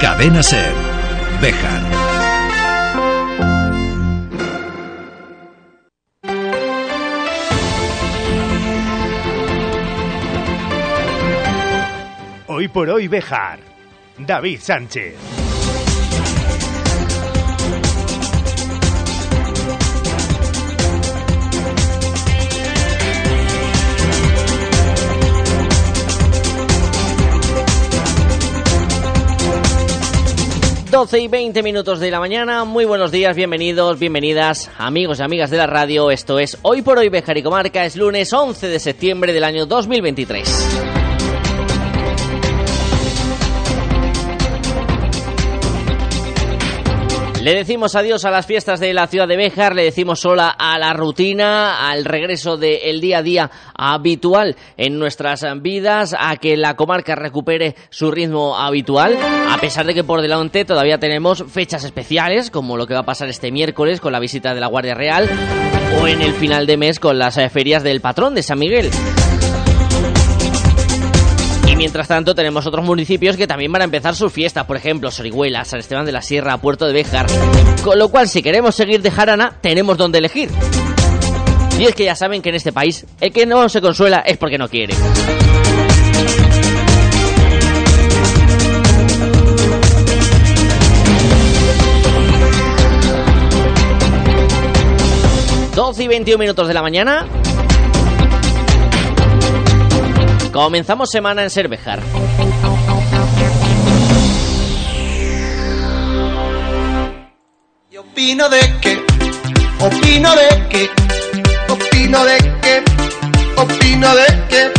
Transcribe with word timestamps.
Cadena 0.00 0.42
Ser. 0.42 0.72
Bejar. 1.42 1.82
Hoy 12.46 12.68
por 12.68 12.88
hoy 12.88 13.08
Bejar. 13.08 13.58
David 14.16 14.60
Sánchez. 14.60 15.39
12 30.90 31.20
y 31.20 31.28
20 31.28 31.62
minutos 31.62 32.00
de 32.00 32.10
la 32.10 32.18
mañana, 32.18 32.64
muy 32.64 32.84
buenos 32.84 33.12
días, 33.12 33.36
bienvenidos, 33.36 34.00
bienvenidas, 34.00 34.68
amigos 34.76 35.20
y 35.20 35.22
amigas 35.22 35.48
de 35.50 35.56
la 35.56 35.68
radio, 35.68 36.10
esto 36.10 36.40
es 36.40 36.58
Hoy 36.62 36.82
por 36.82 36.98
Hoy 36.98 37.08
Bejar 37.08 37.38
y 37.38 37.44
Comarca, 37.44 37.84
es 37.84 37.94
lunes 37.94 38.32
11 38.32 38.66
de 38.66 38.80
septiembre 38.80 39.32
del 39.32 39.44
año 39.44 39.66
2023. 39.66 40.99
Le 47.40 47.54
decimos 47.54 47.96
adiós 47.96 48.26
a 48.26 48.30
las 48.30 48.44
fiestas 48.44 48.80
de 48.80 48.92
la 48.92 49.06
ciudad 49.06 49.26
de 49.26 49.38
Béjar, 49.38 49.74
le 49.74 49.84
decimos 49.84 50.26
hola 50.26 50.48
a 50.58 50.78
la 50.78 50.92
rutina, 50.92 51.88
al 51.88 52.04
regreso 52.04 52.58
del 52.58 53.00
día 53.00 53.18
a 53.18 53.22
día 53.22 53.50
habitual 53.74 54.56
en 54.76 54.98
nuestras 54.98 55.46
vidas, 55.62 56.14
a 56.18 56.36
que 56.36 56.58
la 56.58 56.76
comarca 56.76 57.14
recupere 57.14 57.76
su 57.88 58.10
ritmo 58.10 58.58
habitual, 58.58 59.16
a 59.48 59.56
pesar 59.58 59.86
de 59.86 59.94
que 59.94 60.04
por 60.04 60.20
delante 60.20 60.66
todavía 60.66 60.98
tenemos 60.98 61.42
fechas 61.48 61.82
especiales, 61.84 62.50
como 62.50 62.76
lo 62.76 62.86
que 62.86 62.92
va 62.92 63.00
a 63.00 63.04
pasar 63.04 63.30
este 63.30 63.50
miércoles 63.50 64.02
con 64.02 64.12
la 64.12 64.20
visita 64.20 64.52
de 64.52 64.60
la 64.60 64.66
Guardia 64.66 64.94
Real, 64.94 65.26
o 65.98 66.06
en 66.06 66.20
el 66.20 66.34
final 66.34 66.66
de 66.66 66.76
mes 66.76 67.00
con 67.00 67.18
las 67.18 67.36
ferias 67.50 67.82
del 67.82 68.02
patrón 68.02 68.34
de 68.34 68.42
San 68.42 68.58
Miguel 68.58 68.90
mientras 71.80 72.08
tanto 72.08 72.34
tenemos 72.34 72.66
otros 72.66 72.84
municipios 72.84 73.38
que 73.38 73.46
también 73.46 73.72
van 73.72 73.80
a 73.80 73.86
empezar 73.86 74.14
sus 74.14 74.30
fiestas, 74.30 74.66
por 74.66 74.76
ejemplo, 74.76 75.10
Sorihuela, 75.10 75.64
San 75.64 75.80
Esteban 75.80 76.04
de 76.04 76.12
la 76.12 76.20
Sierra, 76.20 76.58
Puerto 76.58 76.86
de 76.86 76.92
Béjar. 76.92 77.24
Con 77.82 77.98
lo 77.98 78.10
cual, 78.10 78.28
si 78.28 78.42
queremos 78.42 78.74
seguir 78.74 79.00
de 79.00 79.10
jarana, 79.10 79.56
tenemos 79.62 79.96
donde 79.96 80.18
elegir. 80.18 80.50
Y 81.78 81.84
es 81.84 81.94
que 81.94 82.04
ya 82.04 82.14
saben 82.14 82.42
que 82.42 82.50
en 82.50 82.56
este 82.56 82.70
país, 82.70 83.06
el 83.18 83.32
que 83.32 83.46
no 83.46 83.66
se 83.70 83.80
consuela 83.80 84.18
es 84.26 84.36
porque 84.36 84.58
no 84.58 84.68
quiere. 84.68 84.92
...12 95.74 96.04
y 96.04 96.08
21 96.08 96.38
minutos 96.38 96.68
de 96.68 96.74
la 96.74 96.82
mañana... 96.82 97.26
Comenzamos 100.52 101.08
semana 101.10 101.44
en 101.44 101.50
Cervejar. 101.50 102.00
Y 107.88 107.96
opino 107.96 108.48
de 108.48 108.60
que, 108.80 108.98
opino 109.78 110.34
de 110.34 110.68
que, 110.68 110.90
opino 111.72 112.24
de 112.24 112.38
que, 112.60 112.82
opino 113.56 114.14
de 114.14 114.26
que, 114.48 114.72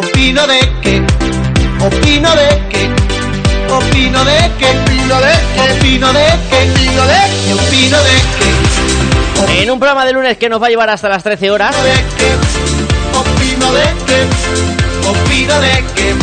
opino 0.00 0.46
de 0.46 0.60
que, 0.80 1.06
opino 1.84 2.36
de 2.36 2.60
que, 2.70 2.92
opino 3.72 4.24
de 4.24 4.24
que, 4.24 4.24
opino 4.24 4.24
de 4.24 4.50
que, 4.58 4.70
opino 5.64 6.12
de 6.12 6.22
que, 6.50 6.60
opino 6.62 7.06
de 7.06 7.18
que, 7.46 7.54
opino 7.54 7.98
de 7.98 8.16
que. 8.38 9.62
En 9.62 9.70
un 9.70 9.78
programa 9.78 10.04
de 10.04 10.12
lunes 10.12 10.38
que 10.38 10.48
nos 10.48 10.62
va 10.62 10.68
a 10.68 10.70
llevar 10.70 10.90
hasta 10.90 11.08
las 11.08 11.22
13 11.24 11.50
horas. 11.50 11.74
Opino 11.74 11.84
de 11.84 12.04
que, 12.16 12.54
opino 13.18 13.72
de 13.72 13.82
que, 14.06 14.73
opino 15.06 15.60
de 15.60 15.70
que. 15.94 16.14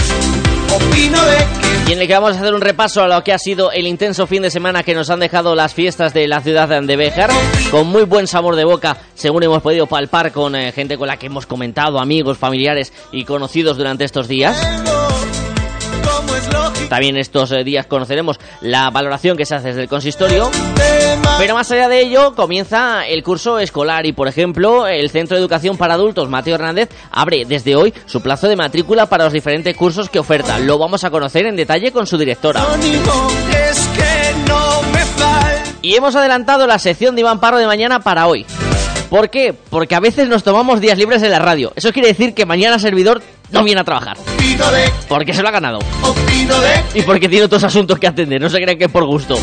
Y 1.88 1.94
en 1.94 2.00
el 2.00 2.08
que 2.08 2.14
vamos 2.14 2.38
a 2.38 2.40
hacer 2.40 2.53
un 2.53 2.62
repaso 2.62 3.03
a 3.03 3.08
lo 3.08 3.22
que 3.24 3.34
ha 3.34 3.38
sido 3.38 3.72
el 3.74 3.86
intenso 3.86 4.25
fin 4.25 4.42
de 4.42 4.50
semana 4.50 4.84
que 4.84 4.96
nos 4.96 5.09
han 5.09 5.19
dejado 5.19 5.56
las 5.56 5.74
fiestas 5.74 6.14
de 6.14 6.28
la 6.28 6.40
ciudad 6.40 6.69
de 6.81 6.96
Béjar, 6.96 7.30
con 7.69 7.88
muy 7.88 8.03
buen 8.03 8.28
sabor 8.28 8.56
de 8.56 8.64
boca, 8.64 8.97
según 9.14 9.44
hemos 9.44 9.62
podido 9.62 9.88
palpar 9.88 10.31
con 10.31 10.56
eh, 10.56 10.72
gente 10.72 10.97
con 10.97 11.08
la 11.08 11.18
que 11.18 11.25
hemos 11.25 11.46
comentado, 11.46 12.00
amigos, 12.00 12.38
familiares 12.38 12.94
y 13.12 13.25
conocidos 13.25 13.75
durante 13.75 14.06
estos 14.06 14.30
días. 14.30 14.56
También 16.88 17.18
estos 17.18 17.52
eh, 17.52 17.66
días 17.66 17.88
conoceremos 17.88 18.40
la 18.62 18.90
valoración 18.90 19.36
que 19.36 19.46
se 19.46 19.56
hace 19.56 19.69
desde 19.69 19.81
el 19.81 19.90
consistorio. 19.90 20.50
Pero 21.38 21.56
más 21.56 21.72
allá 21.72 21.88
de 21.90 22.02
ello, 22.02 22.36
comienza 22.36 23.08
el 23.08 23.24
curso 23.24 23.59
escolar 23.59 24.06
y, 24.06 24.14
por 24.14 24.28
ejemplo, 24.28 24.88
el 24.88 25.09
Centro 25.09 25.36
de 25.36 25.42
Educación 25.42 25.75
para 25.75 25.96
Adultos 25.96 26.30
Mateo 26.30 26.56
Hernández 26.56 26.90
abre 27.12 27.46
desde 27.46 27.75
hoy 27.75 27.94
su 28.06 28.22
plazo 28.22 28.47
de 28.47 28.56
matrícula 28.56 29.08
para 29.08 29.24
los 29.24 29.34
diferentes 29.34 29.75
cursos 29.75 30.09
que 30.09 30.19
oferta. 30.19 30.59
Lo 30.59 30.78
vamos 30.78 31.03
a 31.03 31.09
conocer 31.09 31.46
en 31.47 31.56
detalle 31.56 31.92
con 31.92 32.06
su 32.06 32.18
directora. 32.18 32.64
Y 35.81 35.96
hemos 35.96 36.16
adelantado 36.16 36.68
la 36.68 36.78
sección 36.78 37.16
de 37.16 37.22
Iván 37.22 37.40
Parro 37.40 37.58
de 37.58 37.66
mañana 37.66 38.02
para 38.02 38.28
hoy. 38.28 38.46
¿Por 39.09 39.30
qué? 39.30 39.53
Porque 39.53 39.96
a 39.96 40.00
veces 40.00 40.30
nos 40.30 40.44
tomamos 40.44 40.80
días 40.80 40.98
libres 40.98 41.22
en 41.24 41.31
la 41.31 41.40
radio. 41.40 41.74
Eso 41.75 41.92
quiere 41.92 42.08
decir 42.09 42.34
que 42.34 42.46
mañana 42.46 42.80
servidor 42.80 43.22
no 43.50 43.63
viene 43.63 43.81
a 43.81 43.84
trabajar. 43.84 44.16
Porque 45.09 45.34
se 45.34 45.42
lo 45.42 45.50
ha 45.50 45.52
ganado. 45.52 45.80
Y 46.94 47.02
porque 47.02 47.28
tiene 47.28 47.46
otros 47.46 47.63
asuntos 47.63 48.00
que 48.00 48.08
atender. 48.08 48.40
No 48.40 48.50
se 48.50 48.62
creen 48.62 48.78
que 48.78 48.86
es 48.86 48.92
por 48.92 49.06
gusto. 49.06 49.38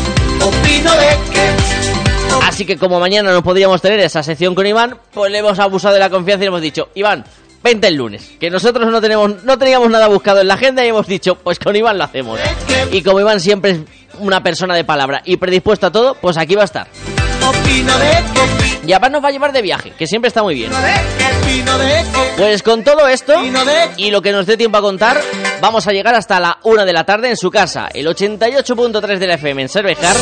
Así 2.43 2.65
que 2.65 2.77
como 2.77 2.99
mañana 2.99 3.31
no 3.31 3.43
podríamos 3.43 3.81
tener 3.81 3.99
esa 3.99 4.23
sección 4.23 4.55
con 4.55 4.65
Iván, 4.65 4.97
pues 5.13 5.31
le 5.31 5.39
hemos 5.39 5.59
abusado 5.59 5.93
de 5.93 5.99
la 5.99 6.09
confianza 6.09 6.43
y 6.43 6.45
le 6.45 6.49
hemos 6.49 6.61
dicho, 6.61 6.89
Iván, 6.95 7.23
vente 7.63 7.87
el 7.87 7.95
lunes. 7.95 8.31
Que 8.39 8.49
nosotros 8.49 8.91
no 8.91 9.01
tenemos, 9.01 9.43
no 9.43 9.57
teníamos 9.57 9.89
nada 9.89 10.07
buscado 10.07 10.41
en 10.41 10.47
la 10.47 10.55
agenda 10.55 10.83
y 10.85 10.89
hemos 10.89 11.07
dicho, 11.07 11.35
pues 11.35 11.59
con 11.59 11.75
Iván 11.75 11.97
lo 11.97 12.05
hacemos. 12.05 12.39
Y 12.91 13.01
como 13.01 13.19
Iván 13.19 13.39
siempre 13.39 13.71
es 13.71 13.79
una 14.19 14.41
persona 14.43 14.75
de 14.75 14.83
palabra 14.83 15.21
y 15.25 15.37
predispuesto 15.37 15.87
a 15.87 15.91
todo, 15.91 16.15
pues 16.15 16.37
aquí 16.37 16.55
va 16.55 16.63
a 16.63 16.65
estar. 16.65 16.87
Y 18.85 18.91
además 18.91 19.11
nos 19.11 19.23
va 19.23 19.27
a 19.27 19.31
llevar 19.31 19.51
de 19.51 19.61
viaje, 19.61 19.91
que 19.97 20.07
siempre 20.07 20.29
está 20.29 20.41
muy 20.41 20.55
bien. 20.55 20.71
Pues 22.37 22.63
con 22.63 22.83
todo 22.83 23.07
esto 23.07 23.33
y 23.97 24.09
lo 24.11 24.21
que 24.21 24.31
nos 24.31 24.45
dé 24.45 24.57
tiempo 24.57 24.77
a 24.77 24.81
contar, 24.81 25.21
vamos 25.61 25.87
a 25.87 25.91
llegar 25.91 26.15
hasta 26.15 26.39
la 26.39 26.57
una 26.63 26.85
de 26.85 26.93
la 26.93 27.03
tarde 27.03 27.29
en 27.29 27.37
su 27.37 27.51
casa, 27.51 27.89
el 27.93 28.07
88.3 28.07 29.17
de 29.17 29.27
la 29.27 29.33
FM 29.35 29.61
en 29.63 29.69
Cervejar. 29.69 30.15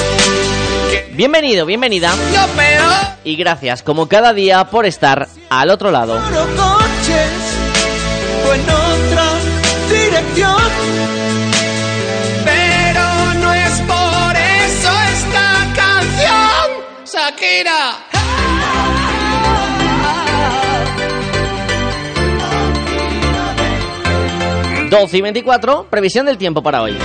Bienvenido, 1.11 1.65
bienvenida. 1.65 2.13
Y 3.23 3.35
gracias, 3.35 3.83
como 3.83 4.07
cada 4.07 4.33
día, 4.33 4.65
por 4.65 4.85
estar 4.85 5.27
al 5.49 5.69
otro 5.69 5.91
lado. 5.91 6.19
Shakira. 17.37 17.97
12 24.89 25.17
y 25.17 25.21
24, 25.21 25.87
previsión 25.89 26.25
del 26.25 26.37
tiempo 26.37 26.63
para 26.63 26.81
hoy. 26.81 26.97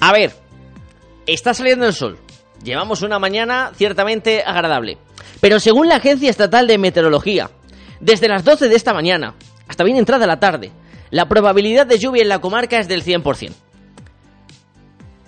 A 0.00 0.12
ver, 0.12 0.32
está 1.26 1.52
saliendo 1.52 1.86
el 1.86 1.92
sol. 1.92 2.18
Llevamos 2.62 3.02
una 3.02 3.18
mañana 3.18 3.72
ciertamente 3.74 4.42
agradable. 4.44 4.98
Pero 5.40 5.60
según 5.60 5.88
la 5.88 5.96
Agencia 5.96 6.30
Estatal 6.30 6.66
de 6.66 6.78
Meteorología, 6.78 7.50
desde 8.00 8.28
las 8.28 8.44
12 8.44 8.68
de 8.68 8.76
esta 8.76 8.94
mañana 8.94 9.34
hasta 9.68 9.84
bien 9.84 9.96
entrada 9.96 10.26
la 10.26 10.40
tarde, 10.40 10.72
la 11.10 11.28
probabilidad 11.28 11.86
de 11.86 11.98
lluvia 11.98 12.22
en 12.22 12.28
la 12.28 12.40
comarca 12.40 12.78
es 12.78 12.88
del 12.88 13.04
100%. 13.04 13.52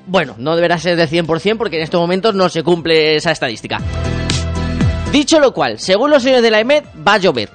Bueno, 0.06 0.34
no 0.38 0.56
deberá 0.56 0.78
ser 0.78 0.96
del 0.96 1.08
100% 1.08 1.56
porque 1.56 1.76
en 1.76 1.82
estos 1.82 2.00
momentos 2.00 2.34
no 2.34 2.48
se 2.48 2.62
cumple 2.62 3.16
esa 3.16 3.30
estadística. 3.30 3.78
Dicho 5.12 5.38
lo 5.38 5.52
cual, 5.52 5.78
según 5.78 6.10
los 6.10 6.22
señores 6.22 6.42
de 6.42 6.50
la 6.50 6.60
EMED, 6.60 6.84
va 7.06 7.14
a 7.14 7.18
llover. 7.18 7.50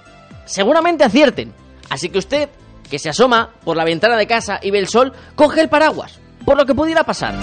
Seguramente 0.45 1.03
acierten. 1.03 1.53
Así 1.89 2.09
que 2.09 2.19
usted, 2.19 2.49
que 2.89 2.99
se 2.99 3.09
asoma 3.09 3.51
por 3.63 3.77
la 3.77 3.83
ventana 3.83 4.15
de 4.15 4.27
casa 4.27 4.59
y 4.61 4.71
ve 4.71 4.79
el 4.79 4.87
sol, 4.87 5.13
coge 5.35 5.61
el 5.61 5.69
paraguas, 5.69 6.19
por 6.45 6.57
lo 6.57 6.65
que 6.65 6.75
pudiera 6.75 7.03
pasar. 7.03 7.35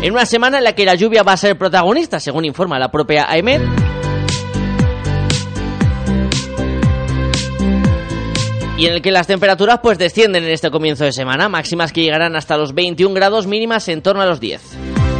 En 0.00 0.12
una 0.12 0.26
semana 0.26 0.58
en 0.58 0.64
la 0.64 0.74
que 0.74 0.84
la 0.84 0.94
lluvia 0.94 1.22
va 1.22 1.32
a 1.32 1.36
ser 1.36 1.58
protagonista, 1.58 2.20
según 2.20 2.44
informa 2.44 2.78
la 2.78 2.90
propia 2.90 3.26
AEMED, 3.28 3.62
y 8.78 8.86
en 8.86 8.94
el 8.94 9.02
que 9.02 9.10
las 9.10 9.26
temperaturas 9.26 9.80
pues 9.82 9.98
descienden 9.98 10.44
en 10.44 10.50
este 10.50 10.70
comienzo 10.70 11.04
de 11.04 11.12
semana, 11.12 11.48
máximas 11.48 11.92
que 11.92 12.02
llegarán 12.02 12.36
hasta 12.36 12.56
los 12.56 12.74
21 12.74 13.12
grados 13.12 13.48
mínimas 13.48 13.88
en 13.88 14.02
torno 14.02 14.22
a 14.22 14.26
los 14.26 14.38
10. 14.38 15.17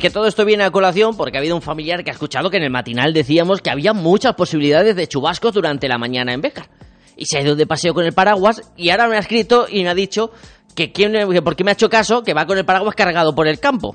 Que 0.00 0.10
todo 0.10 0.26
esto 0.26 0.44
viene 0.44 0.64
a 0.64 0.70
colación 0.70 1.16
porque 1.16 1.36
ha 1.36 1.40
habido 1.40 1.54
un 1.54 1.62
familiar 1.62 2.02
que 2.02 2.10
ha 2.10 2.14
escuchado 2.14 2.50
que 2.50 2.56
en 2.56 2.64
el 2.64 2.70
matinal 2.70 3.12
decíamos 3.12 3.60
que 3.60 3.70
había 3.70 3.92
muchas 3.92 4.34
posibilidades 4.34 4.96
de 4.96 5.06
chubascos 5.06 5.52
durante 5.52 5.86
la 5.88 5.98
mañana 5.98 6.32
en 6.32 6.40
Béjar. 6.40 6.68
Y 7.16 7.26
se 7.26 7.38
ha 7.38 7.42
ido 7.42 7.54
de 7.54 7.66
paseo 7.66 7.92
con 7.92 8.04
el 8.04 8.12
paraguas 8.12 8.62
y 8.76 8.90
ahora 8.90 9.06
me 9.08 9.16
ha 9.16 9.20
escrito 9.20 9.66
y 9.68 9.84
me 9.84 9.90
ha 9.90 9.94
dicho 9.94 10.32
que, 10.74 10.90
quién, 10.90 11.12
por 11.44 11.54
qué 11.54 11.64
me 11.64 11.70
ha 11.70 11.74
hecho 11.74 11.90
caso, 11.90 12.22
que 12.22 12.32
va 12.32 12.46
con 12.46 12.56
el 12.56 12.64
paraguas 12.64 12.94
cargado 12.94 13.34
por 13.34 13.46
el 13.46 13.60
campo. 13.60 13.94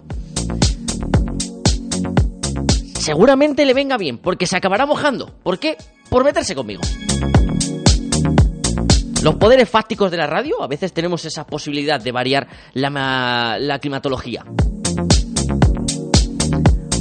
Seguramente 3.00 3.66
le 3.66 3.74
venga 3.74 3.98
bien, 3.98 4.20
porque 4.20 4.46
se 4.46 4.58
acabará 4.58 4.86
mojando. 4.86 5.34
¿Por 5.44 5.60
qué? 5.60 5.76
Por 6.10 6.24
meterse 6.24 6.54
conmigo. 6.56 6.82
Los 9.24 9.36
poderes 9.36 9.68
fácticos 9.68 10.12
de 10.12 10.18
la 10.18 10.28
radio, 10.28 10.62
a 10.62 10.68
veces 10.68 10.94
tenemos 10.94 11.26
esa 11.26 11.48
posibilidad 11.48 12.00
de 12.00 12.12
variar 12.12 12.48
la, 12.74 13.58
la 13.60 13.80
climatología. 13.80 14.46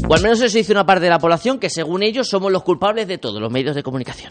O 0.06 0.14
al 0.14 0.22
menos 0.22 0.40
eso 0.40 0.56
dice 0.56 0.72
una 0.72 0.84
parte 0.84 1.04
de 1.04 1.10
la 1.10 1.18
población 1.18 1.58
que 1.58 1.70
según 1.70 2.02
ellos 2.02 2.28
somos 2.28 2.52
los 2.52 2.62
culpables 2.62 3.08
de 3.08 3.18
todos 3.18 3.40
los 3.40 3.50
medios 3.50 3.74
de 3.74 3.82
comunicación. 3.82 4.30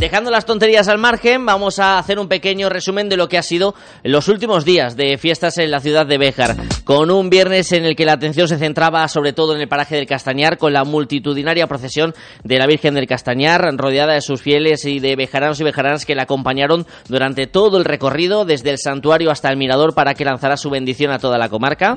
Dejando 0.00 0.30
las 0.30 0.46
tonterías 0.46 0.88
al 0.88 0.96
margen, 0.96 1.44
vamos 1.44 1.78
a 1.78 1.98
hacer 1.98 2.18
un 2.18 2.26
pequeño 2.26 2.70
resumen 2.70 3.10
de 3.10 3.18
lo 3.18 3.28
que 3.28 3.36
ha 3.36 3.42
sido 3.42 3.74
los 4.02 4.28
últimos 4.28 4.64
días 4.64 4.96
de 4.96 5.18
fiestas 5.18 5.58
en 5.58 5.70
la 5.70 5.80
ciudad 5.80 6.06
de 6.06 6.16
Béjar, 6.16 6.56
con 6.84 7.10
un 7.10 7.28
viernes 7.28 7.70
en 7.72 7.84
el 7.84 7.94
que 7.96 8.06
la 8.06 8.14
atención 8.14 8.48
se 8.48 8.56
centraba 8.56 9.06
sobre 9.08 9.34
todo 9.34 9.54
en 9.54 9.60
el 9.60 9.68
paraje 9.68 9.96
del 9.96 10.06
Castañar, 10.06 10.56
con 10.56 10.72
la 10.72 10.84
multitudinaria 10.84 11.66
procesión 11.66 12.14
de 12.44 12.58
la 12.58 12.66
Virgen 12.66 12.94
del 12.94 13.06
Castañar, 13.06 13.60
rodeada 13.76 14.14
de 14.14 14.22
sus 14.22 14.40
fieles 14.40 14.86
y 14.86 15.00
de 15.00 15.16
bejaranos 15.16 15.60
y 15.60 15.64
bejaranas 15.64 16.06
que 16.06 16.14
la 16.14 16.22
acompañaron 16.22 16.86
durante 17.08 17.46
todo 17.46 17.76
el 17.76 17.84
recorrido, 17.84 18.46
desde 18.46 18.70
el 18.70 18.78
santuario 18.78 19.30
hasta 19.30 19.50
el 19.50 19.58
mirador, 19.58 19.94
para 19.94 20.14
que 20.14 20.24
lanzara 20.24 20.56
su 20.56 20.70
bendición 20.70 21.12
a 21.12 21.18
toda 21.18 21.36
la 21.36 21.50
comarca. 21.50 21.94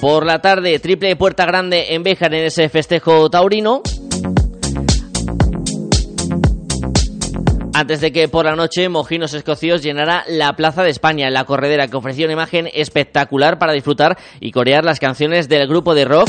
Por 0.00 0.24
la 0.24 0.40
tarde, 0.40 0.78
triple 0.78 1.16
puerta 1.16 1.44
grande 1.44 1.94
en 1.94 2.04
Béjar 2.04 2.32
en 2.32 2.44
ese 2.44 2.68
festejo 2.68 3.28
taurino. 3.30 3.82
Antes 7.74 8.00
de 8.00 8.12
que 8.12 8.28
por 8.28 8.44
la 8.44 8.54
noche 8.54 8.88
Mojinos 8.88 9.34
Escocios 9.34 9.82
llenara 9.82 10.24
la 10.28 10.54
Plaza 10.54 10.82
de 10.82 10.90
España 10.90 11.26
en 11.26 11.34
la 11.34 11.44
corredera 11.44 11.88
que 11.88 11.96
ofreció 11.96 12.26
una 12.26 12.34
imagen 12.34 12.68
espectacular 12.72 13.58
para 13.58 13.72
disfrutar 13.72 14.18
y 14.40 14.52
corear 14.52 14.84
las 14.84 15.00
canciones 15.00 15.48
del 15.48 15.66
grupo 15.66 15.94
de 15.94 16.04
rock 16.04 16.28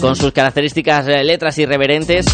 con 0.00 0.16
sus 0.16 0.32
características 0.32 1.08
eh, 1.08 1.24
letras 1.24 1.58
irreverentes. 1.58 2.26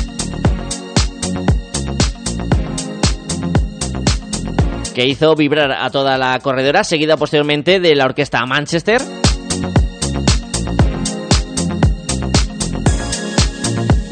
que 4.94 5.04
hizo 5.06 5.34
vibrar 5.34 5.72
a 5.72 5.90
toda 5.90 6.16
la 6.16 6.38
corredera, 6.38 6.84
seguida 6.84 7.16
posteriormente 7.16 7.80
de 7.80 7.96
la 7.96 8.04
orquesta 8.04 8.46
Manchester. 8.46 9.02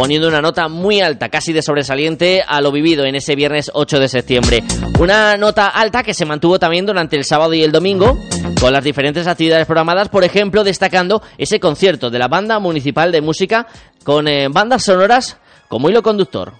Poniendo 0.03 0.27
una 0.27 0.43
nota 0.43 0.67
muy 0.67 1.01
alta, 1.01 1.29
casi 1.29 1.53
de 1.53 1.63
sobresaliente 1.63 2.43
a 2.45 2.61
lo 2.61 2.73
vivido 2.73 3.05
en 3.05 3.15
ese 3.15 3.37
viernes 3.37 3.71
8 3.73 4.01
de 4.01 4.09
septiembre. 4.09 4.65
Una 4.99 5.37
nota 5.37 5.69
alta 5.69 6.03
que 6.03 6.13
se 6.13 6.25
mantuvo 6.25 6.59
también 6.59 6.85
durante 6.85 7.15
el 7.15 7.25
sábado 7.25 7.55
y 7.55 7.63
el 7.63 7.71
domingo, 7.71 8.19
con 8.61 8.73
las 8.73 8.83
diferentes 8.83 9.29
actividades 9.29 9.65
programadas, 9.65 10.09
por 10.09 10.25
ejemplo, 10.25 10.65
destacando 10.65 11.23
ese 11.39 11.61
concierto 11.61 12.11
de 12.11 12.19
la 12.19 12.27
Banda 12.27 12.59
Municipal 12.59 13.13
de 13.13 13.21
Música 13.21 13.69
con 14.03 14.27
eh, 14.27 14.49
bandas 14.49 14.83
sonoras 14.83 15.37
como 15.69 15.89
hilo 15.89 16.03
conductor. 16.03 16.53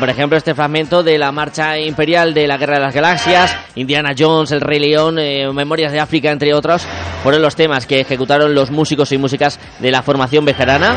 Por 0.00 0.08
ejemplo 0.08 0.38
este 0.38 0.54
fragmento 0.54 1.02
de 1.02 1.18
la 1.18 1.30
marcha 1.30 1.78
imperial 1.78 2.32
de 2.32 2.48
la 2.48 2.56
Guerra 2.56 2.76
de 2.76 2.80
las 2.80 2.94
Galaxias, 2.94 3.54
Indiana 3.74 4.14
Jones, 4.18 4.50
El 4.50 4.62
Rey 4.62 4.80
León, 4.80 5.18
eh, 5.18 5.52
Memorias 5.52 5.92
de 5.92 6.00
África, 6.00 6.30
entre 6.30 6.54
otros, 6.54 6.82
fueron 7.22 7.42
los 7.42 7.54
temas 7.54 7.86
que 7.86 8.00
ejecutaron 8.00 8.54
los 8.54 8.70
músicos 8.70 9.12
y 9.12 9.18
músicas 9.18 9.60
de 9.78 9.90
la 9.90 10.02
formación 10.02 10.46
vejerana. 10.46 10.96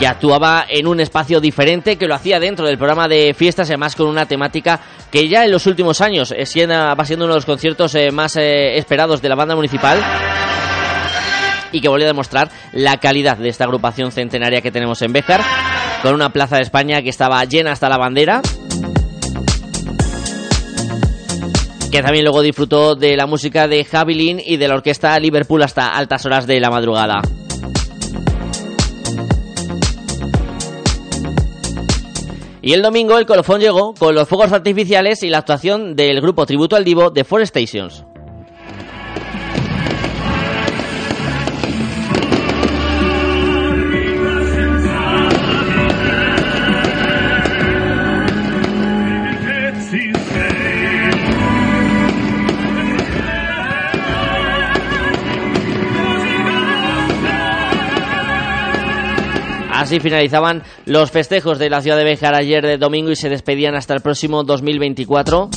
Que 0.00 0.06
actuaba 0.06 0.64
en 0.68 0.86
un 0.86 1.00
espacio 1.00 1.40
diferente, 1.40 1.96
que 1.96 2.06
lo 2.06 2.14
hacía 2.14 2.40
dentro 2.40 2.66
del 2.66 2.78
programa 2.78 3.06
de 3.06 3.34
fiestas, 3.34 3.68
además 3.68 3.94
con 3.94 4.08
una 4.08 4.26
temática 4.26 4.80
que 5.10 5.28
ya 5.28 5.44
en 5.44 5.50
los 5.50 5.66
últimos 5.66 6.00
años 6.00 6.32
va 6.32 7.04
siendo 7.04 7.24
uno 7.26 7.34
de 7.34 7.38
los 7.38 7.46
conciertos 7.46 7.94
eh, 7.94 8.10
más 8.10 8.36
eh, 8.36 8.78
esperados 8.78 9.20
de 9.20 9.28
la 9.28 9.34
banda 9.34 9.54
municipal 9.54 9.98
y 11.72 11.80
que 11.80 11.88
volvió 11.88 12.06
a 12.06 12.08
demostrar 12.08 12.50
la 12.72 12.96
calidad 12.96 13.36
de 13.36 13.50
esta 13.50 13.64
agrupación 13.64 14.10
centenaria 14.10 14.62
que 14.62 14.70
tenemos 14.70 15.02
en 15.02 15.12
Béjar 15.12 15.42
con 16.06 16.14
una 16.14 16.30
plaza 16.30 16.54
de 16.54 16.62
España 16.62 17.02
que 17.02 17.08
estaba 17.08 17.44
llena 17.46 17.72
hasta 17.72 17.88
la 17.88 17.98
bandera. 17.98 18.40
Que 21.90 22.00
también 22.00 22.22
luego 22.24 22.42
disfrutó 22.42 22.94
de 22.94 23.16
la 23.16 23.26
música 23.26 23.66
de 23.66 23.84
Javi 23.84 24.40
y 24.46 24.56
de 24.56 24.68
la 24.68 24.74
orquesta 24.74 25.18
Liverpool 25.18 25.64
hasta 25.64 25.96
altas 25.96 26.24
horas 26.24 26.46
de 26.46 26.60
la 26.60 26.70
madrugada. 26.70 27.22
Y 32.62 32.72
el 32.72 32.82
domingo 32.82 33.18
el 33.18 33.26
colofón 33.26 33.60
llegó 33.60 33.92
con 33.94 34.14
los 34.14 34.28
fuegos 34.28 34.52
artificiales 34.52 35.24
y 35.24 35.28
la 35.28 35.38
actuación 35.38 35.96
del 35.96 36.20
grupo 36.20 36.46
Tributo 36.46 36.76
al 36.76 36.84
Divo 36.84 37.10
de 37.10 37.24
Four 37.24 37.44
Stations. 37.44 38.04
Así 59.76 60.00
finalizaban 60.00 60.62
los 60.86 61.10
festejos 61.10 61.58
de 61.58 61.68
la 61.68 61.82
ciudad 61.82 61.98
de 61.98 62.04
Béjar 62.04 62.34
ayer 62.34 62.64
de 62.64 62.78
domingo 62.78 63.10
y 63.10 63.16
se 63.16 63.28
despedían 63.28 63.74
hasta 63.74 63.92
el 63.92 64.00
próximo 64.00 64.42
2024. 64.42 65.50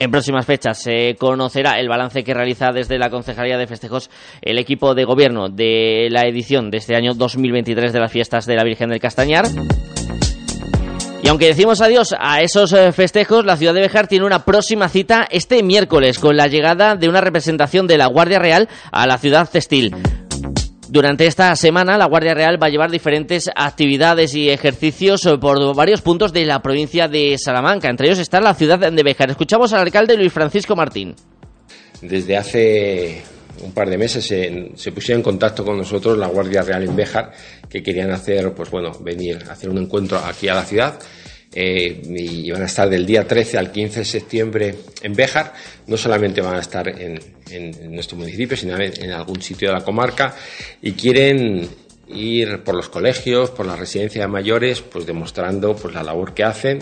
En 0.00 0.10
próximas 0.10 0.44
fechas 0.44 0.82
se 0.82 1.16
conocerá 1.18 1.80
el 1.80 1.88
balance 1.88 2.22
que 2.24 2.34
realiza 2.34 2.72
desde 2.72 2.98
la 2.98 3.08
Concejalía 3.08 3.56
de 3.56 3.66
Festejos 3.66 4.10
el 4.42 4.58
equipo 4.58 4.94
de 4.94 5.04
gobierno 5.04 5.48
de 5.48 6.08
la 6.10 6.28
edición 6.28 6.70
de 6.70 6.76
este 6.76 6.94
año 6.94 7.14
2023 7.14 7.90
de 7.90 8.00
las 8.00 8.12
fiestas 8.12 8.44
de 8.44 8.56
la 8.56 8.64
Virgen 8.64 8.90
del 8.90 9.00
Castañar. 9.00 9.46
Y 11.24 11.28
aunque 11.28 11.46
decimos 11.46 11.80
adiós 11.80 12.14
a 12.18 12.42
esos 12.42 12.74
eh, 12.74 12.92
festejos, 12.92 13.46
la 13.46 13.56
ciudad 13.56 13.72
de 13.72 13.80
Bejar 13.80 14.08
tiene 14.08 14.26
una 14.26 14.44
próxima 14.44 14.90
cita 14.90 15.26
este 15.30 15.62
miércoles 15.62 16.18
con 16.18 16.36
la 16.36 16.48
llegada 16.48 16.96
de 16.96 17.08
una 17.08 17.22
representación 17.22 17.86
de 17.86 17.96
la 17.96 18.08
Guardia 18.08 18.38
Real 18.38 18.68
a 18.92 19.06
la 19.06 19.16
ciudad 19.16 19.48
textil. 19.50 19.96
Durante 20.90 21.26
esta 21.26 21.56
semana, 21.56 21.96
la 21.96 22.04
Guardia 22.04 22.34
Real 22.34 22.62
va 22.62 22.66
a 22.66 22.70
llevar 22.70 22.90
diferentes 22.90 23.48
actividades 23.56 24.34
y 24.34 24.50
ejercicios 24.50 25.24
eh, 25.24 25.38
por 25.38 25.74
varios 25.74 26.02
puntos 26.02 26.30
de 26.34 26.44
la 26.44 26.60
provincia 26.60 27.08
de 27.08 27.38
Salamanca. 27.38 27.88
Entre 27.88 28.08
ellos 28.08 28.18
está 28.18 28.42
la 28.42 28.52
ciudad 28.52 28.78
de 28.78 29.02
Bejar. 29.02 29.30
Escuchamos 29.30 29.72
al 29.72 29.80
alcalde 29.80 30.18
Luis 30.18 30.30
Francisco 30.30 30.76
Martín. 30.76 31.14
Desde 32.02 32.36
hace 32.36 33.22
un 33.62 33.72
par 33.72 33.88
de 33.90 33.98
meses 33.98 34.24
se, 34.24 34.72
se, 34.74 34.92
pusieron 34.92 35.20
en 35.20 35.24
contacto 35.24 35.64
con 35.64 35.76
nosotros 35.76 36.18
la 36.18 36.26
Guardia 36.26 36.62
Real 36.62 36.82
en 36.82 36.96
Béjar, 36.96 37.32
que 37.68 37.82
querían 37.82 38.10
hacer, 38.10 38.52
pues 38.52 38.70
bueno, 38.70 38.92
venir 39.00 39.44
a 39.48 39.52
hacer 39.52 39.70
un 39.70 39.78
encuentro 39.78 40.18
aquí 40.18 40.48
a 40.48 40.54
la 40.54 40.64
ciudad. 40.64 40.98
Eh, 41.56 42.02
y 42.08 42.50
van 42.50 42.62
a 42.62 42.66
estar 42.66 42.90
del 42.90 43.06
día 43.06 43.28
13 43.28 43.58
al 43.58 43.70
15 43.70 44.00
de 44.00 44.04
septiembre 44.04 44.74
en 45.02 45.14
Béjar. 45.14 45.52
No 45.86 45.96
solamente 45.96 46.40
van 46.40 46.56
a 46.56 46.60
estar 46.60 46.88
en, 46.88 47.20
nuestro 47.94 48.16
municipio, 48.16 48.56
sino 48.56 48.76
en, 48.76 49.12
algún 49.12 49.40
sitio 49.40 49.68
de 49.68 49.74
la 49.74 49.84
comarca 49.84 50.34
y 50.82 50.92
quieren 50.92 51.68
ir 52.08 52.64
por 52.64 52.74
los 52.74 52.88
colegios, 52.88 53.50
por 53.50 53.66
la 53.66 53.76
residencia 53.76 54.22
de 54.22 54.28
mayores, 54.28 54.80
pues 54.80 55.06
demostrando 55.06 55.76
pues 55.76 55.94
la 55.94 56.02
labor 56.02 56.34
que 56.34 56.42
hacen, 56.42 56.80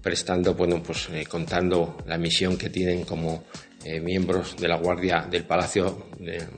prestando, 0.00 0.54
bueno, 0.54 0.80
pues 0.80 1.08
eh, 1.12 1.24
contando 1.28 1.96
la 2.06 2.16
misión 2.16 2.56
que 2.56 2.70
tienen 2.70 3.04
como 3.04 3.44
eh, 3.84 4.00
miembros 4.00 4.56
de 4.56 4.68
la 4.68 4.76
Guardia 4.76 5.26
del 5.30 5.44
Palacio 5.44 6.08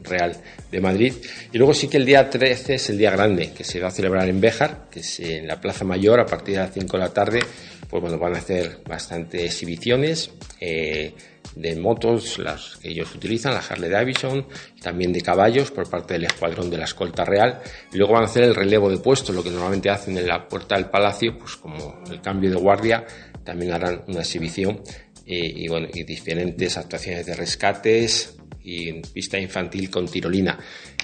Real 0.02 0.36
de 0.70 0.80
Madrid. 0.80 1.12
Y 1.52 1.58
luego 1.58 1.74
sí 1.74 1.88
que 1.88 1.96
el 1.96 2.06
día 2.06 2.30
13 2.30 2.74
es 2.74 2.90
el 2.90 2.98
día 2.98 3.10
grande, 3.10 3.52
que 3.52 3.64
se 3.64 3.80
va 3.80 3.88
a 3.88 3.90
celebrar 3.90 4.28
en 4.28 4.40
Béjar, 4.40 4.88
que 4.90 5.00
es 5.00 5.20
en 5.20 5.46
la 5.46 5.60
Plaza 5.60 5.84
Mayor 5.84 6.20
a 6.20 6.26
partir 6.26 6.54
de 6.54 6.60
las 6.60 6.72
5 6.72 6.96
de 6.96 7.02
la 7.02 7.12
tarde, 7.12 7.40
pues 7.88 8.00
bueno, 8.00 8.18
van 8.18 8.34
a 8.34 8.38
hacer 8.38 8.80
bastante 8.86 9.44
exhibiciones 9.44 10.30
eh, 10.60 11.14
de 11.54 11.76
motos, 11.76 12.38
las 12.38 12.76
que 12.76 12.88
ellos 12.88 13.14
utilizan, 13.14 13.54
la 13.54 13.60
Harley 13.60 13.90
Davidson, 13.90 14.46
también 14.82 15.12
de 15.12 15.20
caballos 15.20 15.70
por 15.70 15.88
parte 15.88 16.14
del 16.14 16.24
escuadrón 16.24 16.68
de 16.68 16.78
la 16.78 16.84
escolta 16.84 17.24
real. 17.24 17.60
Y 17.92 17.96
luego 17.96 18.14
van 18.14 18.22
a 18.22 18.26
hacer 18.26 18.44
el 18.44 18.54
relevo 18.54 18.90
de 18.90 18.98
puesto, 18.98 19.32
lo 19.32 19.42
que 19.42 19.50
normalmente 19.50 19.88
hacen 19.88 20.18
en 20.18 20.26
la 20.26 20.46
puerta 20.46 20.74
del 20.74 20.86
palacio, 20.86 21.38
pues 21.38 21.56
como 21.56 22.02
el 22.10 22.20
cambio 22.20 22.50
de 22.50 22.56
guardia, 22.56 23.06
también 23.44 23.72
harán 23.72 24.02
una 24.08 24.20
exhibición 24.20 24.82
eh, 25.26 25.52
y, 25.56 25.68
bueno, 25.68 25.88
y 25.92 26.04
diferentes 26.04 26.76
actuaciones 26.76 27.26
de 27.26 27.34
rescates 27.34 28.36
y 28.62 28.92
pista 29.02 29.38
infantil 29.38 29.90
con 29.90 30.06
tirolina. 30.06 30.56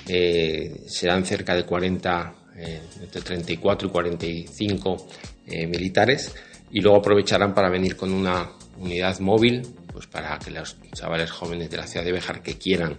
Eh, 0.07 0.83
serán 0.87 1.25
cerca 1.25 1.57
de 1.57 1.65
40, 1.65 2.35
eh, 2.57 2.81
entre 3.01 3.21
34 3.21 3.89
y 3.89 3.91
45 3.91 5.09
militares 5.69 6.35
y 6.71 6.81
luego 6.81 6.99
aprovecharán 6.99 7.53
para 7.53 7.69
venir 7.69 7.97
con 7.97 8.13
una 8.13 8.53
unidad 8.79 9.19
móvil 9.19 9.63
pues 9.93 10.07
para 10.07 10.39
que 10.39 10.53
los 10.53 10.77
chavales 10.95 11.31
jóvenes 11.31 11.69
de 11.69 11.77
la 11.77 11.87
ciudad 11.87 12.07
de 12.07 12.13
Bejar 12.13 12.43
que 12.43 12.57
quieran 12.57 12.97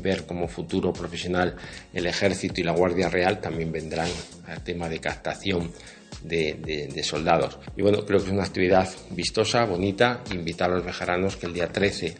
ver 0.00 0.24
como 0.24 0.46
futuro 0.46 0.92
profesional 0.92 1.56
el 1.92 2.06
ejército 2.06 2.60
y 2.60 2.64
la 2.64 2.72
Guardia 2.72 3.08
Real 3.08 3.40
también 3.40 3.72
vendrán 3.72 4.08
al 4.46 4.62
tema 4.62 4.88
de 4.88 5.00
captación 5.00 5.72
de, 6.24 7.02
soldados. 7.02 7.58
Y 7.76 7.82
bueno, 7.82 8.04
creo 8.04 8.18
que 8.20 8.26
es 8.26 8.32
una 8.32 8.44
actividad 8.44 8.88
vistosa, 9.10 9.64
bonita. 9.64 10.22
Invitar 10.30 10.70
a 10.70 10.76
los 10.76 10.84
bejaranos 10.84 11.36
que 11.36 11.46
el 11.46 11.54
día 11.54 11.68
13 11.68 12.16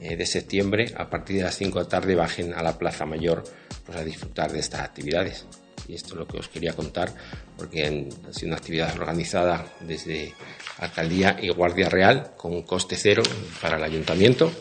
eh, 0.00 0.16
de 0.16 0.26
septiembre, 0.26 0.92
a 0.96 1.08
partir 1.08 1.38
de 1.38 1.44
las 1.44 1.56
5 1.56 1.78
de 1.78 1.84
la 1.84 1.88
tarde, 1.88 2.14
bajen 2.14 2.54
a 2.54 2.62
la 2.62 2.78
Plaza 2.78 3.06
Mayor 3.06 3.44
pues, 3.84 3.98
a 3.98 4.04
disfrutar 4.04 4.52
de 4.52 4.60
estas 4.60 4.80
actividades. 4.80 5.46
Y 5.88 5.94
esto 5.94 6.14
es 6.14 6.16
lo 6.16 6.26
que 6.26 6.38
os 6.38 6.48
quería 6.48 6.72
contar, 6.72 7.12
porque 7.56 7.84
ha 7.84 8.32
sido 8.32 8.48
una 8.48 8.56
actividad 8.56 8.98
organizada 8.98 9.64
desde 9.80 10.34
Alcaldía 10.78 11.36
y 11.40 11.48
Guardia 11.50 11.88
Real, 11.88 12.32
con 12.36 12.52
un 12.52 12.62
coste 12.62 12.96
cero 12.96 13.22
para 13.62 13.76
el 13.76 13.84
ayuntamiento. 13.84 14.52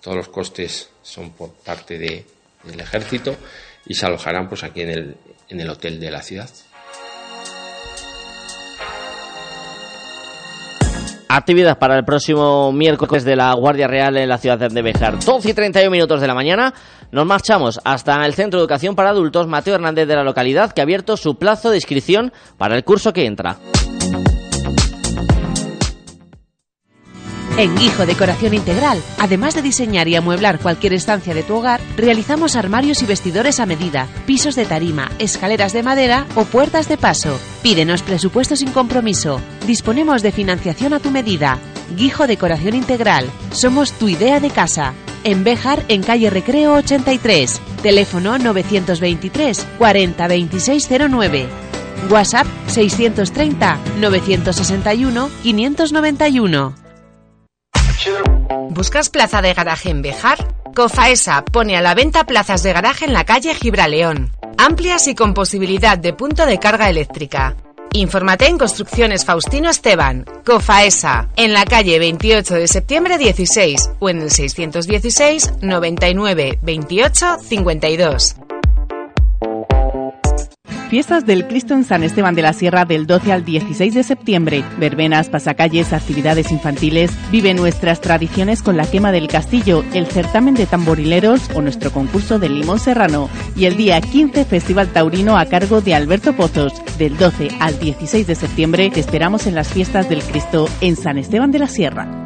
Todos 0.00 0.16
los 0.16 0.28
costes 0.28 0.88
son 1.02 1.30
por 1.32 1.52
parte 1.52 1.98
de, 1.98 2.24
del 2.64 2.80
ejército 2.80 3.36
y 3.86 3.94
se 3.94 4.06
alojarán 4.06 4.48
pues 4.48 4.64
aquí 4.64 4.80
en 4.80 4.90
el, 4.90 5.16
en 5.48 5.60
el 5.60 5.68
hotel 5.68 6.00
de 6.00 6.10
la 6.10 6.22
ciudad. 6.22 6.48
Actividad 11.34 11.78
para 11.78 11.96
el 11.96 12.04
próximo 12.04 12.72
miércoles 12.72 13.24
de 13.24 13.36
la 13.36 13.54
Guardia 13.54 13.88
Real 13.88 14.14
en 14.18 14.28
la 14.28 14.36
ciudad 14.36 14.58
de 14.58 14.82
Bejar. 14.82 15.18
12 15.18 15.48
y 15.48 15.54
31 15.54 15.90
minutos 15.90 16.20
de 16.20 16.26
la 16.26 16.34
mañana. 16.34 16.74
Nos 17.10 17.24
marchamos 17.24 17.80
hasta 17.84 18.26
el 18.26 18.34
Centro 18.34 18.58
de 18.58 18.64
Educación 18.64 18.94
para 18.94 19.08
Adultos 19.08 19.46
Mateo 19.46 19.76
Hernández 19.76 20.06
de 20.06 20.14
la 20.14 20.24
localidad 20.24 20.72
que 20.72 20.82
ha 20.82 20.84
abierto 20.84 21.16
su 21.16 21.36
plazo 21.36 21.70
de 21.70 21.76
inscripción 21.78 22.34
para 22.58 22.76
el 22.76 22.84
curso 22.84 23.14
que 23.14 23.24
entra. 23.24 23.56
En 27.56 27.76
Guijo 27.76 28.04
Decoración 28.04 28.52
Integral, 28.52 29.02
además 29.18 29.54
de 29.54 29.62
diseñar 29.62 30.08
y 30.08 30.16
amueblar 30.16 30.58
cualquier 30.58 30.92
estancia 30.92 31.32
de 31.32 31.44
tu 31.44 31.54
hogar, 31.54 31.80
realizamos 31.96 32.56
armarios 32.56 33.02
y 33.02 33.06
vestidores 33.06 33.58
a 33.58 33.64
medida, 33.64 34.06
pisos 34.26 34.54
de 34.54 34.66
tarima, 34.66 35.10
escaleras 35.18 35.72
de 35.72 35.82
madera 35.82 36.26
o 36.34 36.44
puertas 36.44 36.90
de 36.90 36.98
paso. 36.98 37.40
Pídenos 37.62 38.02
presupuesto 38.02 38.54
sin 38.54 38.70
compromiso. 38.70 39.40
Disponemos 39.66 40.22
de 40.22 40.32
financiación 40.32 40.92
a 40.92 40.98
tu 40.98 41.10
medida. 41.10 41.58
Guijo 41.96 42.26
Decoración 42.26 42.74
Integral. 42.74 43.30
Somos 43.52 43.92
tu 43.92 44.08
idea 44.08 44.40
de 44.40 44.50
casa. 44.50 44.92
En 45.24 45.44
Béjar, 45.44 45.84
en 45.88 46.02
calle 46.02 46.30
Recreo 46.30 46.74
83. 46.74 47.60
Teléfono 47.82 48.38
923 48.38 49.66
40 49.78 50.28
2609. 50.28 51.46
WhatsApp 52.10 52.46
630 52.66 53.78
961 54.00 55.30
591. 55.42 56.74
¿Buscas 58.70 59.10
plaza 59.10 59.42
de 59.42 59.54
garaje 59.54 59.90
en 59.90 60.02
Bejar? 60.02 60.38
Cofaesa 60.74 61.44
pone 61.44 61.76
a 61.76 61.82
la 61.82 61.94
venta 61.94 62.24
plazas 62.24 62.64
de 62.64 62.72
garaje 62.72 63.04
en 63.04 63.12
la 63.12 63.24
calle 63.24 63.54
Gibraleón, 63.54 64.32
amplias 64.58 65.06
y 65.06 65.14
con 65.14 65.34
posibilidad 65.34 65.98
de 65.98 66.14
punto 66.14 66.46
de 66.46 66.58
carga 66.58 66.88
eléctrica. 66.88 67.54
Infórmate 67.94 68.46
en 68.46 68.56
Construcciones 68.56 69.24
Faustino 69.26 69.68
Esteban, 69.68 70.24
Cofaesa, 70.46 71.28
en 71.36 71.52
la 71.52 71.64
calle 71.64 71.98
28 71.98 72.54
de 72.54 72.66
septiembre 72.66 73.18
16 73.18 73.90
o 73.98 74.08
en 74.08 74.22
el 74.22 74.30
616 74.30 75.52
99 75.60 76.58
28 76.62 77.38
52. 77.38 78.36
Fiestas 80.92 81.24
del 81.24 81.46
Cristo 81.46 81.72
en 81.72 81.84
San 81.84 82.02
Esteban 82.02 82.34
de 82.34 82.42
la 82.42 82.52
Sierra 82.52 82.84
del 82.84 83.06
12 83.06 83.32
al 83.32 83.46
16 83.46 83.94
de 83.94 84.02
septiembre. 84.02 84.62
Verbenas, 84.78 85.30
pasacalles, 85.30 85.94
actividades 85.94 86.52
infantiles. 86.52 87.10
Vive 87.30 87.54
nuestras 87.54 88.02
tradiciones 88.02 88.62
con 88.62 88.76
la 88.76 88.84
quema 88.84 89.10
del 89.10 89.26
castillo, 89.26 89.86
el 89.94 90.06
certamen 90.06 90.52
de 90.52 90.66
tamborileros 90.66 91.48
o 91.54 91.62
nuestro 91.62 91.92
concurso 91.92 92.38
de 92.38 92.50
limón 92.50 92.78
serrano. 92.78 93.30
Y 93.56 93.64
el 93.64 93.78
día 93.78 94.02
15 94.02 94.44
Festival 94.44 94.88
Taurino 94.88 95.38
a 95.38 95.46
cargo 95.46 95.80
de 95.80 95.94
Alberto 95.94 96.34
Pozos. 96.34 96.74
Del 96.98 97.16
12 97.16 97.48
al 97.58 97.78
16 97.78 98.26
de 98.26 98.34
septiembre 98.34 98.90
te 98.90 99.00
esperamos 99.00 99.46
en 99.46 99.54
las 99.54 99.68
fiestas 99.68 100.10
del 100.10 100.22
Cristo 100.22 100.68
en 100.82 100.96
San 100.96 101.16
Esteban 101.16 101.52
de 101.52 101.58
la 101.60 101.68
Sierra. 101.68 102.21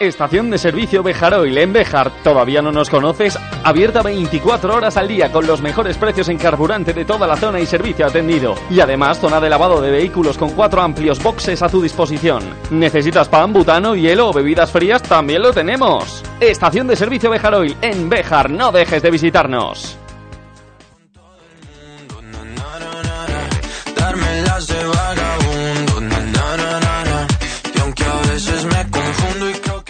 Estación 0.00 0.48
de 0.48 0.58
servicio 0.58 1.02
Bejaroil 1.02 1.58
en 1.58 1.72
Bejar. 1.72 2.12
¿Todavía 2.22 2.62
no 2.62 2.70
nos 2.70 2.88
conoces? 2.88 3.36
Abierta 3.64 4.00
24 4.00 4.72
horas 4.72 4.96
al 4.96 5.08
día 5.08 5.32
con 5.32 5.44
los 5.44 5.60
mejores 5.60 5.96
precios 5.96 6.28
en 6.28 6.38
carburante 6.38 6.92
de 6.92 7.04
toda 7.04 7.26
la 7.26 7.36
zona 7.36 7.58
y 7.58 7.66
servicio 7.66 8.06
atendido. 8.06 8.54
Y 8.70 8.78
además 8.78 9.18
zona 9.18 9.40
de 9.40 9.50
lavado 9.50 9.80
de 9.80 9.90
vehículos 9.90 10.38
con 10.38 10.50
cuatro 10.50 10.82
amplios 10.82 11.20
boxes 11.20 11.62
a 11.62 11.68
tu 11.68 11.82
disposición. 11.82 12.44
¿Necesitas 12.70 13.28
pan, 13.28 13.52
butano, 13.52 13.96
hielo 13.96 14.28
o 14.28 14.32
bebidas 14.32 14.70
frías? 14.70 15.02
También 15.02 15.42
lo 15.42 15.52
tenemos. 15.52 16.22
Estación 16.38 16.86
de 16.86 16.94
servicio 16.94 17.30
Bejaroil 17.30 17.76
en 17.82 18.08
Bejar. 18.08 18.50
No 18.50 18.70
dejes 18.70 19.02
de 19.02 19.10
visitarnos. 19.10 19.98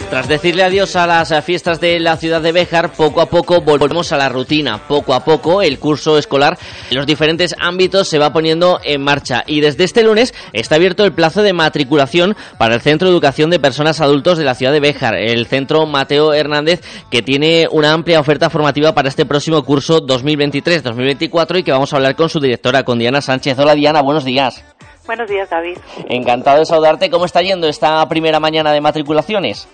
Tras 0.09 0.27
decirle 0.27 0.63
adiós 0.63 0.95
a 0.95 1.05
las 1.05 1.45
fiestas 1.45 1.79
de 1.79 1.99
la 1.99 2.17
ciudad 2.17 2.41
de 2.41 2.51
Béjar, 2.51 2.93
poco 2.93 3.21
a 3.21 3.27
poco 3.27 3.61
volvemos 3.61 4.11
a 4.11 4.17
la 4.17 4.27
rutina. 4.27 4.87
Poco 4.87 5.13
a 5.13 5.23
poco 5.23 5.61
el 5.61 5.77
curso 5.77 6.17
escolar 6.17 6.57
en 6.89 6.97
los 6.97 7.05
diferentes 7.05 7.55
ámbitos 7.59 8.07
se 8.07 8.17
va 8.17 8.33
poniendo 8.33 8.79
en 8.83 9.03
marcha 9.03 9.43
y 9.45 9.61
desde 9.61 9.83
este 9.83 10.01
lunes 10.01 10.33
está 10.51 10.75
abierto 10.75 11.05
el 11.05 11.13
plazo 11.13 11.43
de 11.43 11.53
matriculación 11.53 12.35
para 12.57 12.73
el 12.73 12.81
Centro 12.81 13.07
de 13.07 13.13
Educación 13.13 13.51
de 13.51 13.59
Personas 13.59 14.01
Adultos 14.01 14.39
de 14.39 14.45
la 14.45 14.55
ciudad 14.55 14.71
de 14.73 14.79
Béjar, 14.79 15.13
el 15.13 15.45
Centro 15.45 15.85
Mateo 15.85 16.33
Hernández, 16.33 16.81
que 17.11 17.21
tiene 17.21 17.67
una 17.69 17.93
amplia 17.93 18.19
oferta 18.19 18.49
formativa 18.49 18.95
para 18.95 19.09
este 19.09 19.27
próximo 19.27 19.63
curso 19.63 20.01
2023-2024 20.07 21.59
y 21.59 21.63
que 21.63 21.71
vamos 21.71 21.93
a 21.93 21.97
hablar 21.97 22.15
con 22.15 22.29
su 22.29 22.39
directora, 22.39 22.81
con 22.81 22.97
Diana 22.97 23.21
Sánchez. 23.21 23.59
Hola 23.59 23.75
Diana, 23.75 24.01
buenos 24.01 24.25
días. 24.25 24.65
Buenos 25.09 25.27
días, 25.27 25.49
David. 25.49 25.75
Encantado 26.07 26.59
de 26.59 26.65
saludarte. 26.65 27.09
¿Cómo 27.09 27.25
está 27.25 27.41
yendo 27.41 27.67
esta 27.67 28.07
primera 28.07 28.39
mañana 28.39 28.71
de 28.71 28.79
matriculaciones? 28.79 29.67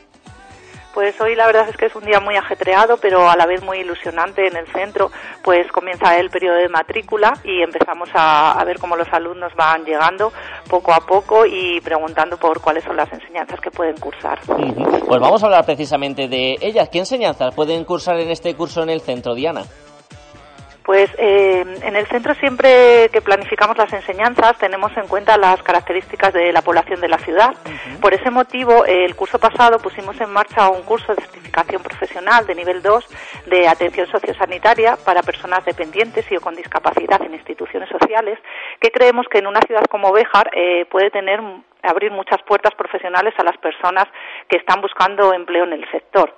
Pues 0.96 1.20
hoy 1.20 1.36
la 1.36 1.46
verdad 1.46 1.68
es 1.68 1.76
que 1.76 1.88
es 1.88 1.96
un 1.98 2.06
día 2.06 2.22
muy 2.22 2.38
ajetreado, 2.38 2.96
pero 2.96 3.30
a 3.30 3.36
la 3.36 3.46
vez 3.46 3.62
muy 3.62 3.80
ilusionante 3.80 4.48
en 4.48 4.56
el 4.56 4.66
centro. 4.68 5.12
Pues 5.44 5.70
comienza 5.70 6.18
el 6.18 6.30
periodo 6.30 6.56
de 6.56 6.70
matrícula 6.70 7.34
y 7.44 7.62
empezamos 7.62 8.08
a, 8.14 8.64
ver 8.66 8.80
cómo 8.80 8.96
los 8.96 9.12
alumnos 9.12 9.54
van 9.58 9.84
llegando 9.84 10.32
poco 10.70 10.94
a 10.94 11.02
poco 11.02 11.46
y 11.46 11.82
preguntando 11.82 12.38
por 12.38 12.62
cuáles 12.62 12.86
son 12.86 12.96
las 12.96 13.12
enseñanzas 13.12 13.60
que 13.60 13.72
pueden 13.72 13.98
cursar. 13.98 14.40
Pues 14.46 15.20
vamos 15.20 15.44
a 15.44 15.48
hablar 15.48 15.66
precisamente 15.66 16.30
de 16.30 16.56
ellas. 16.62 16.88
¿Qué 16.88 17.00
enseñanzas 17.00 17.54
pueden 17.54 17.84
cursar 17.84 18.18
en 18.18 18.32
este 18.32 18.56
curso 18.56 18.82
en 18.82 18.90
el 18.90 19.02
centro, 19.02 19.36
Diana? 19.36 19.64
Pues 20.86 21.10
eh, 21.18 21.66
en 21.82 21.96
el 21.96 22.06
centro 22.06 22.36
siempre 22.36 23.10
que 23.12 23.22
planificamos 23.22 23.76
las 23.76 23.92
enseñanzas 23.92 24.58
tenemos 24.60 24.96
en 24.96 25.08
cuenta 25.08 25.36
las 25.36 25.62
características 25.64 26.32
de 26.32 26.54
la 26.54 26.62
población 26.62 27.02
de 27.02 27.08
la 27.08 27.18
ciudad. 27.18 27.56
Por 28.00 28.14
ese 28.14 28.30
motivo, 28.30 28.86
el 28.86 29.16
curso 29.16 29.40
pasado 29.40 29.80
pusimos 29.80 30.20
en 30.22 30.32
marcha 30.32 30.70
un 30.70 30.84
curso 30.84 31.16
de 31.16 31.24
certificación 31.24 31.82
profesional 31.82 32.46
de 32.46 32.54
nivel 32.54 32.84
2 32.84 33.08
de 33.48 33.68
atención 33.68 34.08
sociosanitaria 34.08 34.96
para 35.04 35.24
personas 35.24 35.66
dependientes 35.66 36.32
y 36.32 36.38
o 36.38 36.42
con 36.42 36.56
discapacidad 36.56 37.22
en 37.24 37.34
instituciones 37.34 37.90
sociales, 37.90 38.38
que 38.80 38.92
creemos 38.92 39.26
que 39.28 39.40
en 39.40 39.48
una 39.48 39.62
ciudad 39.62 39.86
como 39.90 40.12
Béjar 40.12 40.52
eh, 40.54 40.86
puede 40.92 41.10
tener 41.10 41.42
abrir 41.82 42.12
muchas 42.12 42.42
puertas 42.44 42.74
profesionales 42.76 43.34
a 43.38 43.44
las 43.44 43.58
personas 43.58 44.06
que 44.48 44.58
están 44.58 44.82
buscando 44.82 45.34
empleo 45.34 45.66
en 45.66 45.74
el 45.74 45.92
sector. 45.92 46.34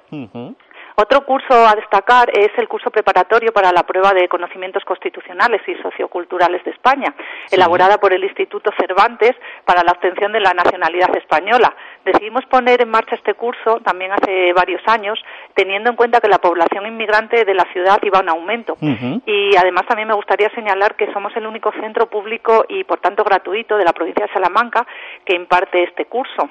Otro 0.99 1.21
curso 1.25 1.53
a 1.53 1.75
destacar 1.75 2.31
es 2.35 2.49
el 2.57 2.67
curso 2.67 2.89
preparatorio 2.89 3.53
para 3.53 3.71
la 3.71 3.83
prueba 3.83 4.13
de 4.13 4.27
conocimientos 4.27 4.83
constitucionales 4.83 5.61
y 5.67 5.75
socioculturales 5.75 6.63
de 6.65 6.71
España, 6.71 7.13
elaborada 7.51 7.99
por 7.99 8.13
el 8.13 8.23
Instituto 8.23 8.71
Cervantes 8.75 9.35
para 9.63 9.83
la 9.83 9.91
obtención 9.91 10.31
de 10.31 10.39
la 10.39 10.55
nacionalidad 10.55 11.15
española. 11.15 11.71
Decidimos 12.03 12.47
poner 12.47 12.81
en 12.81 12.89
marcha 12.89 13.13
este 13.13 13.35
curso 13.35 13.79
también 13.81 14.11
hace 14.11 14.53
varios 14.53 14.81
años, 14.87 15.23
teniendo 15.53 15.91
en 15.91 15.95
cuenta 15.95 16.19
que 16.19 16.29
la 16.29 16.39
población 16.39 16.87
inmigrante 16.87 17.45
de 17.45 17.53
la 17.53 17.65
ciudad 17.71 17.99
iba 18.01 18.21
en 18.21 18.29
aumento. 18.29 18.75
Y 19.27 19.55
además 19.55 19.85
también 19.85 20.07
me 20.07 20.15
gustaría 20.15 20.49
señalar 20.55 20.95
que 20.95 21.13
somos 21.13 21.31
el 21.35 21.45
único 21.45 21.71
centro 21.73 22.07
público 22.09 22.65
y 22.69 22.83
por 22.85 23.01
tanto 23.01 23.23
gratuito 23.23 23.77
de 23.77 23.85
la 23.85 23.93
provincia 23.93 24.25
de 24.25 24.33
Salamanca 24.33 24.87
que 25.23 25.35
imparte 25.35 25.83
este 25.83 26.05
curso. 26.05 26.49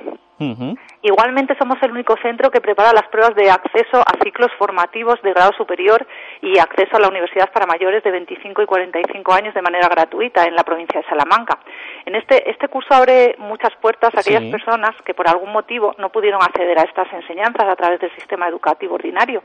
Igualmente 1.02 1.56
somos 1.58 1.78
el 1.82 1.92
único 1.92 2.14
centro 2.20 2.50
que 2.50 2.60
prepara 2.60 2.92
las 2.92 3.08
pruebas 3.08 3.34
de 3.34 3.50
acceso 3.50 4.00
a 4.00 4.22
ciclos 4.22 4.50
formativos 4.58 5.20
de 5.22 5.32
grado 5.32 5.52
superior 5.56 6.06
y 6.42 6.58
acceso 6.58 6.96
a 6.96 7.00
la 7.00 7.08
universidad 7.08 7.50
para 7.52 7.66
mayores 7.66 8.04
de 8.04 8.10
25 8.10 8.62
y 8.62 8.66
45 8.66 9.32
años 9.32 9.54
de 9.54 9.62
manera 9.62 9.88
gratuita 9.88 10.44
en 10.44 10.54
la 10.54 10.62
provincia 10.62 11.00
de 11.00 11.06
Salamanca. 11.06 11.58
En 12.04 12.14
este, 12.16 12.50
este 12.50 12.68
curso 12.68 12.92
abre 12.92 13.36
muchas 13.38 13.74
puertas 13.80 14.14
a 14.14 14.20
aquellas 14.20 14.44
personas 14.50 14.90
que 15.04 15.14
por 15.14 15.28
algún 15.28 15.52
motivo 15.52 15.94
no 15.98 16.10
pudieron 16.10 16.42
acceder 16.42 16.78
a 16.78 16.82
estas 16.82 17.10
enseñanzas 17.12 17.66
a 17.66 17.76
través 17.76 18.00
del 18.00 18.14
sistema 18.14 18.48
educativo 18.48 18.96
ordinario. 18.96 19.42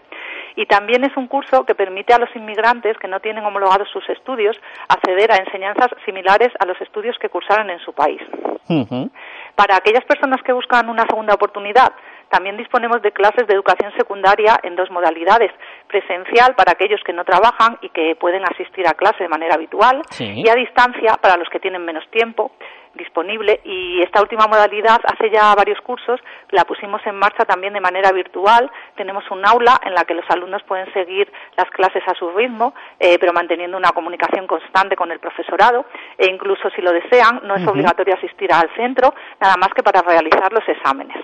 Y 0.56 0.66
también 0.66 1.04
es 1.06 1.16
un 1.16 1.28
curso 1.28 1.66
que 1.66 1.76
permite 1.76 2.14
a 2.14 2.20
los 2.20 2.36
inmigrantes 2.36 2.98
que 2.98 3.08
no 3.08 3.20
tienen 3.20 3.46
homologados 3.46 3.88
sus 3.90 4.08
estudios 4.10 4.60
acceder 4.90 5.32
a 5.32 5.38
enseñanzas 5.38 5.88
similares 6.06 6.50
a 6.60 6.66
los 6.66 6.80
estudios 6.82 7.18
que 7.20 7.30
cursaron 7.30 7.70
en 7.70 7.80
su 7.80 7.94
país. 7.94 8.22
Para 9.62 9.77
aquellas 9.77 10.03
personas 10.06 10.41
que 10.41 10.53
buscan 10.53 10.89
una 10.89 11.06
segunda 11.08 11.36
oportunidad, 11.36 11.94
también 12.30 12.58
disponemos 12.58 13.00
de 13.03 13.12
clases 13.12 13.46
de 13.46 13.53
educación 13.53 13.94
secundaria 13.96 14.60
en 14.63 14.75
dos 14.75 14.89
modalidades, 14.89 15.51
presencial 15.88 16.56
para 16.56 16.72
aquellos 16.72 17.00
que 17.06 17.13
no 17.13 17.24
trabajan 17.24 17.77
y 17.84 17.89
que 17.89 18.15
pueden 18.15 18.44
asistir 18.44 18.88
a 18.88 18.96
clase 18.96 19.22
de 19.22 19.30
manera 19.30 19.53
habitual 19.53 20.01
y 20.18 20.50
a 20.50 20.56
distancia 20.56 21.13
para 21.22 21.38
los 21.38 21.48
que 21.50 21.60
tienen 21.60 21.86
menos 21.86 22.10
tiempo 22.10 22.53
disponible 22.96 23.62
y 23.64 24.02
esta 24.02 24.22
última 24.22 24.48
modalidad 24.48 25.00
hace 25.06 25.30
ya 25.30 25.54
varios 25.56 25.80
cursos 25.82 26.20
la 26.52 26.64
pusimos 26.66 27.02
en 27.06 27.16
marcha 27.16 27.46
también 27.46 27.74
de 27.74 27.80
manera 27.80 28.12
virtual 28.12 28.70
tenemos 28.96 29.24
un 29.32 29.46
aula 29.46 29.80
en 29.86 29.94
la 29.94 30.04
que 30.04 30.14
los 30.14 30.26
alumnos 30.30 30.62
pueden 30.68 30.92
seguir 30.94 31.32
las 31.56 31.70
clases 31.70 32.04
a 32.08 32.14
su 32.16 32.30
ritmo 32.32 32.74
eh, 33.00 33.18
pero 33.20 33.34
manteniendo 33.34 33.78
una 33.78 33.92
comunicación 33.92 34.46
constante 34.46 34.96
con 34.96 35.12
el 35.12 35.20
profesorado 35.20 35.86
e 36.18 36.30
incluso 36.30 36.70
si 36.76 36.82
lo 36.82 36.92
desean 36.92 37.42
no 37.44 37.56
es 37.56 37.66
obligatorio 37.66 38.16
asistir 38.16 38.52
al 38.52 38.70
centro 38.76 39.14
nada 39.40 39.56
más 39.58 39.70
que 39.74 39.84
para 39.84 40.02
realizar 40.02 40.52
los 40.52 40.68
exámenes 40.68 41.18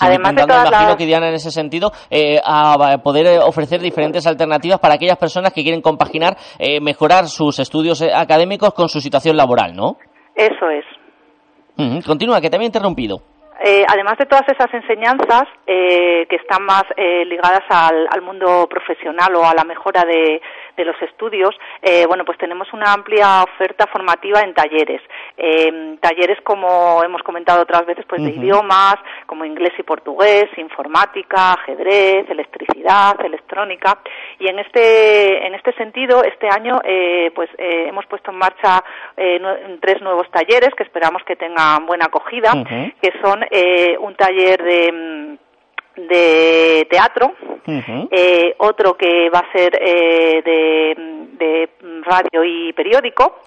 además 0.00 0.34
de 0.34 0.42
todas 0.42 0.68
imagino 0.68 0.96
que 0.96 1.06
Diana 1.06 1.28
en 1.28 1.34
ese 1.34 1.50
sentido 1.50 1.92
eh, 2.10 2.40
a 2.44 2.98
poder 3.02 3.26
eh, 3.26 3.38
ofrecer 3.38 3.80
diferentes 3.80 4.26
alternativas 4.26 4.80
para 4.80 4.94
aquellas 4.94 5.18
personas 5.18 5.52
que 5.52 5.62
quieren 5.62 5.82
compaginar 5.82 6.36
mejorar 6.80 7.26
sus 7.26 7.58
estudios 7.58 8.02
académicos 8.02 8.74
con 8.74 8.88
su 8.88 9.00
situación 9.00 9.36
laboral 9.36 9.74
¿no? 9.74 9.96
Eso 10.34 10.70
es. 10.70 10.84
Continúa, 12.04 12.40
que 12.40 12.50
te 12.50 12.56
había 12.56 12.66
interrumpido. 12.66 13.22
Eh, 13.62 13.84
además 13.88 14.16
de 14.16 14.24
todas 14.24 14.48
esas 14.48 14.72
enseñanzas 14.72 15.44
eh, 15.66 16.26
que 16.30 16.36
están 16.36 16.64
más 16.64 16.84
eh, 16.96 17.26
ligadas 17.26 17.62
al, 17.68 18.08
al, 18.10 18.22
mundo 18.22 18.66
profesional 18.70 19.34
o 19.34 19.44
a 19.44 19.54
la 19.54 19.64
mejora 19.64 20.02
de, 20.04 20.40
de 20.76 20.84
los 20.84 21.00
estudios, 21.02 21.54
eh, 21.82 22.06
bueno, 22.06 22.24
pues 22.24 22.38
tenemos 22.38 22.72
una 22.72 22.92
amplia 22.92 23.42
oferta 23.42 23.86
formativa 23.86 24.40
en 24.40 24.54
talleres. 24.54 25.00
Eh, 25.36 25.96
talleres 26.00 26.40
como 26.42 27.02
hemos 27.04 27.22
comentado 27.22 27.62
otras 27.62 27.86
veces, 27.86 28.04
pues 28.08 28.22
de 28.22 28.30
idiomas, 28.30 28.96
como 29.26 29.44
inglés 29.44 29.72
y 29.78 29.82
portugués, 29.82 30.46
informática, 30.56 31.54
ajedrez, 31.54 32.28
electricidad, 32.28 33.20
electrónica. 33.24 33.98
Y 34.38 34.48
en 34.48 34.58
este, 34.58 35.46
en 35.46 35.54
este 35.54 35.72
sentido, 35.74 36.22
este 36.22 36.48
año, 36.48 36.80
eh, 36.84 37.30
pues 37.34 37.48
hemos 37.58 38.06
puesto 38.06 38.30
en 38.30 38.38
marcha 38.38 38.82
tres 39.80 40.00
nuevos 40.00 40.30
talleres 40.30 40.70
que 40.76 40.82
esperamos 40.82 41.22
que 41.24 41.36
tengan 41.36 41.86
buena 41.86 42.06
acogida, 42.06 42.52
que 43.00 43.12
son 43.22 43.44
un 44.00 44.14
taller 44.14 44.62
de 44.62 44.92
mm, 44.92 45.49
de 46.08 46.86
teatro, 46.90 47.32
eh, 48.10 48.54
otro 48.58 48.96
que 48.96 49.30
va 49.30 49.40
a 49.40 49.52
ser 49.52 49.78
eh, 49.80 50.42
de, 50.44 51.68
radio 52.02 52.44
y 52.44 52.72
periódico. 52.72 53.40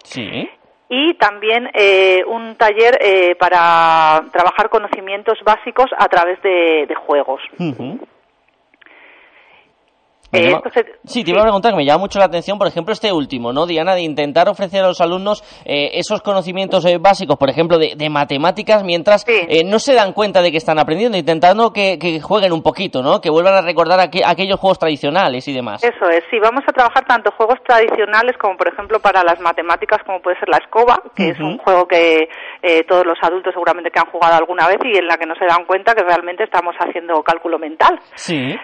Y 0.90 1.14
también 1.16 1.70
eh, 1.74 2.24
un 2.28 2.56
taller 2.56 3.36
para 3.40 4.26
trabajar 4.32 4.70
conocimientos 4.70 5.40
básicos 5.44 5.88
a 5.98 6.08
través 6.08 6.42
de, 6.44 6.88
juegos. 7.08 7.42
Eh, 10.34 10.60
sí, 11.06 11.24
te 11.24 11.30
iba 11.30 11.42
a 11.42 11.44
preguntar 11.44 11.72
que 11.72 11.78
me 11.78 11.86
llama 11.86 12.00
mucho 12.00 12.18
la 12.18 12.26
atención, 12.26 12.58
por 12.58 12.68
ejemplo, 12.68 12.92
este 12.92 13.14
último, 13.14 13.54
¿no, 13.54 13.68
Diana? 13.68 13.94
De 13.94 14.02
intentar 14.02 14.50
ofrecer 14.50 14.84
a 14.84 14.88
los 14.88 15.00
alumnos 15.00 15.44
eh, 15.64 15.92
esos 15.94 16.24
conocimientos 16.24 16.84
eh, 16.86 16.98
básicos, 17.00 17.38
por 17.38 17.52
ejemplo, 17.52 17.78
de, 17.78 18.10
matemáticas, 18.10 18.84
mientras 18.84 19.26
no 19.66 19.80
se 19.80 19.94
dan 19.94 20.14
cuenta 20.14 20.42
de 20.42 20.52
que 20.52 20.58
están 20.58 20.80
aprendiendo, 20.80 21.18
intentando 21.18 21.72
que, 21.72 22.20
jueguen 22.22 22.52
un 22.52 22.62
poquito, 22.62 23.02
¿no? 23.02 23.22
Que 23.22 23.30
vuelvan 23.30 23.56
a 23.56 23.62
recordar 23.62 24.00
aquellos 24.00 24.60
juegos 24.60 24.80
tradicionales 24.80 25.48
y 25.48 25.54
demás. 25.54 25.84
Eso 25.84 26.10
es, 26.10 26.24
sí, 26.30 26.38
vamos 26.40 26.64
a 26.68 26.72
trabajar 26.72 27.06
tanto 27.06 27.32
juegos 27.32 27.60
tradicionales 27.66 28.36
como, 28.38 28.58
por 28.58 28.68
ejemplo, 28.68 29.00
para 29.00 29.24
las 29.24 29.40
matemáticas, 29.40 30.00
como 30.06 30.20
puede 30.22 30.38
ser 30.40 30.50
la 30.50 30.58
escoba, 30.58 31.02
que 31.16 31.30
es 31.30 31.40
un 31.40 31.58
juego 31.60 31.88
que 31.88 32.28
todos 32.88 33.06
los 33.06 33.18
adultos 33.22 33.54
seguramente 33.54 33.92
que 33.92 34.00
han 34.00 34.12
jugado 34.12 34.36
alguna 34.36 34.68
vez 34.68 34.78
y 34.84 34.98
en 34.98 35.08
la 35.08 35.18
que 35.18 35.26
no 35.26 35.36
se 35.36 35.46
dan 35.46 35.66
cuenta 35.66 35.94
que 35.94 36.04
realmente 36.04 36.44
estamos 36.44 36.76
haciendo 36.80 37.22
cálculo 37.24 37.58
mental. 37.60 38.00
Sí. 38.16 38.56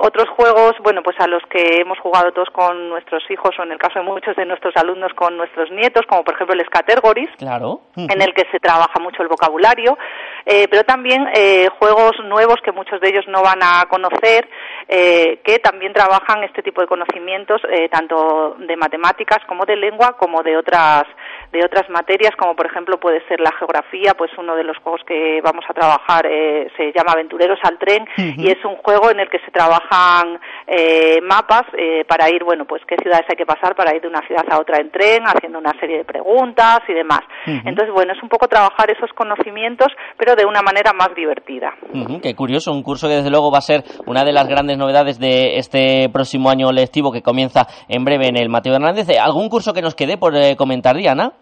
otros 0.00 0.28
juegos, 0.36 0.74
bueno, 0.82 0.95
bueno, 0.96 1.02
pues 1.02 1.20
a 1.20 1.28
los 1.28 1.42
que 1.50 1.82
hemos 1.82 1.98
jugado 1.98 2.32
todos 2.32 2.48
con 2.48 2.88
nuestros 2.88 3.22
hijos 3.28 3.50
o 3.58 3.62
en 3.62 3.72
el 3.72 3.78
caso 3.78 3.98
de 3.98 4.04
muchos 4.06 4.34
de 4.34 4.46
nuestros 4.46 4.74
alumnos 4.76 5.12
con 5.14 5.36
nuestros 5.36 5.70
nietos, 5.70 6.06
como 6.08 6.24
por 6.24 6.34
ejemplo 6.34 6.54
el 6.54 6.64
Scatergories, 6.64 7.28
claro. 7.36 7.82
en 7.96 8.22
el 8.22 8.32
que 8.32 8.46
se 8.50 8.58
trabaja 8.60 8.98
mucho 8.98 9.22
el 9.22 9.28
vocabulario, 9.28 9.98
eh, 10.46 10.66
pero 10.70 10.84
también 10.84 11.28
eh, 11.34 11.68
juegos 11.78 12.12
nuevos 12.24 12.56
que 12.64 12.72
muchos 12.72 12.98
de 13.02 13.10
ellos 13.10 13.26
no 13.28 13.42
van 13.42 13.58
a 13.62 13.84
conocer, 13.90 14.48
eh, 14.88 15.40
que 15.44 15.58
también 15.58 15.92
trabajan 15.92 16.44
este 16.44 16.62
tipo 16.62 16.80
de 16.80 16.86
conocimientos, 16.86 17.60
tanto 17.90 18.56
de 18.58 18.76
matemáticas 18.76 19.44
como 19.46 19.66
de 19.66 19.76
lengua, 19.76 20.16
como 20.16 20.42
de 20.42 20.56
otras 20.56 21.04
de 21.52 21.64
otras 21.64 21.88
materias, 21.90 22.34
como 22.36 22.56
por 22.56 22.66
ejemplo 22.66 22.98
puede 22.98 23.26
ser 23.28 23.40
la 23.40 23.52
geografía, 23.52 24.14
pues 24.14 24.30
uno 24.38 24.56
de 24.56 24.64
los 24.64 24.78
juegos 24.78 25.02
que 25.06 25.40
vamos 25.42 25.64
a 25.68 25.74
trabajar 25.74 26.26
se 26.76 26.92
llama 26.94 27.12
Aventureros 27.12 27.58
al 27.62 27.78
Tren 27.78 28.06
y 28.16 28.48
es 28.50 28.64
un 28.64 28.76
juego 28.76 29.10
en 29.10 29.20
el 29.20 29.28
que 29.28 29.38
se 29.40 29.50
trabajan 29.50 30.40
eh, 30.66 31.20
mapas 31.22 31.62
eh, 31.78 32.04
para 32.08 32.28
ir, 32.28 32.42
bueno, 32.44 32.64
pues 32.64 32.82
qué 32.86 32.96
ciudades 33.00 33.26
hay 33.28 33.36
que 33.36 33.46
pasar 33.46 33.74
para 33.74 33.94
ir 33.94 34.02
de 34.02 34.08
una 34.08 34.26
ciudad 34.26 34.44
a 34.50 34.60
otra 34.60 34.78
en 34.80 34.90
tren, 34.90 35.22
haciendo 35.24 35.58
una 35.58 35.72
serie 35.78 35.98
de 35.98 36.04
preguntas 36.04 36.80
y 36.88 36.92
demás. 36.92 37.20
Entonces, 37.46 37.92
bueno, 37.94 38.12
es 38.12 38.22
un 38.22 38.28
poco 38.28 38.48
trabajar 38.48 38.90
esos 38.90 39.10
conocimientos, 39.14 39.88
pero 40.16 40.34
de 40.34 40.44
una 40.44 40.62
manera 40.62 40.92
más 40.92 41.14
divertida. 41.14 41.72
qué 42.22 42.34
curioso, 42.34 42.72
un 42.72 42.82
curso 42.82 43.08
que 43.08 43.14
desde 43.14 43.30
luego 43.30 43.50
va 43.50 43.58
a 43.58 43.62
ser 43.62 43.84
una 44.06 44.24
de 44.24 44.32
las 44.32 44.48
grandes 44.48 44.78
novedades 44.78 45.18
de 45.18 45.58
este 45.58 46.08
próximo 46.12 46.50
año 46.50 46.72
lectivo 46.72 47.12
que 47.12 47.22
comienza 47.22 47.66
en 47.88 48.04
breve 48.04 48.28
en 48.28 48.36
el 48.36 48.48
Mateo 48.48 48.74
Hernández. 48.74 49.06
¿Algún 49.20 49.48
curso 49.48 49.72
que 49.72 49.82
nos 49.82 49.94
quede 49.94 50.18
por 50.18 50.34
eh, 50.36 50.56
comentar, 50.56 50.96
Diana? 50.96 51.32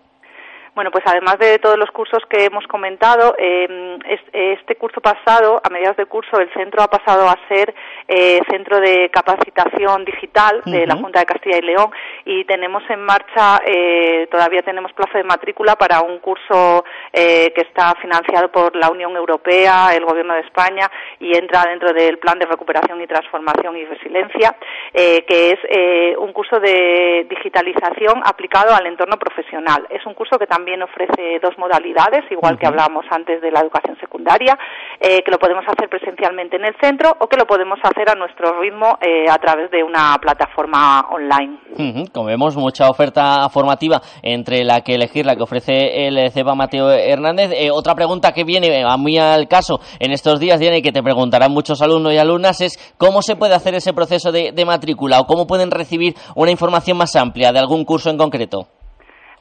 Bueno, 0.75 0.91
pues 0.91 1.05
además 1.07 1.39
de 1.39 1.61
todos 1.61 1.79
los 1.79 1.89
cursos 1.93 2.19
que 2.29 2.47
hemos 2.47 2.67
comentado, 2.67 3.37
eh, 3.39 3.97
este 4.33 4.75
curso 4.75 5.01
pasado, 5.01 5.61
a 5.63 5.71
mediados 5.71 5.97
de 5.97 6.07
curso, 6.07 6.41
el 6.41 6.53
centro 6.53 6.83
ha 6.83 6.89
pasado 6.89 7.29
a 7.29 7.39
ser 7.49 7.73
eh, 8.09 8.41
centro 8.51 8.81
de 8.81 9.09
capacitación 9.11 10.05
digital 10.05 10.63
de 10.65 10.85
la 10.85 10.97
Junta 10.97 11.21
de 11.21 11.27
Castilla 11.27 11.59
y 11.59 11.63
León 11.63 11.93
y 12.25 12.45
tenemos 12.45 12.83
en 12.91 13.05
marcha, 13.05 13.61
eh, 13.65 14.27
todavía 14.29 14.63
tenemos 14.63 14.93
plazo 14.95 15.17
de 15.17 15.23
matrícula 15.23 15.77
para 15.77 16.01
un 16.01 16.19
curso 16.19 16.85
que 17.13 17.53
está 17.57 17.95
financiado 18.01 18.51
por 18.51 18.75
la 18.75 18.91
Unión 18.91 19.15
Europea, 19.17 19.91
el 19.95 20.05
Gobierno 20.05 20.35
de 20.35 20.41
España 20.41 20.91
y 21.21 21.37
entra 21.37 21.63
dentro 21.69 21.93
del 21.93 22.19
Plan 22.19 22.39
de 22.39 22.47
Recuperación 22.47 23.01
y 23.01 23.07
Transformación 23.07 23.77
y 23.77 23.85
Resiliencia, 23.85 24.57
que 24.93 25.53
es 25.53 26.17
un 26.19 26.33
curso 26.33 26.59
de 26.59 27.27
digitalización 27.31 28.23
aplicado 28.25 28.75
al 28.75 28.87
entorno 28.87 29.17
profesional. 29.17 29.87
Es 29.91 30.05
un 30.07 30.15
curso 30.15 30.39
que 30.39 30.47
también 30.47 30.64
también 30.65 30.83
ofrece 30.83 31.39
dos 31.43 31.53
modalidades, 31.59 32.25
igual 32.31 32.59
que 32.59 32.67
hablábamos 32.67 33.05
antes 33.11 33.43
de 33.43 33.51
la 33.51 33.61
educación 33.61 33.99
secundaria, 34.01 34.57
eh, 34.99 35.21
que 35.23 35.31
lo 35.31 35.37
podemos 35.37 35.63
hacer 35.69 35.91
presencialmente 35.91 36.57
en 36.57 36.65
el 36.65 36.75
centro 36.81 37.13
o 37.21 37.27
que 37.27 37.37
lo 37.37 37.45
podemos 37.45 37.79
hacer 37.83 38.09
a 38.09 38.15
nuestro 38.15 38.59
ritmo 38.59 38.97
eh, 38.99 39.27
a 39.29 39.37
través 39.37 39.71
de 39.71 39.83
una 39.85 40.17
plataforma 40.19 41.05
online. 41.11 42.07
Como 42.15 42.29
vemos, 42.29 42.57
mucha 42.57 42.89
oferta 42.89 43.47
formativa 43.51 44.01
entre 44.23 44.65
la 44.65 44.81
que 44.81 44.95
elegir, 44.95 45.27
la 45.27 45.37
que 45.37 45.43
ofrece 45.43 46.07
el 46.07 46.31
CEPA 46.31 46.55
Mateo 46.55 46.91
Hernández. 46.91 47.51
Eh, 47.53 47.69
otra 47.71 47.95
pregunta 47.95 48.33
que 48.33 48.45
viene 48.45 48.85
a 48.89 48.97
muy 48.97 49.19
al 49.19 49.47
caso 49.49 49.81
en 50.01 50.13
estos 50.13 50.41
días, 50.41 50.61
Diana, 50.61 50.79
y 50.79 50.83
que 50.83 50.93
te 50.93 51.03
preguntarán 51.03 51.53
muchos 51.53 51.83
alumnos 51.83 52.15
y 52.15 52.17
alumnas, 52.17 52.63
es 52.63 52.95
cómo 52.97 53.21
se 53.21 53.37
puede 53.37 53.55
hacer 53.55 53.75
ese 53.75 53.93
proceso 53.93 54.33
de 54.33 54.65
matrícula 54.65 55.21
o 55.21 55.27
cómo 55.27 55.47
pueden 55.47 55.71
recibir 55.71 56.15
una 56.35 56.51
información 56.51 56.97
más 56.97 57.15
amplia 57.17 57.53
de 57.53 57.59
algún 57.59 57.85
curso 57.85 58.09
en 58.09 58.17
concreto. 58.17 58.69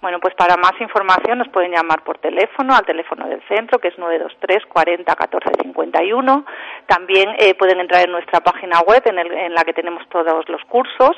Bueno, 0.03 0.19
pues 0.19 0.35
para 0.35 0.57
más 0.57 0.73
información 0.81 1.37
nos 1.37 1.47
pueden 1.47 1.71
llamar 1.71 2.03
por 2.03 2.17
teléfono 2.17 2.75
al 2.75 2.85
teléfono 2.85 3.25
del 3.25 3.41
centro, 3.47 3.79
que 3.79 3.87
es 3.87 3.97
923 3.97 4.65
40 4.65 5.15
14 5.15 5.49
51. 5.61 6.45
También 6.87 7.29
eh, 7.39 7.55
pueden 7.55 7.79
entrar 7.79 8.03
en 8.03 8.11
nuestra 8.11 8.41
página 8.41 8.81
web 8.81 9.01
en, 9.05 9.17
en, 9.17 9.53
la 9.53 9.63
que 9.63 9.71
tenemos 9.71 10.03
todos 10.09 10.43
los 10.49 10.61
cursos. 10.65 11.15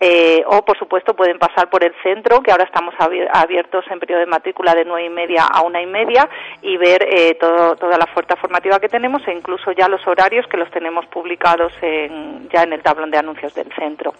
Eh, 0.00 0.42
o, 0.46 0.64
por 0.64 0.78
supuesto, 0.78 1.14
pueden 1.14 1.38
pasar 1.38 1.68
por 1.68 1.84
el 1.84 1.92
centro, 2.02 2.40
que 2.40 2.50
ahora 2.50 2.64
estamos 2.64 2.94
abiertos 2.98 3.84
en 3.90 4.00
periodo 4.00 4.20
de 4.20 4.26
matrícula 4.26 4.74
de 4.74 4.86
nueve 4.86 5.08
y 5.08 5.10
media 5.10 5.44
a 5.44 5.60
una 5.60 5.82
y 5.82 5.86
media, 5.86 6.26
y 6.62 6.78
ver 6.78 7.02
eh, 7.02 7.34
todo, 7.38 7.76
toda 7.76 7.98
la 7.98 8.04
oferta 8.04 8.34
formativa 8.36 8.80
que 8.80 8.88
tenemos 8.88 9.20
e 9.28 9.32
incluso 9.34 9.72
ya 9.72 9.88
los 9.88 10.06
horarios 10.06 10.46
que 10.46 10.56
los 10.56 10.70
tenemos 10.70 11.04
publicados 11.08 11.74
en, 11.82 12.48
ya 12.48 12.62
en 12.62 12.72
el 12.72 12.82
tablón 12.82 13.10
de 13.10 13.18
anuncios 13.18 13.52
del 13.52 13.70
centro. 13.74 14.14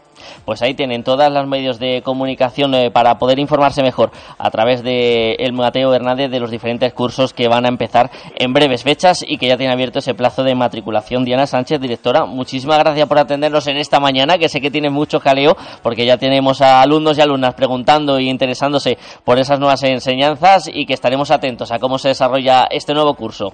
Pues 0.44 0.60
ahí 0.60 0.74
tienen 0.74 1.02
todos 1.02 1.32
los 1.32 1.46
medios 1.46 1.78
de 1.80 2.02
comunicación 2.04 2.72
para 2.92 3.18
poder 3.18 3.38
informarse 3.38 3.82
mejor 3.82 4.01
a 4.38 4.50
través 4.50 4.82
de 4.82 5.34
el 5.38 5.52
Mateo 5.52 5.94
Hernández 5.94 6.30
de 6.30 6.40
los 6.40 6.50
diferentes 6.50 6.92
cursos 6.92 7.32
que 7.32 7.48
van 7.48 7.66
a 7.66 7.68
empezar 7.68 8.10
en 8.36 8.52
breves 8.52 8.82
fechas 8.82 9.24
y 9.26 9.38
que 9.38 9.48
ya 9.48 9.56
tiene 9.56 9.72
abierto 9.72 9.98
ese 9.98 10.14
plazo 10.14 10.42
de 10.42 10.54
matriculación. 10.54 11.24
Diana 11.24 11.46
Sánchez, 11.46 11.80
directora, 11.80 12.24
muchísimas 12.24 12.78
gracias 12.78 13.08
por 13.08 13.18
atendernos 13.18 13.66
en 13.66 13.76
esta 13.76 14.00
mañana, 14.00 14.38
que 14.38 14.48
sé 14.48 14.60
que 14.60 14.70
tiene 14.70 14.90
mucho 14.90 15.20
jaleo, 15.20 15.56
porque 15.82 16.06
ya 16.06 16.16
tenemos 16.16 16.60
a 16.60 16.82
alumnos 16.82 17.18
y 17.18 17.20
alumnas 17.20 17.54
preguntando 17.54 18.18
y 18.18 18.28
interesándose 18.28 18.98
por 19.24 19.38
esas 19.38 19.58
nuevas 19.58 19.82
enseñanzas 19.82 20.70
y 20.72 20.86
que 20.86 20.94
estaremos 20.94 21.30
atentos 21.30 21.70
a 21.72 21.78
cómo 21.78 21.98
se 21.98 22.08
desarrolla 22.08 22.66
este 22.70 22.94
nuevo 22.94 23.14
curso. 23.14 23.52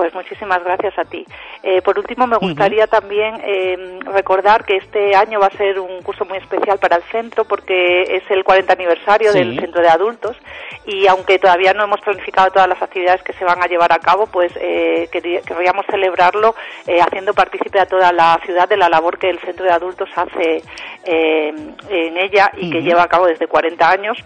Pues 0.00 0.14
muchísimas 0.14 0.64
gracias 0.64 0.98
a 0.98 1.04
ti. 1.04 1.26
Eh, 1.62 1.82
por 1.82 1.98
último, 1.98 2.26
me 2.26 2.38
gustaría 2.38 2.86
también 2.86 3.34
eh, 3.44 3.98
recordar 4.06 4.64
que 4.64 4.78
este 4.78 5.14
año 5.14 5.38
va 5.38 5.48
a 5.48 5.58
ser 5.58 5.78
un 5.78 6.00
curso 6.00 6.24
muy 6.24 6.38
especial 6.38 6.78
para 6.78 6.96
el 6.96 7.02
centro 7.12 7.44
porque 7.44 8.04
es 8.04 8.22
el 8.30 8.42
40 8.42 8.72
aniversario 8.72 9.30
del 9.30 9.60
centro 9.60 9.82
de 9.82 9.90
adultos 9.90 10.38
y 10.86 11.06
aunque 11.06 11.38
todavía 11.38 11.74
no 11.74 11.84
hemos 11.84 12.00
planificado 12.00 12.50
todas 12.50 12.66
las 12.66 12.80
actividades 12.80 13.22
que 13.22 13.34
se 13.34 13.44
van 13.44 13.62
a 13.62 13.66
llevar 13.66 13.92
a 13.92 13.98
cabo, 13.98 14.26
pues 14.26 14.54
eh, 14.58 15.06
querríamos 15.12 15.84
celebrarlo 15.84 16.54
haciendo 17.02 17.34
partícipe 17.34 17.78
a 17.78 17.84
toda 17.84 18.10
la 18.10 18.40
ciudad 18.46 18.70
de 18.70 18.78
la 18.78 18.88
labor 18.88 19.18
que 19.18 19.28
el 19.28 19.38
centro 19.40 19.66
de 19.66 19.72
adultos 19.72 20.08
hace 20.16 20.62
en 21.04 22.16
ella 22.16 22.50
y 22.56 22.70
que 22.70 22.80
lleva 22.80 23.02
a 23.02 23.08
cabo 23.08 23.26
desde 23.26 23.46
40 23.46 23.86
años 23.86 24.16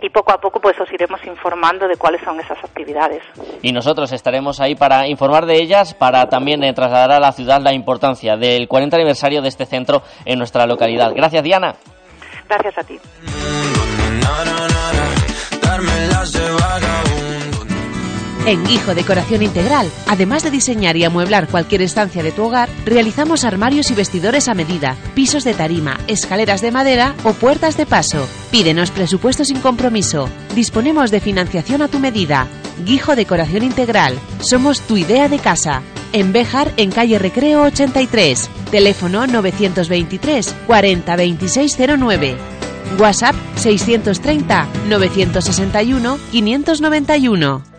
y 0.00 0.10
poco 0.10 0.32
a 0.32 0.38
poco 0.38 0.60
pues 0.60 0.78
os 0.80 0.92
iremos 0.92 1.24
informando 1.26 1.88
de 1.88 1.96
cuáles 1.96 2.22
son 2.22 2.38
esas 2.40 2.58
actividades. 2.62 3.22
Y 3.62 3.72
nosotros 3.72 4.12
estaremos 4.12 4.60
ahí 4.60 4.74
para 4.74 5.06
informar 5.08 5.46
de 5.46 5.56
ellas, 5.56 5.94
para 5.94 6.26
también 6.28 6.62
eh, 6.64 6.72
trasladar 6.72 7.12
a 7.12 7.20
la 7.20 7.32
ciudad 7.32 7.60
la 7.60 7.72
importancia 7.72 8.36
del 8.36 8.68
40 8.68 8.96
aniversario 8.96 9.42
de 9.42 9.48
este 9.48 9.66
centro 9.66 10.02
en 10.24 10.38
nuestra 10.38 10.66
localidad. 10.66 11.12
Gracias, 11.14 11.42
Diana. 11.42 11.74
Gracias 12.48 12.78
a 12.78 12.84
ti. 12.84 12.98
En 18.46 18.64
Guijo 18.64 18.94
Decoración 18.94 19.42
Integral, 19.42 19.90
además 20.06 20.44
de 20.44 20.52
diseñar 20.52 20.96
y 20.96 21.02
amueblar 21.02 21.48
cualquier 21.48 21.82
estancia 21.82 22.22
de 22.22 22.30
tu 22.30 22.44
hogar, 22.44 22.68
realizamos 22.84 23.42
armarios 23.42 23.90
y 23.90 23.94
vestidores 23.94 24.46
a 24.46 24.54
medida, 24.54 24.96
pisos 25.16 25.42
de 25.42 25.52
tarima, 25.52 25.98
escaleras 26.06 26.60
de 26.60 26.70
madera 26.70 27.16
o 27.24 27.32
puertas 27.32 27.76
de 27.76 27.86
paso. 27.86 28.28
Pídenos 28.52 28.92
presupuesto 28.92 29.44
sin 29.44 29.58
compromiso. 29.58 30.28
Disponemos 30.54 31.10
de 31.10 31.18
financiación 31.18 31.82
a 31.82 31.88
tu 31.88 31.98
medida. 31.98 32.46
Guijo 32.84 33.16
Decoración 33.16 33.64
Integral. 33.64 34.16
Somos 34.38 34.80
tu 34.82 34.96
idea 34.96 35.28
de 35.28 35.40
casa. 35.40 35.82
En 36.12 36.32
Béjar, 36.32 36.72
en 36.76 36.92
calle 36.92 37.18
Recreo 37.18 37.62
83. 37.62 38.48
Teléfono 38.70 39.26
923 39.26 40.54
40 40.68 41.16
2609. 41.16 42.36
WhatsApp 43.00 43.34
630 43.56 44.68
961 44.88 46.18
591. 46.30 47.75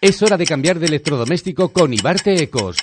Es 0.00 0.22
hora 0.22 0.36
de 0.36 0.46
cambiar 0.46 0.78
de 0.78 0.86
electrodoméstico 0.86 1.70
con 1.70 1.94
Ibarte 1.94 2.42
Ecos. 2.42 2.76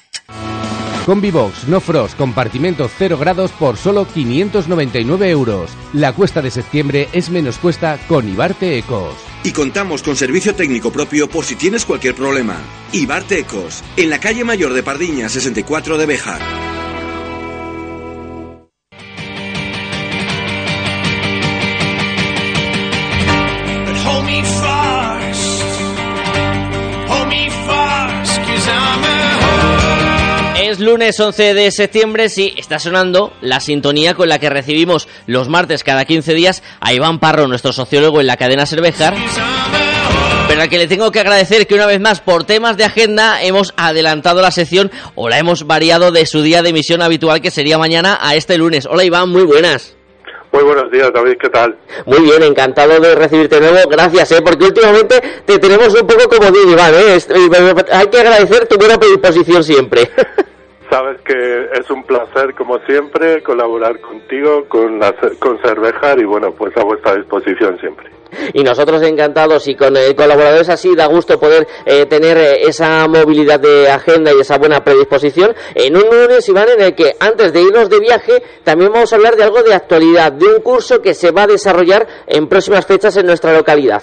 Combibox 1.06 1.68
No 1.68 1.80
Frost 1.82 2.18
compartimento 2.18 2.90
0 2.98 3.18
grados 3.18 3.52
por 3.52 3.78
solo 3.78 4.08
599 4.08 5.30
euros. 5.30 5.70
La 5.94 6.14
cuesta 6.14 6.42
de 6.42 6.50
septiembre 6.50 7.10
es 7.12 7.30
menos 7.30 7.58
cuesta 7.58 8.00
con 8.08 8.28
Ibarte 8.28 8.78
Ecos. 8.78 9.14
Y 9.44 9.52
contamos 9.52 10.02
con 10.02 10.16
servicio 10.16 10.56
técnico 10.56 10.92
propio 10.92 11.30
por 11.30 11.46
si 11.46 11.56
tienes 11.56 11.86
cualquier 11.86 12.16
problema. 12.16 12.58
Ibarte 12.94 13.40
Ecos, 13.40 13.84
en 13.98 14.10
la 14.10 14.20
calle 14.20 14.44
mayor 14.44 14.74
de 14.74 14.82
Pardiña 14.82 15.30
64 15.30 15.98
de 15.98 16.06
Bejar. 16.06 16.42
Lunes 30.80 31.20
11 31.20 31.54
de 31.54 31.72
septiembre, 31.72 32.30
sí, 32.30 32.54
está 32.58 32.80
sonando 32.80 33.34
la 33.42 33.60
sintonía 33.60 34.14
con 34.14 34.30
la 34.30 34.40
que 34.40 34.50
recibimos 34.50 35.08
los 35.28 35.50
martes 35.50 35.84
cada 35.84 36.06
15 36.06 36.34
días 36.34 36.64
a 36.80 36.94
Iván 36.94 37.20
Parro, 37.20 37.48
nuestro 37.48 37.74
sociólogo 37.74 38.22
en 38.22 38.28
la 38.28 38.38
cadena 38.38 38.66
Cervejar. 38.66 39.16
Pero 40.48 40.62
al 40.62 40.70
que 40.70 40.78
le 40.78 40.88
tengo 40.88 41.12
que 41.12 41.20
agradecer 41.20 41.68
que 41.68 41.76
una 41.76 41.86
vez 41.86 42.00
más, 42.00 42.22
por 42.22 42.44
temas 42.44 42.78
de 42.78 42.84
agenda, 42.84 43.42
hemos 43.42 43.74
adelantado 43.78 44.42
la 44.42 44.52
sección 44.52 44.92
o 45.16 45.30
la 45.30 45.40
hemos 45.40 45.66
variado 45.66 46.12
de 46.12 46.26
su 46.26 46.42
día 46.42 46.62
de 46.62 46.70
emisión 46.70 47.02
habitual, 47.02 47.42
que 47.42 47.52
sería 47.52 47.78
mañana, 47.78 48.18
a 48.22 48.36
este 48.36 48.58
lunes. 48.58 48.86
Hola 48.86 49.04
Iván, 49.04 49.30
muy 49.30 49.44
buenas. 49.44 49.96
Muy 50.54 50.64
buenos 50.64 50.92
días, 50.92 51.12
David, 51.12 51.38
¿qué 51.42 51.50
tal? 51.50 51.76
Muy 52.06 52.20
bien, 52.20 52.44
encantado 52.44 53.00
de 53.00 53.16
recibirte 53.16 53.60
de 53.60 53.72
nuevo, 53.72 53.90
gracias, 53.90 54.32
¿eh? 54.34 54.42
porque 54.46 54.66
últimamente 54.66 55.20
te 55.46 55.58
tenemos 55.58 56.00
un 56.00 56.06
poco 56.06 56.30
como 56.30 56.52
digo, 56.52 56.72
Iván, 56.72 56.94
¿eh? 56.94 57.18
hay 57.92 58.08
que 58.08 58.20
agradecer 58.20 58.68
tu 58.68 58.78
buena 58.78 59.00
predisposición 59.00 59.64
siempre. 59.64 60.12
Sabes 60.90 61.22
que 61.22 61.70
es 61.74 61.90
un 61.90 62.04
placer, 62.04 62.54
como 62.56 62.78
siempre, 62.86 63.42
colaborar 63.42 64.00
contigo, 64.00 64.66
con, 64.68 65.00
la, 65.00 65.14
con 65.40 65.58
Cervejar 65.60 66.20
y 66.20 66.26
bueno, 66.26 66.52
pues 66.52 66.76
a 66.78 66.84
vuestra 66.84 67.16
disposición 67.16 67.80
siempre. 67.80 68.10
Y 68.54 68.64
nosotros 68.64 69.02
encantados 69.04 69.68
y 69.68 69.76
con 69.76 69.96
eh, 69.96 70.16
colaboradores 70.16 70.70
así 70.70 70.96
da 70.96 71.06
gusto 71.06 71.40
poder 71.40 71.68
eh, 71.86 72.06
tener 72.06 72.38
eh, 72.38 72.64
esa 72.64 73.08
movilidad 73.08 73.60
de 73.60 73.90
agenda 73.90 74.32
y 74.34 74.42
esa 74.42 74.58
buena 74.58 74.84
predisposición 74.84 75.54
en 75.76 75.96
un 75.96 76.04
lunes, 76.04 76.48
Iván, 76.50 76.70
en 76.70 76.82
el 76.82 76.96
que 76.96 77.14
antes 77.20 77.54
de 77.54 77.62
irnos 77.62 77.90
de 77.90 78.00
viaje 78.00 78.42
también 78.64 78.92
vamos 78.92 79.14
a 79.14 79.16
hablar 79.16 79.36
de 79.36 79.44
algo 79.44 79.64
de 79.64 79.74
actualidad, 79.74 80.32
de 80.32 80.48
un 80.48 80.62
curso 80.62 81.02
que 81.02 81.14
se 81.14 81.32
va 81.32 81.44
a 81.44 81.48
desarrollar 81.48 82.08
en 82.28 82.48
próximas 82.48 82.86
fechas 82.86 83.16
en 83.18 83.28
nuestra 83.28 83.54
localidad. 83.54 84.02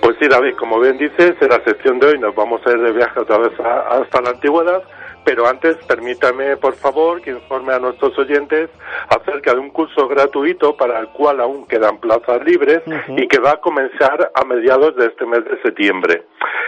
Pues 0.00 0.16
sí, 0.20 0.28
David, 0.28 0.54
como 0.58 0.78
bien 0.80 0.98
dices, 0.98 1.32
en 1.40 1.48
la 1.48 1.62
sección 1.64 1.98
de 1.98 2.08
hoy 2.08 2.18
nos 2.18 2.34
vamos 2.34 2.60
a 2.66 2.70
ir 2.70 2.78
de 2.78 2.92
viaje 2.92 3.20
otra 3.20 3.38
vez 3.38 3.52
hasta 3.58 4.20
la 4.20 4.30
antigüedad 4.30 4.82
pero 5.24 5.46
antes, 5.46 5.76
permítame, 5.86 6.56
por 6.56 6.74
favor, 6.74 7.20
que 7.22 7.30
informe 7.30 7.72
a 7.72 7.78
nuestros 7.78 8.16
oyentes 8.18 8.70
acerca 9.08 9.54
de 9.54 9.60
un 9.60 9.70
curso 9.70 10.06
gratuito 10.06 10.76
para 10.76 10.98
el 11.00 11.08
cual 11.08 11.40
aún 11.40 11.66
quedan 11.66 11.98
plazas 11.98 12.44
libres 12.44 12.82
y 13.08 13.26
que 13.28 13.38
va 13.38 13.52
a 13.52 13.60
comenzar 13.60 14.30
a 14.34 14.44
mediados 14.44 14.94
de 14.96 15.06
este 15.06 15.24
mes 15.26 15.44
de 15.44 15.60
septiembre. 15.62 16.24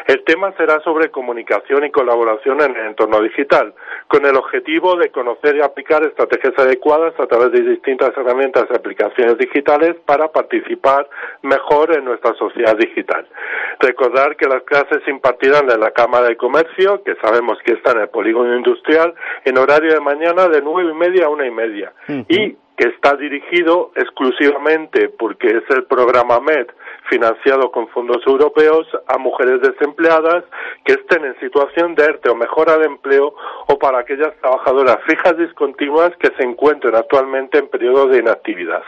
El 0.06 0.22
tema 0.24 0.52
será 0.56 0.80
sobre 0.80 1.10
comunicación 1.10 1.84
y 1.84 1.90
colaboración 1.90 2.60
en 2.62 2.76
el 2.76 2.86
entorno 2.86 3.20
digital, 3.20 3.74
con 4.08 4.24
el 4.24 4.36
objetivo 4.36 4.96
de 4.96 5.10
conocer 5.10 5.56
y 5.56 5.60
aplicar 5.60 6.04
estrategias 6.04 6.54
adecuadas 6.58 7.18
a 7.18 7.26
través 7.26 7.52
de 7.52 7.62
distintas 7.62 8.16
herramientas 8.16 8.66
y 8.70 8.74
aplicaciones 8.74 9.36
digitales 9.38 9.96
para 10.06 10.28
participar 10.28 11.08
mejor 11.42 11.92
en 11.96 12.04
nuestra 12.04 12.34
sociedad 12.34 12.76
digital. 12.76 13.26
Recordar 13.80 14.36
que 14.36 14.46
las 14.46 14.62
clases 14.62 15.02
se 15.04 15.10
impartirán 15.10 15.68
en 15.70 15.80
la 15.80 15.90
Cámara 15.90 16.28
de 16.28 16.36
Comercio, 16.36 17.02
que 17.02 17.16
sabemos 17.16 17.58
que 17.64 17.72
está 17.72 17.92
en 17.92 18.02
el 18.02 18.08
polígono 18.08 18.45
industrial 18.54 19.14
en 19.44 19.58
horario 19.58 19.92
de 19.92 20.00
mañana 20.00 20.48
de 20.48 20.62
nueve 20.62 20.90
y 20.90 20.94
media 20.94 21.26
a 21.26 21.30
una 21.30 21.46
y 21.46 21.50
media. 21.50 21.92
Y 22.28 22.56
que 22.76 22.88
está 22.88 23.16
dirigido 23.16 23.90
exclusivamente 23.94 25.08
porque 25.08 25.48
es 25.48 25.64
el 25.70 25.84
programa 25.84 26.40
MED 26.40 26.66
financiado 27.08 27.70
con 27.70 27.88
fondos 27.88 28.18
europeos 28.26 28.86
a 29.08 29.16
mujeres 29.16 29.62
desempleadas 29.62 30.44
que 30.84 30.92
estén 30.94 31.24
en 31.24 31.38
situación 31.40 31.94
de 31.94 32.04
ERTE 32.04 32.28
o 32.28 32.34
mejora 32.34 32.76
de 32.76 32.86
empleo 32.86 33.34
o 33.66 33.78
para 33.78 34.00
aquellas 34.00 34.36
trabajadoras 34.40 34.98
fijas 35.06 35.38
discontinuas 35.38 36.14
que 36.18 36.30
se 36.36 36.44
encuentren 36.44 36.94
actualmente 36.94 37.58
en 37.58 37.68
periodo 37.68 38.08
de 38.08 38.18
inactividad 38.18 38.82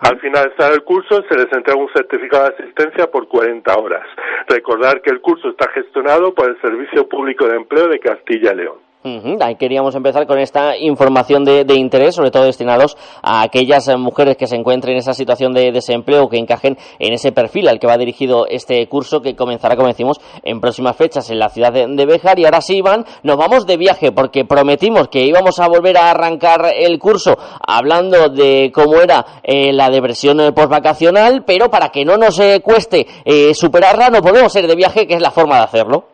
Al 0.01 0.21
finalizar 0.21 0.73
el 0.73 0.85
curso 0.85 1.23
se 1.29 1.35
les 1.35 1.53
entrega 1.53 1.79
un 1.79 1.93
certificado 1.93 2.49
de 2.49 2.55
asistencia 2.55 3.11
por 3.11 3.29
40 3.29 3.77
horas. 3.77 4.07
Recordar 4.49 5.01
que 5.01 5.11
el 5.11 5.21
curso 5.21 5.49
está 5.49 5.69
gestionado 5.71 6.35
por 6.35 6.49
el 6.49 6.61
Servicio 6.61 7.09
Público 7.09 7.47
de 7.47 7.57
Empleo 7.57 7.89
de 7.89 7.99
Castilla 7.99 8.53
y 8.53 8.57
León. 8.57 8.92
Ahí 9.05 9.57
queríamos 9.57 9.97
empezar 9.97 10.29
con 10.29 10.39
esta 10.39 10.77
información 10.77 11.45
de, 11.45 11.75
interés, 11.75 12.15
sobre 12.15 12.31
todo 12.31 12.45
destinados 12.45 12.97
a 13.21 13.43
aquellas 13.43 13.89
eh, 13.89 13.97
mujeres 13.97 14.37
que 14.37 14.47
se 14.47 14.55
encuentren 14.55 14.93
en 14.93 15.01
esa 15.01 15.13
situación 15.13 15.53
de 15.53 15.73
desempleo, 15.73 16.29
que 16.29 16.39
encajen 16.39 16.79
en 17.01 17.13
ese 17.13 17.33
perfil 17.33 17.67
al 17.69 17.81
que 17.81 17.89
va 17.89 17.99
dirigido 17.99 18.47
este 18.47 18.87
curso, 18.89 19.21
que 19.21 19.35
comenzará, 19.35 19.75
como 19.75 19.89
decimos, 19.89 20.21
en 20.45 20.61
próximas 20.61 20.95
fechas 20.95 21.29
en 21.31 21.41
la 21.41 21.49
ciudad 21.49 21.73
de, 21.73 21.89
de 21.89 22.07
Béjar. 22.07 22.39
Y 22.39 22.45
ahora 22.45 22.61
sí, 22.61 22.77
Iván, 22.77 23.05
nos 23.25 23.37
vamos 23.37 23.67
de 23.67 23.77
viaje, 23.77 24.13
porque 24.13 24.45
prometimos 24.45 25.09
que 25.09 25.25
íbamos 25.25 25.59
a 25.59 25.67
volver 25.67 25.97
a 25.97 26.13
arrancar 26.13 26.73
el 26.73 27.01
curso 27.01 27.37
hablando 27.67 28.29
de 28.29 28.71
cómo 28.73 29.01
era 29.01 29.27
eh, 29.43 29.73
la 29.73 29.91
depresión 29.91 30.39
eh, 30.41 30.53
postvacacional, 30.53 31.43
pero 31.45 31.71
para 31.71 31.89
que 31.89 32.05
no 32.05 32.17
nos 32.17 32.41
cueste 32.63 33.07
superarla, 33.55 34.11
no 34.11 34.23
podemos 34.23 34.55
ir 34.55 34.67
de 34.67 34.77
viaje, 34.77 35.07
que 35.09 35.15
es 35.15 35.21
la 35.21 35.33
forma 35.33 35.57
de 35.57 35.65
hacerlo. 35.65 36.12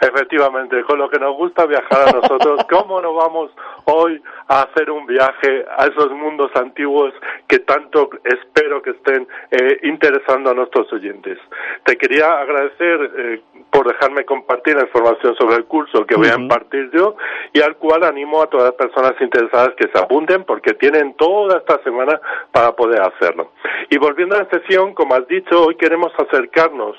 Efectivamente, 0.00 0.82
con 0.84 0.98
lo 0.98 1.10
que 1.10 1.18
nos 1.18 1.36
gusta 1.36 1.66
viajar 1.66 2.08
a 2.08 2.12
nosotros, 2.12 2.64
¿cómo 2.70 3.02
no 3.02 3.12
vamos 3.12 3.50
hoy 3.84 4.22
a 4.48 4.62
hacer 4.62 4.90
un 4.90 5.06
viaje 5.06 5.66
a 5.76 5.86
esos 5.86 6.10
mundos 6.12 6.50
antiguos 6.54 7.12
que 7.46 7.58
tanto 7.58 8.08
espero 8.24 8.80
que 8.80 8.90
estén 8.90 9.28
eh, 9.50 9.78
interesando 9.82 10.50
a 10.50 10.54
nuestros 10.54 10.90
oyentes? 10.92 11.38
Te 11.84 11.98
quería 11.98 12.40
agradecer 12.40 13.10
eh, 13.14 13.42
por 13.70 13.86
dejarme 13.88 14.24
compartir 14.24 14.76
la 14.76 14.82
información 14.82 15.36
sobre 15.36 15.56
el 15.56 15.66
curso 15.66 16.06
que 16.06 16.16
voy 16.16 16.28
a 16.28 16.34
impartir 16.34 16.90
yo 16.92 17.16
y 17.52 17.60
al 17.60 17.76
cual 17.76 18.04
animo 18.04 18.42
a 18.42 18.46
todas 18.46 18.66
las 18.66 18.74
personas 18.74 19.12
interesadas 19.20 19.74
que 19.76 19.88
se 19.92 19.98
apunten 19.98 20.44
porque 20.44 20.72
tienen 20.74 21.14
toda 21.14 21.58
esta 21.58 21.82
semana 21.82 22.18
para 22.52 22.72
poder 22.72 23.02
hacerlo. 23.02 23.52
Y 23.90 23.98
volviendo 23.98 24.34
a 24.34 24.44
la 24.44 24.48
sesión, 24.48 24.94
como 24.94 25.14
has 25.14 25.26
dicho, 25.28 25.62
hoy 25.66 25.76
queremos 25.76 26.10
acercarnos 26.18 26.96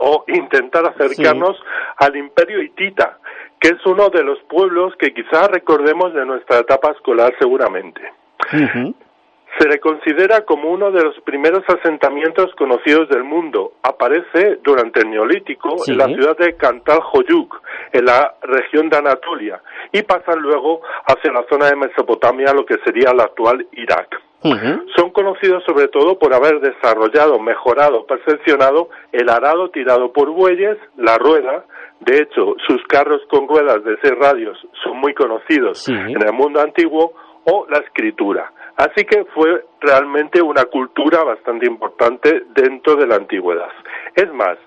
o 0.00 0.24
intentar 0.28 0.84
acercarnos 0.86 1.56
al 1.96 2.16
imperio 2.16 2.62
hitita, 2.62 3.18
que 3.60 3.68
es 3.68 3.86
uno 3.86 4.08
de 4.08 4.24
los 4.24 4.38
pueblos 4.48 4.94
que 4.98 5.12
quizás 5.12 5.48
recordemos 5.48 6.12
de 6.14 6.24
nuestra 6.24 6.58
etapa 6.60 6.92
escolar 6.92 7.32
seguramente. 7.38 8.00
Se 9.58 9.68
le 9.68 9.78
considera 9.78 10.42
como 10.46 10.70
uno 10.70 10.90
de 10.90 11.02
los 11.02 11.20
primeros 11.20 11.62
asentamientos 11.68 12.54
conocidos 12.56 13.08
del 13.08 13.24
mundo. 13.24 13.74
Aparece 13.82 14.58
durante 14.62 15.00
el 15.00 15.10
Neolítico 15.10 15.76
en 15.86 15.98
la 15.98 16.06
ciudad 16.06 16.36
de 16.38 16.56
Kantal 16.56 17.00
Joyuk, 17.00 17.60
en 17.92 18.06
la 18.06 18.34
región 18.42 18.88
de 18.88 18.96
Anatolia, 18.96 19.60
y 19.92 20.02
pasan 20.02 20.38
luego 20.38 20.80
hacia 21.04 21.32
la 21.32 21.44
zona 21.50 21.66
de 21.66 21.76
Mesopotamia, 21.76 22.54
lo 22.54 22.64
que 22.64 22.78
sería 22.84 23.12
la 23.12 23.24
actual 23.24 23.66
Irak. 23.72 24.29
Son 24.96 25.10
conocidos 25.10 25.62
sobre 25.64 25.88
todo 25.88 26.18
por 26.18 26.32
haber 26.34 26.60
desarrollado, 26.60 27.38
mejorado, 27.38 28.06
perfeccionado 28.06 28.88
el 29.12 29.28
arado 29.28 29.70
tirado 29.70 30.12
por 30.12 30.30
bueyes, 30.30 30.78
la 30.96 31.18
rueda. 31.18 31.64
De 32.00 32.16
hecho, 32.16 32.54
sus 32.66 32.82
carros 32.88 33.20
con 33.30 33.46
ruedas 33.46 33.84
de 33.84 33.98
seis 34.02 34.14
radios 34.18 34.58
son 34.82 34.98
muy 34.98 35.12
conocidos 35.14 35.86
en 35.88 36.22
el 36.22 36.32
mundo 36.32 36.60
antiguo, 36.60 37.12
o 37.44 37.66
la 37.68 37.78
escritura. 37.78 38.52
Así 38.76 39.04
que 39.04 39.24
fue 39.34 39.64
realmente 39.80 40.40
una 40.42 40.64
cultura 40.64 41.22
bastante 41.22 41.66
importante 41.66 42.44
dentro 42.54 42.96
de 42.96 43.06
la 43.06 43.16
antigüedad. 43.16 43.70
Es 44.14 44.32
más, 44.32 44.58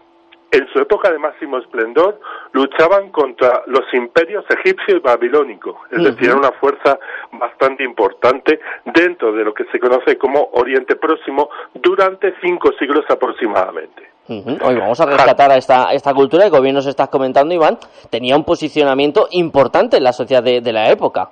en 0.53 0.67
su 0.71 0.79
época 0.79 1.11
de 1.11 1.17
máximo 1.17 1.57
esplendor, 1.57 2.19
luchaban 2.51 3.09
contra 3.09 3.63
los 3.65 3.91
imperios 3.93 4.45
egipcio 4.49 4.97
y 4.97 4.99
babilónico, 4.99 5.81
es 5.89 6.03
decir, 6.03 6.29
era 6.29 6.37
una 6.37 6.51
fuerza 6.51 6.99
bastante 7.31 7.83
importante 7.83 8.59
dentro 8.85 9.33
de 9.33 9.43
lo 9.43 9.53
que 9.53 9.65
se 9.71 9.79
conoce 9.79 10.15
como 10.17 10.49
Oriente 10.53 10.95
Próximo 10.95 11.49
durante 11.73 12.35
cinco 12.39 12.69
siglos 12.77 13.03
aproximadamente. 13.09 14.03
Hoy 14.27 14.75
vamos 14.77 15.01
a 15.01 15.05
rescatar 15.07 15.51
a 15.51 15.57
esta, 15.57 15.91
esta 15.91 16.13
cultura 16.13 16.45
que, 16.45 16.51
como 16.51 16.61
bien 16.61 16.75
nos 16.75 16.85
estás 16.85 17.09
comentando, 17.09 17.53
Iván, 17.53 17.77
tenía 18.09 18.37
un 18.37 18.45
posicionamiento 18.45 19.27
importante 19.31 19.97
en 19.97 20.03
la 20.03 20.13
sociedad 20.13 20.43
de 20.43 20.71
la 20.71 20.91
época. 20.91 21.29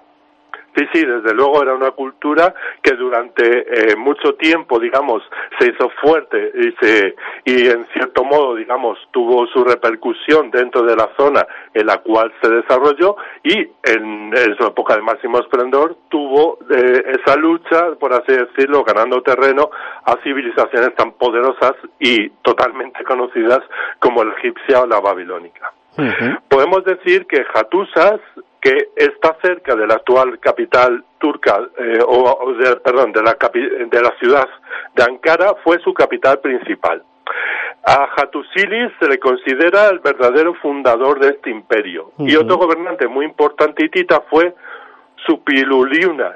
Sí, 0.75 0.85
sí, 0.93 1.05
desde 1.05 1.33
luego 1.33 1.61
era 1.61 1.73
una 1.73 1.91
cultura 1.91 2.53
que 2.81 2.95
durante 2.95 3.91
eh, 3.91 3.95
mucho 3.97 4.35
tiempo, 4.35 4.79
digamos, 4.79 5.21
se 5.59 5.67
hizo 5.69 5.89
fuerte 6.01 6.51
y, 6.55 6.71
se, 6.79 7.15
y 7.43 7.67
en 7.67 7.85
cierto 7.93 8.23
modo, 8.23 8.55
digamos, 8.55 8.97
tuvo 9.11 9.45
su 9.47 9.65
repercusión 9.65 10.49
dentro 10.49 10.83
de 10.83 10.95
la 10.95 11.09
zona 11.17 11.45
en 11.73 11.85
la 11.87 11.97
cual 11.97 12.33
se 12.41 12.49
desarrolló 12.49 13.17
y 13.43 13.67
en, 13.83 14.31
su 14.57 14.65
época 14.65 14.95
de 14.95 15.01
máximo 15.01 15.39
esplendor 15.39 15.97
tuvo 16.09 16.59
eh, 16.69 17.03
esa 17.19 17.35
lucha, 17.35 17.95
por 17.99 18.13
así 18.13 18.31
decirlo, 18.31 18.83
ganando 18.83 19.21
terreno 19.21 19.69
a 20.05 20.15
civilizaciones 20.23 20.95
tan 20.95 21.11
poderosas 21.13 21.73
y 21.99 22.29
totalmente 22.43 23.03
conocidas 23.03 23.59
como 23.99 24.23
la 24.23 24.33
egipcia 24.35 24.81
o 24.81 24.87
la 24.87 25.01
babilónica. 25.01 25.73
Podemos 26.47 26.85
decir 26.85 27.27
que 27.27 27.43
Hattusas 27.53 28.21
que 28.61 28.89
está 28.95 29.35
cerca 29.41 29.75
de 29.75 29.87
la 29.87 29.95
actual 29.95 30.39
capital 30.39 31.03
turca, 31.17 31.59
eh, 31.77 31.99
o, 32.05 32.53
perdón, 32.83 33.11
de 33.11 33.23
la, 33.23 33.35
de 33.53 34.01
la 34.01 34.13
ciudad 34.19 34.47
de 34.95 35.03
Ankara, 35.03 35.55
fue 35.63 35.79
su 35.79 35.93
capital 35.93 36.39
principal. 36.39 37.03
A 37.83 38.07
Hattusilis 38.15 38.91
se 38.99 39.07
le 39.07 39.19
considera 39.19 39.89
el 39.89 39.99
verdadero 39.99 40.53
fundador 40.55 41.19
de 41.19 41.29
este 41.29 41.49
imperio. 41.49 42.11
Y 42.19 42.35
otro 42.35 42.57
gobernante 42.57 43.07
muy 43.07 43.25
importante 43.25 43.83
hitita 43.83 44.21
fue 44.29 44.53
Supiluliunas, 45.25 46.35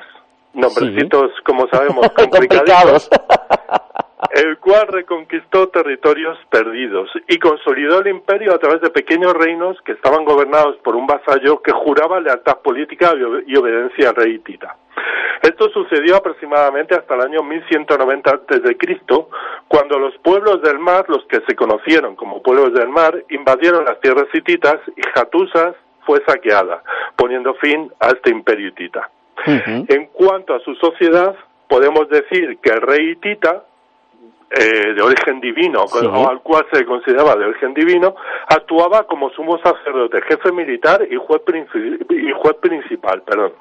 nombrecitos, 0.54 1.32
como 1.44 1.68
sabemos, 1.68 2.10
complicados. 2.16 3.10
El 4.32 4.58
cual 4.58 4.88
reconquistó 4.88 5.70
territorios 5.70 6.38
perdidos 6.50 7.10
y 7.28 7.38
consolidó 7.40 8.00
el 8.00 8.08
imperio 8.08 8.54
a 8.54 8.60
través 8.60 8.82
de 8.82 8.90
pequeños 8.90 9.34
reinos 9.34 9.82
que 9.82 9.94
estaban 9.94 10.26
gobernados 10.26 10.78
por 10.78 10.96
un 10.96 11.08
vasallo 11.08 11.62
que 11.62 11.72
juraba 11.72 12.20
lealtad 12.20 12.58
política 12.60 13.14
y 13.46 13.56
obediencia 13.56 14.10
al 14.10 14.16
rey 14.16 14.40
Tita. 14.40 14.76
Esto 15.42 15.70
sucedió 15.70 16.16
aproximadamente 16.16 16.96
hasta 16.96 17.16
el 17.16 17.22
año 17.22 17.44
1190 17.44 18.30
a.C., 18.30 18.78
cuando 19.68 20.00
los 20.00 20.18
pueblos 20.20 20.62
del 20.62 20.80
mar, 20.80 21.06
los 21.08 21.26
que 21.26 21.42
se 21.48 21.56
conocieron 21.56 22.16
como 22.16 22.42
pueblos 22.42 22.74
del 22.74 22.90
mar, 22.90 23.24
invadieron 23.30 23.86
las 23.86 24.00
tierras 24.00 24.28
hititas 24.34 24.78
y 24.96 25.02
Hattusas 25.14 25.76
fue 26.06 26.24
saqueada, 26.26 26.84
poniendo 27.16 27.54
fin 27.56 27.92
a 28.00 28.08
este 28.08 28.32
imperio 28.32 28.70
hitita. 28.70 29.10
En 29.46 30.08
cuanto 30.08 30.56
a 30.56 30.60
su 30.62 30.74
sociedad, 30.76 31.36
podemos 31.68 32.10
decir 32.10 32.58
que 32.62 32.72
el 32.72 32.82
rey 32.82 33.12
hitita 33.12 33.64
eh, 34.52 34.94
de 34.94 35.02
origen 35.02 35.42
divino, 35.42 35.84
o 35.84 36.30
al 36.30 36.42
cual 36.42 36.66
se 36.72 36.86
consideraba 36.86 37.36
de 37.36 37.46
origen 37.46 37.74
divino, 37.74 38.16
actuaba 38.48 39.06
como 39.06 39.30
sumo 39.32 39.58
sacerdote, 39.58 40.22
jefe 40.22 40.52
militar 40.52 41.06
y 41.10 41.16
juez, 41.16 41.42
y 42.10 42.32
juez 42.32 42.56
principal. 42.62 43.22
Perdón. 43.24 43.54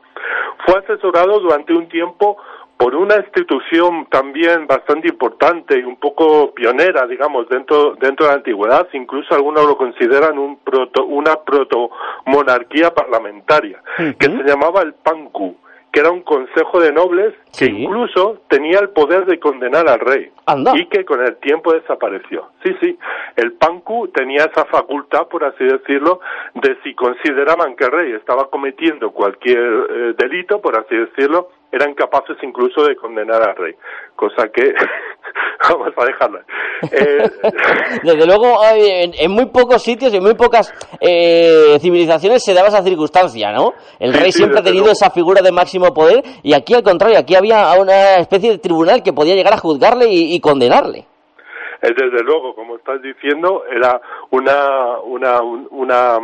Fue 0.67 0.79
asesorado 0.79 1.41
durante 1.41 1.73
un 1.73 1.89
tiempo 1.89 2.37
por 2.77 2.95
una 2.95 3.17
institución 3.17 4.07
también 4.11 4.67
bastante 4.67 5.09
importante 5.09 5.79
y 5.79 5.85
un 5.85 5.97
poco 5.97 6.53
pionera, 6.53 7.07
digamos, 7.07 7.49
dentro, 7.49 7.95
dentro 7.95 8.27
de 8.27 8.33
la 8.33 8.39
antigüedad, 8.39 8.89
incluso 8.93 9.35
algunos 9.35 9.65
lo 9.65 9.77
consideran 9.77 10.39
un 10.39 10.59
proto, 10.59 11.05
una 11.05 11.37
proto-monarquía 11.37 12.93
parlamentaria, 12.93 13.81
que 13.97 14.27
se 14.27 14.43
llamaba 14.43 14.83
el 14.83 14.95
Panku 14.95 15.57
que 15.95 16.01
era 16.01 16.11
un 16.11 16.23
consejo 16.23 16.81
de 16.81 16.93
nobles 16.93 17.35
que 17.57 17.67
incluso 17.67 18.41
tenía 18.49 18.81
el 18.81 18.89
poder 18.89 19.27
de 19.27 19.39
condenar 19.39 19.89
al 19.89 20.01
rey 20.01 20.29
y 20.75 20.87
que 20.87 21.05
con 21.05 21.25
el 21.25 21.37
tiempo 21.37 21.73
desapareció. 21.73 22.49
Sí, 22.65 22.75
sí, 22.81 22.99
el 23.37 23.53
Panku 23.53 24.09
tenía 24.09 24.47
esa 24.47 24.65
facultad, 24.65 25.29
por 25.29 25.45
así 25.45 25.63
decirlo, 25.63 26.19
de 26.55 26.77
si 26.83 26.97
consideraban 26.97 27.77
que 27.77 27.85
el 27.85 27.93
rey 27.93 28.13
estaba 28.13 28.51
cometiendo 28.51 29.13
cualquier 29.13 29.57
eh, 29.57 30.15
delito, 30.19 30.61
por 30.61 30.77
así 30.77 30.97
decirlo, 30.97 31.51
eran 31.71 31.95
capaces 31.95 32.39
incluso 32.43 32.85
de 32.85 32.97
condenar 32.97 33.49
al 33.49 33.55
rey, 33.55 33.77
cosa 34.17 34.49
que 34.49 34.75
vamos 35.71 35.93
a 35.97 36.05
dejarla. 36.05 36.45
Eh, 36.93 37.31
Desde 38.03 38.27
luego, 38.27 38.59
en, 38.75 39.31
muy 39.31 39.47
pocos 39.47 39.83
sitios 39.83 40.13
y 40.13 40.19
en 40.19 40.23
muy 40.23 40.35
pocas 40.35 40.73
eh, 41.01 41.79
civilizaciones 41.81 42.45
se 42.45 42.53
daba 42.53 42.69
esa 42.69 42.83
circunstancia, 42.83 43.53
¿no? 43.53 43.73
El 43.99 44.13
rey 44.13 44.33
siempre 44.33 44.61
ha 44.61 44.63
tenido 44.63 44.91
esa 44.91 45.11
figura 45.11 45.41
de 45.41 45.51
máximo 45.51 45.95
poder 45.95 46.23
y 46.43 46.53
aquí 46.53 46.75
al 46.75 46.83
contrario, 46.83 47.19
aquí 47.19 47.37
había 47.37 47.73
una 47.81 48.17
especie 48.17 48.51
de 48.51 48.59
tribunal 48.59 49.03
que 49.03 49.15
podía 49.15 49.35
llegar 49.35 49.55
a 49.55 49.59
juzgarle 49.59 50.09
y 50.11 50.39
condenarle 50.41 51.07
desde 51.93 52.23
luego, 52.23 52.55
como 52.55 52.77
estás 52.77 53.03
diciendo, 53.03 53.65
era 53.71 54.01
una, 54.31 54.99
una, 55.01 55.43
una, 55.43 56.19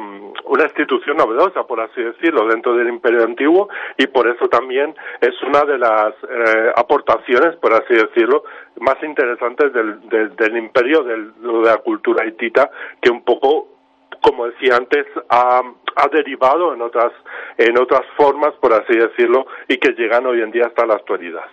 una 0.44 0.64
institución 0.64 1.16
novedosa, 1.18 1.64
por 1.64 1.80
así 1.80 2.02
decirlo, 2.02 2.46
dentro 2.48 2.74
del 2.74 2.88
Imperio 2.88 3.24
Antiguo 3.24 3.68
y 3.98 4.06
por 4.06 4.28
eso 4.28 4.48
también 4.48 4.94
es 5.20 5.34
una 5.42 5.64
de 5.64 5.78
las 5.78 6.14
eh, 6.22 6.72
aportaciones, 6.76 7.56
por 7.56 7.74
así 7.74 7.94
decirlo, 7.94 8.44
más 8.80 8.96
interesantes 9.02 9.72
del, 9.72 10.08
del, 10.08 10.56
Imperio, 10.56 11.02
del, 11.02 11.34
de 11.34 11.52
la 11.62 11.76
cultura 11.78 12.24
hitita, 12.26 12.70
que 13.00 13.10
un 13.10 13.22
poco 13.22 13.68
como 14.22 14.46
decía 14.46 14.76
antes, 14.76 15.06
ha, 15.30 15.62
ha, 15.96 16.08
derivado 16.08 16.74
en 16.74 16.82
otras, 16.82 17.10
en 17.56 17.78
otras 17.78 18.02
formas, 18.18 18.52
por 18.60 18.70
así 18.74 18.94
decirlo, 18.94 19.46
y 19.66 19.78
que 19.78 19.92
llegan 19.92 20.26
hoy 20.26 20.42
en 20.42 20.50
día 20.50 20.66
hasta 20.66 20.84
la 20.84 20.94
actualidad. 20.94 21.46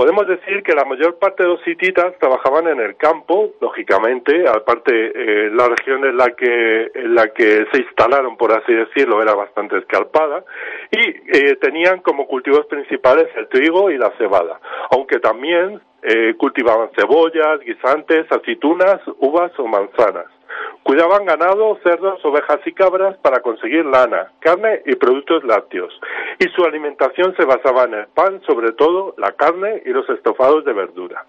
Podemos 0.00 0.26
decir 0.26 0.62
que 0.62 0.72
la 0.72 0.86
mayor 0.86 1.18
parte 1.18 1.42
de 1.42 1.50
los 1.50 1.68
hititas 1.68 2.16
trabajaban 2.18 2.66
en 2.68 2.80
el 2.80 2.96
campo, 2.96 3.52
lógicamente, 3.60 4.48
aparte 4.48 4.92
eh, 4.94 5.50
la 5.52 5.68
región 5.68 6.06
en 6.06 6.16
la 6.16 6.30
que 6.30 6.90
en 6.94 7.14
la 7.14 7.28
que 7.34 7.66
se 7.70 7.82
instalaron, 7.82 8.38
por 8.38 8.50
así 8.50 8.72
decirlo, 8.72 9.20
era 9.20 9.34
bastante 9.34 9.76
escarpada 9.76 10.42
y 10.90 11.00
eh, 11.06 11.56
tenían 11.60 12.00
como 12.00 12.26
cultivos 12.26 12.64
principales 12.64 13.28
el 13.36 13.46
trigo 13.48 13.90
y 13.90 13.98
la 13.98 14.10
cebada, 14.16 14.58
aunque 14.90 15.18
también 15.18 15.82
eh, 16.02 16.32
cultivaban 16.38 16.88
cebollas, 16.98 17.60
guisantes, 17.60 18.24
aceitunas, 18.32 19.02
uvas 19.18 19.52
o 19.58 19.66
manzanas. 19.66 20.39
Cuidaban 20.82 21.24
ganado, 21.24 21.78
cerdos, 21.82 22.24
ovejas 22.24 22.60
y 22.66 22.72
cabras 22.72 23.16
para 23.18 23.40
conseguir 23.40 23.84
lana, 23.84 24.32
carne 24.40 24.82
y 24.86 24.94
productos 24.96 25.44
lácteos. 25.44 25.92
Y 26.38 26.48
su 26.48 26.64
alimentación 26.64 27.34
se 27.36 27.44
basaba 27.44 27.84
en 27.84 27.94
el 27.94 28.06
pan, 28.08 28.40
sobre 28.46 28.72
todo 28.72 29.14
la 29.18 29.32
carne 29.32 29.82
y 29.84 29.90
los 29.90 30.08
estofados 30.08 30.64
de 30.64 30.72
verdura. 30.72 31.24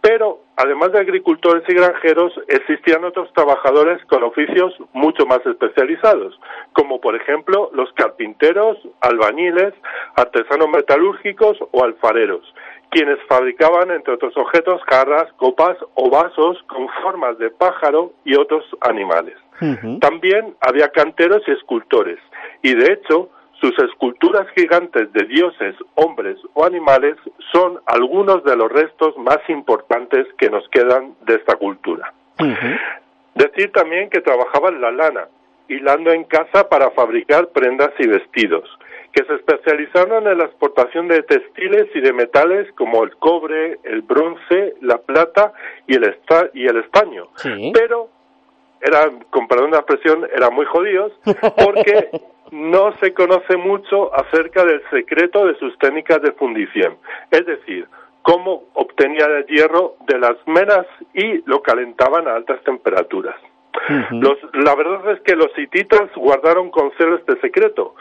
Pero, 0.00 0.40
además 0.56 0.92
de 0.92 1.00
agricultores 1.00 1.64
y 1.68 1.74
granjeros, 1.74 2.32
existían 2.48 3.04
otros 3.04 3.32
trabajadores 3.32 4.04
con 4.06 4.22
oficios 4.22 4.74
mucho 4.92 5.26
más 5.26 5.44
especializados, 5.44 6.38
como 6.72 7.00
por 7.00 7.16
ejemplo 7.16 7.70
los 7.72 7.92
carpinteros, 7.94 8.78
albañiles, 9.00 9.74
artesanos 10.16 10.68
metalúrgicos 10.68 11.58
o 11.72 11.84
alfareros, 11.84 12.54
quienes 12.90 13.18
fabricaban, 13.28 13.90
entre 13.90 14.14
otros 14.14 14.36
objetos, 14.36 14.80
jarras, 14.88 15.32
copas 15.36 15.76
o 15.94 16.10
vasos 16.10 16.62
con 16.68 16.88
formas 17.02 17.38
de 17.38 17.50
pájaro 17.50 18.12
y 18.24 18.36
otros 18.36 18.64
animales. 18.80 19.36
También 20.00 20.54
había 20.60 20.88
canteros 20.88 21.42
y 21.46 21.52
escultores, 21.52 22.18
y 22.62 22.74
de 22.74 22.92
hecho, 22.92 23.30
sus 23.60 23.72
esculturas 23.78 24.46
gigantes 24.54 25.10
de 25.12 25.24
dioses, 25.24 25.74
hombres 25.94 26.36
o 26.52 26.64
animales 26.64 27.16
son 27.52 27.80
algunos 27.86 28.44
de 28.44 28.54
los 28.54 28.70
restos 28.70 29.16
más 29.16 29.38
importantes 29.48 30.26
que 30.36 30.50
nos 30.50 30.68
quedan 30.68 31.14
de 31.22 31.36
esta 31.36 31.56
cultura. 31.56 32.12
Decir 33.34 33.72
también 33.72 34.10
que 34.10 34.20
trabajaban 34.20 34.80
la 34.80 34.90
lana, 34.90 35.28
hilando 35.68 36.12
en 36.12 36.24
casa 36.24 36.68
para 36.68 36.90
fabricar 36.90 37.48
prendas 37.48 37.92
y 37.98 38.06
vestidos 38.06 38.68
que 39.16 39.24
se 39.24 39.34
especializaron 39.36 40.28
en 40.28 40.36
la 40.36 40.44
exportación 40.44 41.08
de 41.08 41.22
textiles 41.22 41.86
y 41.94 42.00
de 42.00 42.12
metales 42.12 42.70
como 42.72 43.02
el 43.02 43.16
cobre, 43.16 43.78
el 43.84 44.02
bronce, 44.02 44.74
la 44.82 44.98
plata 44.98 45.54
y 45.86 45.94
el, 45.94 46.14
y 46.52 46.66
el 46.66 46.76
estaño. 46.76 47.28
Pero 47.72 48.10
eran, 48.82 49.24
con 49.30 49.48
perdón 49.48 49.70
de 49.70 49.78
la 49.78 49.82
expresión, 49.84 50.28
eran 50.34 50.54
muy 50.54 50.66
jodidos 50.66 51.12
porque 51.64 52.10
no 52.50 52.92
se 52.98 53.14
conoce 53.14 53.56
mucho 53.56 54.14
acerca 54.14 54.66
del 54.66 54.82
secreto 54.90 55.46
de 55.46 55.58
sus 55.58 55.78
técnicas 55.78 56.20
de 56.20 56.32
fundición. 56.32 56.98
Es 57.30 57.46
decir, 57.46 57.88
cómo 58.20 58.64
obtenían 58.74 59.30
el 59.30 59.46
hierro 59.46 59.96
de 60.06 60.18
las 60.18 60.36
menas 60.46 60.86
y 61.14 61.42
lo 61.48 61.62
calentaban 61.62 62.28
a 62.28 62.34
altas 62.34 62.62
temperaturas. 62.64 63.36
La 63.90 64.74
verdad 64.74 65.12
es 65.12 65.20
que 65.20 65.36
los 65.36 65.56
hititas 65.58 66.10
guardaron 66.14 66.70
con 66.70 66.90
celo 66.98 67.16
este 67.16 67.38
secreto, 67.40 67.94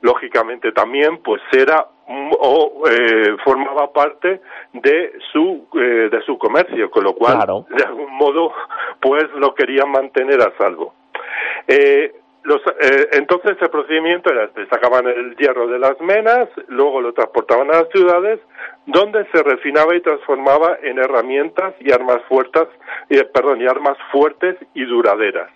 lógicamente 0.00 0.72
también 0.72 1.18
pues 1.18 1.40
era 1.52 1.86
o 2.08 2.82
eh, 2.90 3.36
formaba 3.44 3.92
parte 3.92 4.40
de 4.72 5.12
su 5.32 5.66
eh, 5.74 6.08
de 6.10 6.22
su 6.26 6.36
comercio 6.36 6.90
con 6.90 7.04
lo 7.04 7.14
cual 7.14 7.64
de 7.70 7.84
algún 7.84 8.12
modo 8.16 8.52
pues 9.00 9.24
lo 9.36 9.54
querían 9.54 9.90
mantener 9.90 10.40
a 10.40 10.52
salvo. 10.58 10.94
Eh, 11.66 12.12
los, 12.44 12.60
eh, 12.80 13.08
entonces 13.12 13.56
el 13.60 13.70
procedimiento 13.70 14.30
era 14.30 14.44
este, 14.44 14.66
sacaban 14.66 15.06
el 15.06 15.36
hierro 15.36 15.68
de 15.68 15.78
las 15.78 16.00
menas, 16.00 16.48
luego 16.68 17.00
lo 17.00 17.12
transportaban 17.12 17.70
a 17.70 17.82
las 17.82 17.88
ciudades, 17.90 18.40
donde 18.86 19.26
se 19.30 19.42
refinaba 19.42 19.94
y 19.94 20.00
transformaba 20.00 20.78
en 20.82 20.98
herramientas 20.98 21.74
y 21.80 21.92
armas 21.92 22.22
fuertes, 22.28 22.68
eh, 23.10 23.24
perdón, 23.24 23.60
y 23.60 23.66
armas 23.66 23.96
fuertes 24.10 24.56
y 24.74 24.84
duraderas 24.84 25.50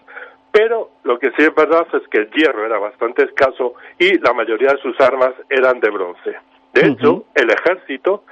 pero 0.57 0.89
lo 1.05 1.19
que 1.19 1.33
sí 1.33 1.43
es 1.43 1.55
verdad 1.55 1.87
es 1.93 2.09
que 2.09 2.17
el 2.17 2.31
hierro 2.31 2.65
era 2.65 2.79
bastante 2.79 3.25
escaso 3.25 3.75
y 3.99 4.17
la 4.21 4.33
mayoría 4.33 4.71
de 4.71 4.79
sus 4.79 4.99
armas 5.03 5.35
eran 5.51 5.81
de 5.81 5.91
bronce. 5.91 6.35
De 6.73 6.89
hecho, 6.89 7.25
el 7.35 7.51
ejército 7.51 8.25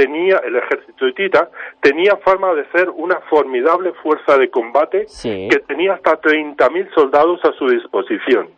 tenía, 0.00 0.38
el 0.38 0.56
ejército 0.56 1.06
hitita, 1.06 1.50
tenía 1.80 2.16
fama 2.24 2.54
de 2.54 2.64
ser 2.70 2.88
una 2.88 3.20
formidable 3.28 3.92
fuerza 4.02 4.38
de 4.38 4.48
combate 4.48 5.06
que 5.22 5.62
tenía 5.68 5.92
hasta 5.92 6.18
30.000 6.18 6.94
soldados 6.94 7.38
a 7.44 7.52
su 7.52 7.68
disposición, 7.68 8.48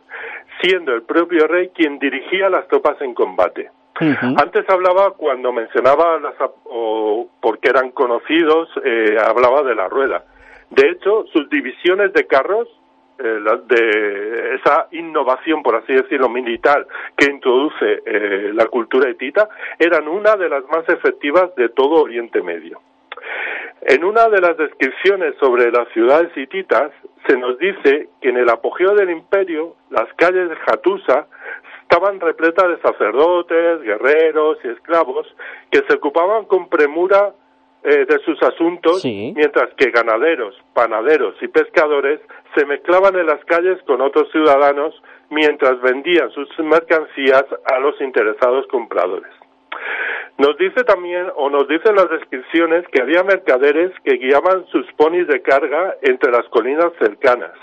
siendo 0.61 0.93
el 0.93 1.01
propio 1.01 1.45
rey 1.47 1.69
quien 1.75 1.99
dirigía 1.99 2.49
las 2.49 2.65
tropas 2.69 3.01
en 3.01 3.13
combate. 3.13 3.69
Antes 4.21 4.67
hablaba, 4.69 5.11
cuando 5.11 5.51
mencionaba 5.51 6.17
las, 6.19 6.33
o 6.63 7.27
porque 7.41 7.69
eran 7.69 7.91
conocidos, 7.91 8.69
eh, 8.83 9.17
hablaba 9.19 9.63
de 9.63 9.75
la 9.75 9.87
rueda. 9.89 10.23
De 10.69 10.89
hecho, 10.89 11.25
sus 11.31 11.49
divisiones 11.49 12.13
de 12.13 12.25
carros 12.25 12.67
de 13.17 14.55
esa 14.55 14.87
innovación, 14.91 15.63
por 15.63 15.75
así 15.75 15.93
decirlo, 15.93 16.29
militar 16.29 16.85
que 17.17 17.31
introduce 17.31 18.01
eh, 18.05 18.51
la 18.53 18.65
cultura 18.65 19.09
hitita, 19.09 19.49
eran 19.79 20.07
una 20.07 20.35
de 20.35 20.49
las 20.49 20.63
más 20.69 20.87
efectivas 20.89 21.55
de 21.55 21.69
todo 21.69 22.01
Oriente 22.01 22.41
Medio. 22.41 22.81
En 23.85 24.03
una 24.03 24.29
de 24.29 24.39
las 24.39 24.57
descripciones 24.57 25.35
sobre 25.39 25.71
las 25.71 25.87
ciudades 25.89 26.35
hititas 26.37 26.91
se 27.27 27.37
nos 27.37 27.57
dice 27.57 28.09
que 28.21 28.29
en 28.29 28.37
el 28.37 28.49
apogeo 28.49 28.95
del 28.95 29.09
imperio 29.09 29.75
las 29.89 30.11
calles 30.15 30.49
de 30.49 30.57
Hattusa 30.65 31.27
estaban 31.81 32.19
repletas 32.19 32.69
de 32.69 32.81
sacerdotes, 32.81 33.81
guerreros 33.81 34.57
y 34.63 34.69
esclavos 34.69 35.27
que 35.69 35.83
se 35.87 35.95
ocupaban 35.95 36.45
con 36.45 36.69
premura 36.69 37.33
eh, 37.83 38.05
de 38.05 38.19
sus 38.25 38.41
asuntos, 38.43 39.03
mientras 39.03 39.73
que 39.75 39.91
ganaderos, 39.91 40.55
panaderos 40.73 41.35
y 41.41 41.47
pescadores 41.47 42.21
se 42.55 42.65
mezclaban 42.65 43.15
en 43.17 43.25
las 43.25 43.43
calles 43.45 43.81
con 43.85 44.01
otros 44.01 44.31
ciudadanos 44.31 44.95
mientras 45.29 45.81
vendían 45.81 46.29
sus 46.31 46.47
mercancías 46.59 47.45
a 47.65 47.79
los 47.79 47.99
interesados 47.99 48.67
compradores. 48.67 49.31
Nos 50.37 50.57
dice 50.57 50.83
también, 50.83 51.27
o 51.35 51.49
nos 51.49 51.67
dicen 51.67 51.95
las 51.95 52.09
descripciones, 52.09 52.87
que 52.87 53.01
había 53.01 53.23
mercaderes 53.23 53.91
que 54.03 54.17
guiaban 54.17 54.65
sus 54.71 54.85
ponis 54.93 55.27
de 55.27 55.41
carga 55.41 55.95
entre 56.01 56.31
las 56.31 56.47
colinas 56.49 56.91
cercanas 56.99 57.53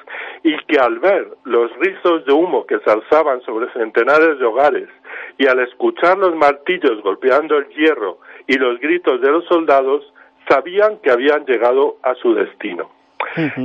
y 0.45 0.57
que 0.67 0.79
al 0.79 1.01
ver 1.01 1.29
los 1.45 1.71
rizos 1.79 2.25
de 2.27 2.33
humo 2.33 2.67
que 2.67 2.79
se 2.79 2.91
alzaban 2.91 3.41
sobre 3.43 3.73
centenares 3.73 4.39
de 4.39 4.45
hogares 4.45 4.89
y 5.37 5.49
al 5.49 5.59
escuchar 5.61 6.19
los 6.19 6.37
martillos 6.37 7.03
golpeando 7.03 7.57
el 7.57 7.69
hierro 7.71 8.19
y 8.47 8.55
los 8.57 8.79
gritos 8.81 9.21
de 9.21 9.31
los 9.31 9.45
soldados, 9.47 10.13
sabían 10.49 10.99
que 10.99 11.11
habían 11.11 11.45
llegado 11.45 11.97
a 12.03 12.15
su 12.15 12.35
destino. 12.35 12.91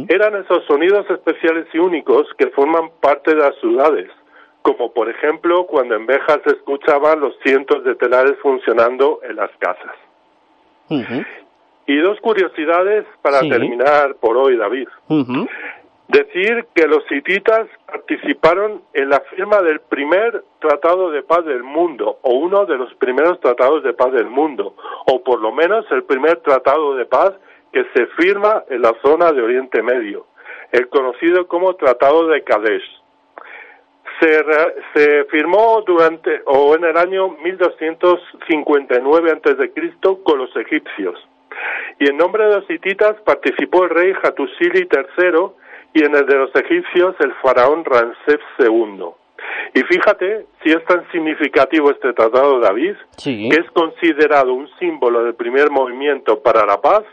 Eran 0.09 0.35
esos 0.35 0.65
sonidos 0.65 1.09
especiales 1.09 1.65
y 1.73 1.79
únicos 1.79 2.27
que 2.37 2.47
forman 2.47 2.89
parte 3.01 3.33
de 3.33 3.41
las 3.41 3.55
ciudades, 3.59 4.09
como 4.61 4.93
por 4.93 5.09
ejemplo 5.09 5.65
cuando 5.65 5.95
en 5.95 6.05
Beja 6.05 6.39
se 6.43 6.55
escuchaban 6.55 7.19
los 7.19 7.33
cientos 7.43 7.83
de 7.83 7.95
telares 7.95 8.35
funcionando 8.41 9.19
en 9.23 9.37
las 9.37 9.51
casas. 9.57 9.95
Y 11.87 11.97
dos 11.97 12.19
curiosidades 12.19 13.05
para 13.21 13.41
terminar 13.41 14.15
por 14.15 14.37
hoy, 14.37 14.57
David. 14.57 14.87
Decir 16.07 16.67
que 16.75 16.87
los 16.87 17.03
hititas 17.11 17.67
participaron 17.87 18.83
en 18.93 19.09
la 19.09 19.21
firma 19.21 19.59
del 19.61 19.79
primer 19.79 20.43
tratado 20.59 21.09
de 21.09 21.23
paz 21.23 21.43
del 21.45 21.63
mundo, 21.63 22.19
o 22.21 22.35
uno 22.35 22.65
de 22.65 22.77
los 22.77 22.93
primeros 22.95 23.39
tratados 23.39 23.81
de 23.83 23.93
paz 23.93 24.11
del 24.11 24.27
mundo, 24.27 24.75
o 25.07 25.23
por 25.23 25.41
lo 25.41 25.51
menos 25.51 25.85
el 25.89 26.03
primer 26.03 26.37
tratado 26.41 26.95
de 26.95 27.05
paz 27.05 27.33
que 27.73 27.85
se 27.95 28.05
firma 28.17 28.63
en 28.69 28.83
la 28.83 28.93
zona 29.01 29.31
de 29.31 29.41
Oriente 29.41 29.81
Medio, 29.81 30.27
el 30.71 30.87
conocido 30.89 31.47
como 31.47 31.75
Tratado 31.75 32.27
de 32.27 32.43
Kadesh. 32.43 33.01
Se, 34.19 34.45
se 34.93 35.23
firmó 35.25 35.83
durante 35.85 36.41
o 36.45 36.75
en 36.75 36.85
el 36.85 36.97
año 36.97 37.29
1259 37.29 39.31
a.C. 39.31 39.71
con 40.23 40.37
los 40.37 40.55
egipcios. 40.55 41.27
Y 41.99 42.09
en 42.09 42.17
nombre 42.17 42.45
de 42.45 42.55
los 42.55 42.69
hititas 42.69 43.15
participó 43.21 43.85
el 43.85 43.89
rey 43.89 44.13
Hatusili 44.23 44.87
III 44.89 45.49
y 45.95 46.03
en 46.03 46.13
el 46.13 46.25
de 46.25 46.35
los 46.35 46.53
egipcios 46.53 47.15
el 47.21 47.33
faraón 47.35 47.85
Ramsés 47.85 48.41
II. 48.59 49.05
Y 49.73 49.81
fíjate 49.83 50.45
si 50.61 50.71
es 50.71 50.83
tan 50.85 51.09
significativo 51.11 51.89
este 51.89 52.11
tratado, 52.11 52.59
David, 52.59 52.95
que 53.23 53.47
es 53.47 53.71
considerado 53.71 54.53
un 54.53 54.69
símbolo 54.77 55.23
del 55.23 55.35
primer 55.35 55.71
movimiento 55.71 56.43
para 56.43 56.65
la 56.65 56.81
paz 56.81 57.03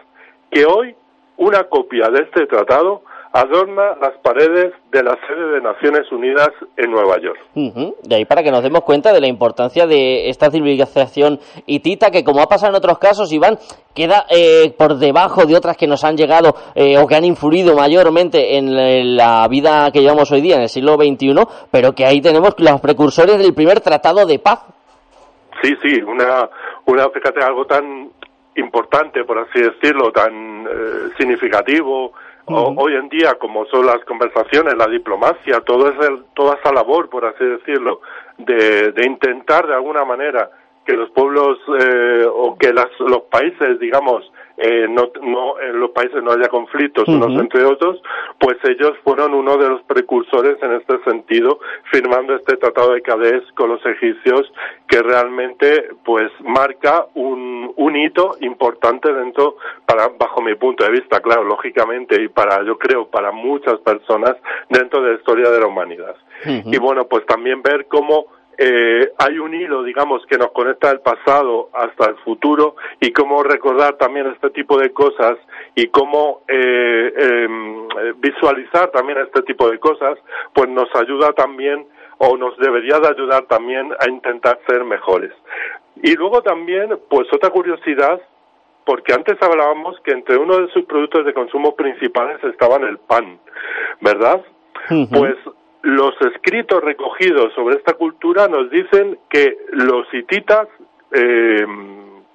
que 0.50 0.64
hoy 0.66 0.96
una 1.36 1.62
copia 1.64 2.08
de 2.08 2.24
este 2.24 2.46
tratado 2.46 3.04
adorna 3.32 3.96
las 4.00 4.16
paredes 4.22 4.72
de 4.90 5.02
la 5.02 5.16
sede 5.26 5.52
de 5.54 5.60
Naciones 5.60 6.10
Unidas 6.12 6.50
en 6.76 6.90
Nueva 6.90 7.18
York. 7.18 7.38
De 7.54 8.14
ahí 8.14 8.24
para 8.24 8.42
que 8.42 8.50
nos 8.50 8.62
demos 8.62 8.82
cuenta 8.82 9.12
de 9.12 9.20
la 9.20 9.26
importancia 9.26 9.86
de 9.86 10.28
esta 10.28 10.50
civilización 10.50 11.40
hitita, 11.66 12.10
que 12.10 12.24
como 12.24 12.42
ha 12.42 12.46
pasado 12.46 12.70
en 12.72 12.76
otros 12.76 12.98
casos, 12.98 13.32
Iván, 13.32 13.58
queda 13.94 14.26
eh, 14.28 14.74
por 14.76 14.96
debajo 14.98 15.46
de 15.46 15.56
otras 15.56 15.76
que 15.76 15.86
nos 15.86 16.04
han 16.04 16.16
llegado 16.16 16.54
eh, 16.74 16.98
o 16.98 17.06
que 17.06 17.14
han 17.14 17.24
influido 17.24 17.74
mayormente 17.74 18.56
en 18.58 19.16
la 19.16 19.46
vida 19.48 19.90
que 19.92 20.00
llevamos 20.00 20.30
hoy 20.30 20.40
día, 20.40 20.56
en 20.56 20.62
el 20.62 20.68
siglo 20.68 20.96
XXI, 20.96 21.34
pero 21.70 21.94
que 21.94 22.04
ahí 22.04 22.20
tenemos 22.20 22.54
los 22.58 22.80
precursores 22.80 23.38
del 23.38 23.54
primer 23.54 23.80
tratado 23.80 24.26
de 24.26 24.38
paz 24.38 24.60
Sí, 25.62 25.76
sí, 25.80 26.02
una, 26.02 26.48
una, 26.86 27.08
fíjate, 27.10 27.40
algo 27.44 27.64
tan 27.66 28.10
importante, 28.56 29.24
por 29.24 29.38
así 29.38 29.60
decirlo, 29.60 30.10
tan 30.10 30.66
eh, 30.66 31.10
significativo, 31.16 32.12
hoy 32.46 32.94
en 32.94 33.08
día, 33.08 33.34
como 33.38 33.64
son 33.66 33.86
las 33.86 34.04
conversaciones, 34.04 34.74
la 34.76 34.86
diplomacia, 34.86 35.60
todo 35.60 35.88
es 35.88 35.96
toda 36.34 36.56
esa 36.56 36.72
labor, 36.72 37.08
por 37.08 37.24
así 37.24 37.44
decirlo, 37.44 38.00
de, 38.38 38.92
de 38.92 39.06
intentar 39.06 39.66
de 39.66 39.74
alguna 39.74 40.04
manera 40.04 40.50
que 40.84 40.94
los 40.94 41.10
pueblos 41.10 41.58
eh, 41.80 42.26
o 42.26 42.56
que 42.58 42.72
las, 42.72 42.88
los 42.98 43.22
países, 43.30 43.78
digamos, 43.78 44.30
eh, 44.64 44.86
no, 44.88 45.10
no, 45.20 45.58
en 45.60 45.80
los 45.80 45.90
países 45.90 46.22
no 46.22 46.30
haya 46.30 46.48
conflictos 46.48 47.08
unos 47.08 47.32
entre 47.32 47.64
otros, 47.64 48.00
pues 48.38 48.56
ellos 48.62 48.92
fueron 49.02 49.34
uno 49.34 49.56
de 49.56 49.68
los 49.68 49.82
precursores 49.82 50.56
en 50.62 50.74
este 50.74 51.02
sentido, 51.02 51.58
firmando 51.90 52.36
este 52.36 52.56
tratado 52.58 52.92
de 52.92 53.02
Cadés 53.02 53.42
con 53.56 53.70
los 53.70 53.84
egipcios, 53.84 54.52
que 54.86 55.02
realmente 55.02 55.88
pues 56.04 56.30
marca 56.44 57.06
un, 57.14 57.72
un 57.74 57.96
hito 57.96 58.36
importante 58.40 59.12
dentro, 59.12 59.56
para, 59.84 60.06
bajo 60.16 60.40
mi 60.40 60.54
punto 60.54 60.84
de 60.84 60.92
vista, 60.92 61.18
claro, 61.18 61.42
lógicamente, 61.42 62.22
y 62.22 62.28
para, 62.28 62.64
yo 62.64 62.78
creo, 62.78 63.08
para 63.08 63.32
muchas 63.32 63.80
personas 63.80 64.36
dentro 64.68 65.02
de 65.02 65.10
la 65.10 65.16
historia 65.16 65.50
de 65.50 65.58
la 65.58 65.66
humanidad. 65.66 66.14
Y 66.44 66.76
bueno, 66.78 67.06
pues 67.06 67.26
también 67.26 67.62
ver 67.62 67.86
cómo 67.86 68.26
eh, 68.64 69.12
hay 69.18 69.40
un 69.40 69.52
hilo, 69.54 69.82
digamos, 69.82 70.24
que 70.26 70.38
nos 70.38 70.52
conecta 70.52 70.88
del 70.88 71.00
pasado 71.00 71.70
hasta 71.72 72.10
el 72.10 72.16
futuro 72.18 72.76
y 73.00 73.10
cómo 73.10 73.42
recordar 73.42 73.94
también 73.94 74.28
este 74.28 74.50
tipo 74.50 74.78
de 74.78 74.92
cosas 74.92 75.36
y 75.74 75.88
cómo 75.88 76.42
eh, 76.46 77.12
em, 77.16 77.88
visualizar 78.20 78.92
también 78.92 79.18
este 79.18 79.42
tipo 79.42 79.68
de 79.68 79.80
cosas, 79.80 80.16
pues 80.52 80.68
nos 80.68 80.88
ayuda 80.94 81.32
también 81.32 81.88
o 82.18 82.36
nos 82.36 82.56
debería 82.58 83.00
de 83.00 83.08
ayudar 83.08 83.46
también 83.46 83.92
a 83.98 84.08
intentar 84.08 84.60
ser 84.68 84.84
mejores. 84.84 85.32
Y 86.00 86.14
luego 86.14 86.40
también, 86.42 87.00
pues 87.10 87.26
otra 87.32 87.50
curiosidad, 87.50 88.20
porque 88.84 89.12
antes 89.12 89.42
hablábamos 89.42 89.98
que 90.04 90.12
entre 90.12 90.36
uno 90.36 90.58
de 90.58 90.72
sus 90.72 90.84
productos 90.84 91.26
de 91.26 91.34
consumo 91.34 91.74
principales 91.74 92.38
estaban 92.44 92.84
el 92.84 92.98
pan, 92.98 93.40
¿verdad? 94.00 94.40
Pues 94.88 95.34
los 95.82 96.14
escritos 96.20 96.82
recogidos 96.82 97.52
sobre 97.54 97.76
esta 97.76 97.94
cultura 97.94 98.48
nos 98.48 98.70
dicen 98.70 99.18
que 99.28 99.56
los 99.72 100.06
hititas 100.12 100.68
eh, 101.10 101.66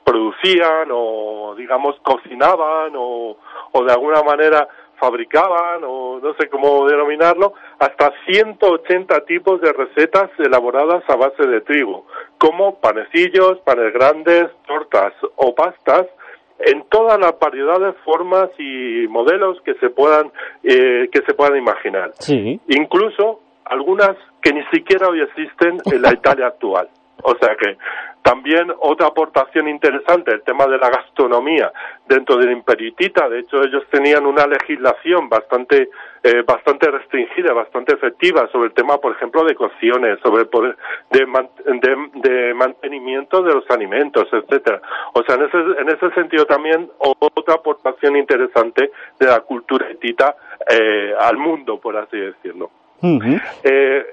producían 0.04 0.89
o, 0.91 1.56
digamos, 1.58 1.95
cocinaban 2.02 2.93
o, 2.95 3.38
o 3.72 3.84
de 3.84 3.91
alguna 3.91 4.22
manera 4.24 4.68
fabricaban 5.00 5.84
o 5.84 6.20
no 6.22 6.34
sé 6.39 6.50
cómo 6.50 6.88
denominarlo, 6.88 7.54
hasta 7.80 8.12
180 8.28 9.26
tipos 9.26 9.62
de 9.62 9.72
recetas 9.72 10.30
elaboradas 10.39 11.04
a 11.08 11.16
base 11.16 11.45
de 11.45 11.62
trigo, 11.62 12.08
como 12.38 12.80
panecillos, 12.80 13.60
panes 13.60 13.93
grandes, 13.93 14.48
tortas 14.66 15.14
o 15.36 15.54
pastas, 15.54 16.08
en 16.60 16.84
todas 16.89 17.20
las 17.20 17.38
variedades, 17.39 17.95
formas 18.03 18.49
y 18.58 19.08
modelos 19.08 19.60
que 19.62 19.76
se 19.76 19.89
puedan 19.89 20.32
eh, 20.64 21.10
que 21.12 21.22
se 21.26 21.34
puedan 21.34 21.58
imaginar. 21.58 22.12
Sí. 22.20 22.60
Incluso 22.70 23.41
algunas 23.66 24.16
que 24.41 24.53
ni 24.53 24.64
siquiera 24.72 25.08
hoy 25.08 25.22
existen 25.22 25.78
en 25.91 26.01
la 26.01 26.14
Italia 26.14 26.47
actual. 26.47 26.88
O 27.24 27.36
sea 27.38 27.55
que 27.55 27.78
también 28.22 28.74
otra 28.80 29.07
aportación 29.07 29.68
interesante, 29.70 30.32
el 30.32 30.41
tema 30.41 30.65
de 30.65 30.78
la 30.78 30.89
gastronomía 30.89 31.72
dentro 32.07 32.36
del 32.38 32.51
Imperitita. 32.51 33.30
De 33.30 33.39
hecho, 33.39 33.63
ellos 33.63 33.84
tenían 33.89 34.26
una 34.26 34.45
legislación 34.45 35.30
bastante 35.30 35.89
eh, 36.24 36.43
bastante 36.45 36.91
restringida, 36.91 37.53
bastante 37.53 37.93
efectiva 37.93 38.49
sobre 38.51 38.68
el 38.68 38.74
tema, 38.74 38.97
por 38.97 39.15
ejemplo, 39.15 39.45
de 39.45 39.55
cocciones, 39.55 40.20
sobre 40.22 40.41
el 40.41 40.49
poder 40.49 40.76
de, 41.11 41.26
de, 42.15 42.53
mantenimiento 42.53 43.41
de 43.43 43.53
los 43.53 43.70
alimentos, 43.70 44.28
etcétera. 44.34 44.82
O 45.13 45.24
sea, 45.24 45.36
en 45.36 45.43
ese, 45.43 45.57
en 45.57 45.89
ese 45.89 46.09
sentido 46.15 46.45
también 46.45 46.89
otra 46.99 47.53
aportación 47.53 48.18
interesante 48.18 48.91
de 49.20 49.26
la 49.26 49.39
cultura 49.39 49.89
hitita 49.89 50.36
eh, 50.70 51.13
al 51.18 51.38
mundo, 51.38 51.80
por 51.80 51.95
así 51.95 52.18
decirlo. 52.18 52.72
eh, 53.63 54.05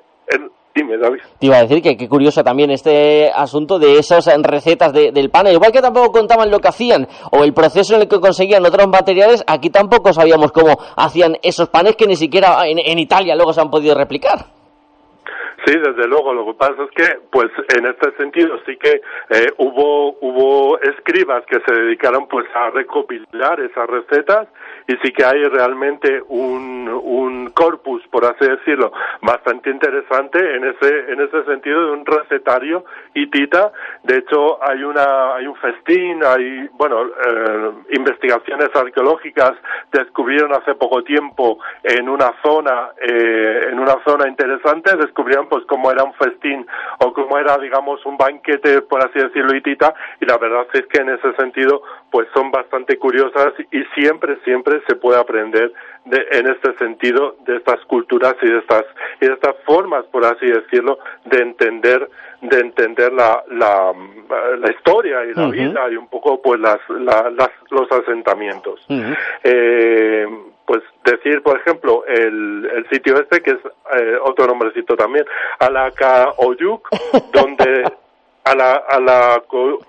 Dime, 0.74 0.96
David. 0.98 1.20
Te 1.38 1.46
iba 1.46 1.56
a 1.56 1.62
decir 1.62 1.80
que 1.80 1.96
qué 1.96 2.08
curioso 2.08 2.42
también 2.42 2.70
este 2.70 3.30
asunto 3.30 3.78
de 3.78 3.98
esas 3.98 4.26
recetas 4.42 4.92
del 4.92 5.30
pan. 5.30 5.46
Igual 5.46 5.70
que 5.70 5.80
tampoco 5.80 6.10
contaban 6.10 6.50
lo 6.50 6.58
que 6.58 6.68
hacían 6.68 7.06
o 7.30 7.44
el 7.44 7.54
proceso 7.54 7.94
en 7.94 8.02
el 8.02 8.08
que 8.08 8.18
conseguían 8.18 8.66
otros 8.66 8.88
materiales, 8.88 9.44
aquí 9.46 9.70
tampoco 9.70 10.12
sabíamos 10.12 10.50
cómo 10.50 10.76
hacían 10.96 11.36
esos 11.42 11.68
panes 11.68 11.94
que 11.94 12.06
ni 12.06 12.16
siquiera 12.16 12.66
en 12.66 12.98
Italia 12.98 13.36
luego 13.36 13.52
se 13.52 13.60
han 13.60 13.70
podido 13.70 13.94
replicar. 13.94 14.46
Sí, 15.66 15.72
desde 15.78 16.06
luego. 16.06 16.34
Lo 16.34 16.44
que 16.46 16.54
pasa 16.54 16.74
es 16.82 16.90
que, 16.90 17.18
pues, 17.30 17.50
en 17.76 17.86
este 17.86 18.12
sentido 18.16 18.58
sí 18.66 18.76
que 18.76 19.00
eh, 19.30 19.52
hubo 19.58 20.16
hubo 20.20 20.78
escribas 20.80 21.44
que 21.46 21.58
se 21.66 21.74
dedicaron, 21.74 22.26
pues, 22.28 22.46
a 22.54 22.70
recopilar 22.70 23.60
esas 23.60 23.88
recetas 23.88 24.48
y 24.86 24.96
sí 24.96 25.12
que 25.12 25.24
hay 25.24 25.44
realmente 25.44 26.22
un, 26.28 26.88
un 26.88 27.50
corpus, 27.50 28.02
por 28.10 28.24
así 28.24 28.46
decirlo, 28.46 28.92
bastante 29.22 29.70
interesante 29.70 30.56
en 30.56 30.64
ese 30.64 31.12
en 31.12 31.20
ese 31.20 31.44
sentido 31.44 31.86
de 31.86 31.92
un 31.92 32.06
recetario 32.06 32.84
hitita. 33.14 33.72
De 34.02 34.18
hecho, 34.18 34.62
hay 34.62 34.82
una 34.84 35.34
hay 35.34 35.46
un 35.46 35.56
festín, 35.56 36.22
hay 36.24 36.68
bueno 36.72 37.06
eh, 37.06 37.70
investigaciones 37.92 38.68
arqueológicas 38.74 39.52
descubrieron 39.92 40.52
hace 40.54 40.74
poco 40.74 41.02
tiempo 41.02 41.58
en 41.82 42.08
una 42.08 42.32
zona 42.42 42.90
eh, 43.00 43.68
en 43.70 43.78
una 43.78 43.96
zona 44.04 44.28
interesante 44.28 44.96
descubrieron 44.96 45.48
pues 45.48 45.64
como 45.66 45.90
era 45.90 46.04
un 46.04 46.14
festín 46.14 46.66
o 46.98 47.12
como 47.12 47.38
era 47.38 47.56
digamos 47.58 48.04
un 48.06 48.16
banquete 48.16 48.82
por 48.82 49.04
así 49.04 49.18
decirlo 49.18 49.56
hitita 49.56 49.94
y 50.20 50.26
la 50.26 50.38
verdad 50.38 50.66
es 50.72 50.86
que 50.86 51.00
en 51.00 51.10
ese 51.10 51.32
sentido 51.34 51.82
pues 52.14 52.28
son 52.32 52.52
bastante 52.52 52.96
curiosas 52.96 53.54
y 53.72 53.82
siempre 53.92 54.36
siempre 54.44 54.80
se 54.86 54.94
puede 54.94 55.18
aprender 55.18 55.72
de, 56.04 56.24
en 56.30 56.46
este 56.46 56.72
sentido 56.78 57.34
de 57.44 57.56
estas 57.56 57.84
culturas 57.86 58.36
y 58.40 58.46
de 58.46 58.58
estas 58.58 58.84
y 59.20 59.26
de 59.26 59.32
estas 59.32 59.56
formas 59.66 60.04
por 60.12 60.24
así 60.24 60.46
decirlo 60.46 61.00
de 61.24 61.42
entender 61.42 62.08
de 62.40 62.60
entender 62.60 63.12
la, 63.12 63.42
la, 63.50 63.92
la 64.58 64.70
historia 64.70 65.24
y 65.24 65.34
la 65.34 65.48
vida 65.48 65.90
y 65.90 65.96
un 65.96 66.06
poco 66.06 66.40
pues 66.40 66.60
las, 66.60 66.78
las 66.88 67.50
los 67.70 67.90
asentamientos. 67.90 68.86
Eh, 69.42 70.24
pues 70.66 70.82
decir, 71.04 71.42
por 71.42 71.58
ejemplo, 71.58 72.04
el, 72.06 72.70
el 72.76 72.88
sitio 72.90 73.20
este, 73.20 73.42
que 73.42 73.50
es 73.50 73.58
eh, 73.98 74.18
otro 74.22 74.46
nombrecito 74.46 74.94
también, 74.96 75.26
Alacaoyuc, 75.58 76.88
donde 77.32 77.84
a 78.44 78.54
la, 78.54 78.74
a 78.74 79.00
la, 79.00 79.42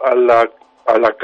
a 0.06 0.16
la, 0.16 0.50
a 0.86 1.00
la 1.00 1.16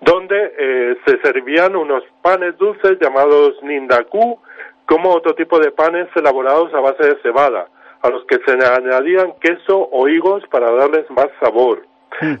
donde 0.00 0.54
eh, 0.58 0.96
se 1.04 1.20
servían 1.20 1.74
unos 1.76 2.04
panes 2.22 2.56
dulces 2.56 2.98
llamados 3.00 3.60
nindaku, 3.62 4.38
como 4.86 5.10
otro 5.10 5.34
tipo 5.34 5.58
de 5.58 5.70
panes 5.70 6.08
elaborados 6.14 6.72
a 6.74 6.80
base 6.80 7.04
de 7.04 7.22
cebada, 7.22 7.68
a 8.02 8.08
los 8.08 8.24
que 8.24 8.38
se 8.44 8.52
añadían 8.52 9.34
queso 9.40 9.88
o 9.92 10.08
higos 10.08 10.44
para 10.50 10.70
darles 10.72 11.08
más 11.10 11.28
sabor. 11.40 11.86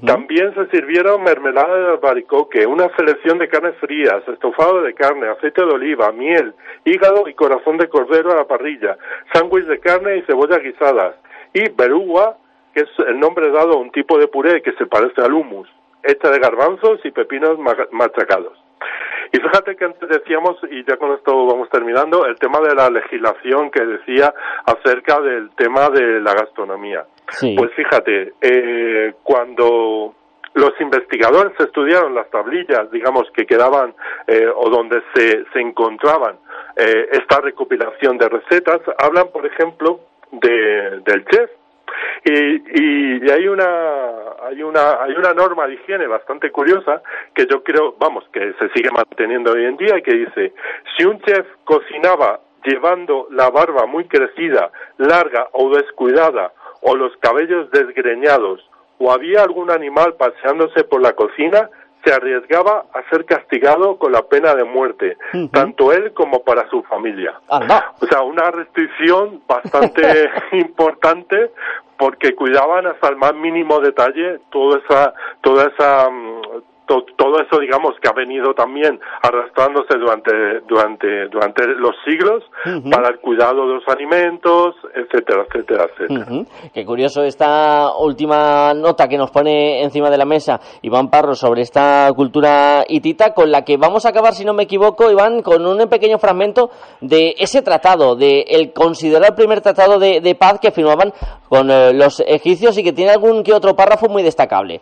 También 0.04 0.52
se 0.54 0.66
sirvieron 0.66 1.22
mermelada 1.22 1.76
de 1.76 1.88
albaricoque, 1.92 2.66
una 2.66 2.94
selección 2.96 3.38
de 3.38 3.48
carnes 3.48 3.76
frías, 3.76 4.26
estofado 4.28 4.82
de 4.82 4.94
carne, 4.94 5.28
aceite 5.28 5.64
de 5.64 5.72
oliva, 5.72 6.10
miel, 6.12 6.54
hígado 6.84 7.28
y 7.28 7.34
corazón 7.34 7.78
de 7.78 7.88
cordero 7.88 8.32
a 8.32 8.36
la 8.36 8.44
parrilla, 8.44 8.98
sándwich 9.32 9.66
de 9.66 9.78
carne 9.78 10.18
y 10.18 10.22
cebollas 10.22 10.62
guisadas, 10.62 11.14
y 11.54 11.70
berúa, 11.70 12.36
que 12.74 12.80
es 12.80 12.90
el 13.06 13.18
nombre 13.18 13.50
dado 13.50 13.74
a 13.74 13.80
un 13.80 13.90
tipo 13.90 14.18
de 14.18 14.28
puré 14.28 14.60
que 14.60 14.72
se 14.72 14.86
parece 14.86 15.22
al 15.22 15.32
humus, 15.32 15.68
hecha 16.02 16.30
de 16.30 16.38
garbanzos 16.38 17.00
y 17.04 17.10
pepinos 17.10 17.58
machacados. 17.92 18.58
Y 19.32 19.38
fíjate 19.38 19.76
que 19.76 19.84
antes 19.84 20.08
decíamos, 20.08 20.56
y 20.70 20.84
ya 20.84 20.96
con 20.96 21.12
esto 21.12 21.46
vamos 21.46 21.68
terminando, 21.70 22.26
el 22.26 22.36
tema 22.36 22.58
de 22.60 22.74
la 22.74 22.90
legislación 22.90 23.70
que 23.70 23.84
decía 23.84 24.34
acerca 24.66 25.20
del 25.20 25.50
tema 25.54 25.88
de 25.90 26.20
la 26.20 26.34
gastronomía. 26.34 27.04
Pues 27.56 27.70
fíjate, 27.76 28.32
eh, 28.40 29.14
cuando 29.22 30.14
los 30.54 30.72
investigadores 30.80 31.52
estudiaron 31.60 32.14
las 32.14 32.28
tablillas, 32.30 32.90
digamos, 32.90 33.30
que 33.32 33.46
quedaban 33.46 33.94
eh, 34.26 34.48
o 34.52 34.68
donde 34.68 35.00
se, 35.14 35.44
se 35.52 35.60
encontraban 35.60 36.36
eh, 36.76 37.08
esta 37.12 37.40
recopilación 37.40 38.18
de 38.18 38.28
recetas, 38.28 38.80
hablan, 38.98 39.28
por 39.32 39.46
ejemplo, 39.46 40.00
de, 40.32 41.00
del 41.04 41.24
chef. 41.26 41.50
Y, 42.24 43.22
y 43.24 43.30
hay 43.30 43.48
una 43.48 43.64
hay 44.42 44.62
una 44.62 45.02
hay 45.02 45.12
una 45.12 45.32
norma 45.32 45.66
de 45.66 45.74
higiene 45.74 46.06
bastante 46.06 46.50
curiosa 46.50 47.02
que 47.34 47.46
yo 47.46 47.62
creo 47.62 47.94
vamos 47.98 48.24
que 48.32 48.52
se 48.58 48.68
sigue 48.70 48.90
manteniendo 48.90 49.52
hoy 49.52 49.64
en 49.64 49.76
día 49.76 49.98
y 49.98 50.02
que 50.02 50.14
dice 50.14 50.52
si 50.96 51.04
un 51.04 51.20
chef 51.22 51.46
cocinaba 51.64 52.40
llevando 52.64 53.26
la 53.30 53.50
barba 53.50 53.86
muy 53.86 54.04
crecida 54.04 54.70
larga 54.98 55.48
o 55.52 55.74
descuidada 55.74 56.52
o 56.82 56.94
los 56.94 57.16
cabellos 57.18 57.70
desgreñados 57.70 58.68
o 58.98 59.10
había 59.12 59.42
algún 59.42 59.70
animal 59.70 60.14
paseándose 60.14 60.84
por 60.84 61.00
la 61.00 61.14
cocina, 61.14 61.70
se 62.04 62.12
arriesgaba 62.12 62.86
a 62.92 63.08
ser 63.10 63.24
castigado 63.24 63.98
con 63.98 64.12
la 64.12 64.22
pena 64.22 64.54
de 64.54 64.64
muerte, 64.64 65.16
tanto 65.52 65.92
él 65.92 66.12
como 66.14 66.42
para 66.42 66.68
su 66.70 66.82
familia. 66.84 67.34
O 68.00 68.06
sea, 68.06 68.22
una 68.22 68.50
restricción 68.50 69.42
bastante 69.46 70.30
importante 70.52 71.50
porque 71.98 72.34
cuidaban 72.34 72.86
hasta 72.86 73.08
el 73.08 73.16
más 73.16 73.34
mínimo 73.34 73.78
detalle 73.80 74.40
toda 74.50 74.78
esa, 74.78 75.14
toda 75.42 75.66
esa, 75.66 76.08
todo 77.16 77.40
eso, 77.40 77.58
digamos, 77.60 77.94
que 78.00 78.08
ha 78.08 78.12
venido 78.12 78.52
también 78.54 78.98
arrastrándose 79.22 79.96
durante, 79.98 80.60
durante, 80.68 81.28
durante 81.28 81.66
los 81.76 81.94
siglos 82.04 82.44
para 82.90 83.08
el 83.08 83.20
cuidado 83.20 83.66
de 83.66 83.74
los 83.74 83.88
alimentos, 83.88 84.74
etcétera, 84.94 85.44
etcétera, 85.48 85.86
etcétera. 85.90 86.44
Qué 86.74 86.84
curioso 86.84 87.22
esta 87.22 87.96
última 87.96 88.74
nota 88.74 89.08
que 89.08 89.16
nos 89.16 89.30
pone 89.30 89.82
encima 89.82 90.10
de 90.10 90.18
la 90.18 90.24
mesa 90.24 90.60
Iván 90.82 91.10
Parro 91.10 91.34
sobre 91.34 91.62
esta 91.62 92.10
cultura 92.14 92.84
hitita, 92.88 93.32
con 93.34 93.50
la 93.50 93.62
que 93.62 93.76
vamos 93.76 94.04
a 94.04 94.10
acabar, 94.10 94.34
si 94.34 94.44
no 94.44 94.52
me 94.52 94.64
equivoco, 94.64 95.10
Iván, 95.10 95.42
con 95.42 95.64
un 95.64 95.88
pequeño 95.88 96.18
fragmento 96.18 96.70
de 97.00 97.34
ese 97.38 97.62
tratado, 97.62 98.16
de 98.16 98.44
el 98.48 98.72
considerar 98.72 99.30
el 99.30 99.34
primer 99.34 99.60
tratado 99.60 99.98
de, 99.98 100.36
paz 100.38 100.58
que 100.60 100.70
firmaban 100.70 101.12
con 101.48 101.70
eh, 101.70 101.92
los 101.92 102.20
egipcios 102.26 102.78
y 102.78 102.84
que 102.84 102.92
tiene 102.92 103.10
algún 103.10 103.42
que 103.42 103.52
otro 103.52 103.74
párrafo 103.74 104.08
muy 104.08 104.22
destacable. 104.22 104.80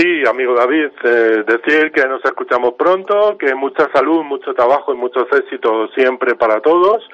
Sí, 0.00 0.22
amigo 0.26 0.54
David, 0.54 0.92
eh, 1.04 1.44
decir 1.46 1.92
que 1.92 2.06
nos 2.06 2.24
escuchamos 2.24 2.72
pronto, 2.72 3.36
que 3.36 3.54
mucha 3.54 3.86
salud, 3.92 4.22
mucho 4.22 4.54
trabajo 4.54 4.94
y 4.94 4.96
muchos 4.96 5.26
éxitos 5.30 5.90
siempre 5.94 6.36
para 6.36 6.62
todos. 6.62 7.06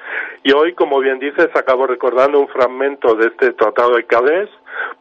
Y 0.43 0.53
hoy, 0.53 0.73
como 0.73 0.99
bien 0.99 1.19
dices, 1.19 1.49
acabo 1.53 1.85
recordando 1.85 2.39
un 2.39 2.47
fragmento 2.47 3.13
de 3.15 3.27
este 3.27 3.51
Tratado 3.51 3.97
de 3.97 4.05
Cádiz, 4.05 4.49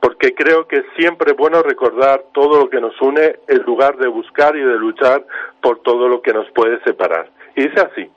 porque 0.01 0.34
creo 0.34 0.66
que 0.66 0.82
siempre 0.97 1.30
es 1.30 1.37
bueno 1.37 1.62
recordar 1.62 2.24
todo 2.34 2.59
lo 2.59 2.68
que 2.68 2.80
nos 2.80 3.01
une 3.01 3.37
en 3.47 3.62
lugar 3.62 3.97
de 3.99 4.09
buscar 4.09 4.57
y 4.57 4.64
de 4.64 4.78
luchar 4.78 5.24
por 5.61 5.78
todo 5.82 6.09
lo 6.09 6.20
que 6.22 6.32
nos 6.32 6.51
puede 6.51 6.82
separar. 6.82 7.30
Y 7.55 7.68
dice 7.68 7.82
así. 7.82 8.11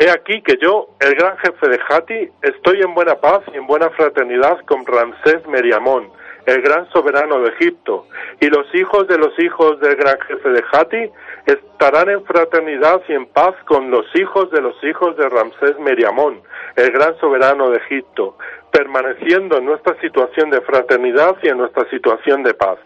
He 0.00 0.10
aquí 0.10 0.42
que 0.42 0.58
yo, 0.60 0.90
el 1.00 1.14
gran 1.14 1.38
jefe 1.38 1.66
de 1.66 1.80
Hati, 1.88 2.28
estoy 2.42 2.82
en 2.82 2.94
buena 2.94 3.14
paz 3.14 3.40
y 3.54 3.56
en 3.56 3.66
buena 3.66 3.88
fraternidad 3.88 4.60
con 4.66 4.84
Ramsés 4.84 5.46
Meriamón, 5.46 6.10
el 6.48 6.62
gran 6.62 6.88
soberano 6.92 7.40
de 7.40 7.50
Egipto, 7.50 8.06
y 8.40 8.46
los 8.48 8.74
hijos 8.74 9.06
de 9.06 9.18
los 9.18 9.38
hijos 9.38 9.78
del 9.80 9.96
gran 9.96 10.18
jefe 10.20 10.48
de 10.48 10.64
Hati 10.72 11.10
estarán 11.44 12.08
en 12.08 12.24
fraternidad 12.24 13.02
y 13.06 13.12
en 13.12 13.26
paz 13.26 13.54
con 13.66 13.90
los 13.90 14.06
hijos 14.14 14.50
de 14.50 14.62
los 14.62 14.74
hijos 14.82 15.14
de 15.18 15.28
Ramsés 15.28 15.78
Meriamón, 15.78 16.40
el 16.76 16.90
gran 16.90 17.14
soberano 17.18 17.68
de 17.68 17.76
Egipto, 17.76 18.38
permaneciendo 18.72 19.58
en 19.58 19.66
nuestra 19.66 20.00
situación 20.00 20.48
de 20.48 20.62
fraternidad 20.62 21.36
y 21.42 21.48
en 21.48 21.58
nuestra 21.58 21.84
situación 21.90 22.42
de 22.42 22.54
paz. 22.54 22.78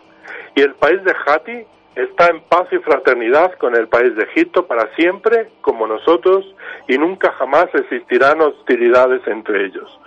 Y 0.56 0.62
el 0.62 0.74
país 0.74 1.02
de 1.04 1.14
Hati 1.24 1.64
está 1.94 2.28
en 2.28 2.40
paz 2.42 2.66
y 2.72 2.78
fraternidad 2.78 3.52
con 3.58 3.74
el 3.76 3.88
país 3.88 4.14
de 4.16 4.24
Egipto 4.24 4.66
para 4.66 4.94
siempre, 4.94 5.48
como 5.60 5.86
nosotros, 5.86 6.44
y 6.88 6.98
nunca 6.98 7.32
jamás 7.32 7.66
existirán 7.74 8.40
hostilidades 8.40 9.26
entre 9.26 9.66
ellos 9.66 9.98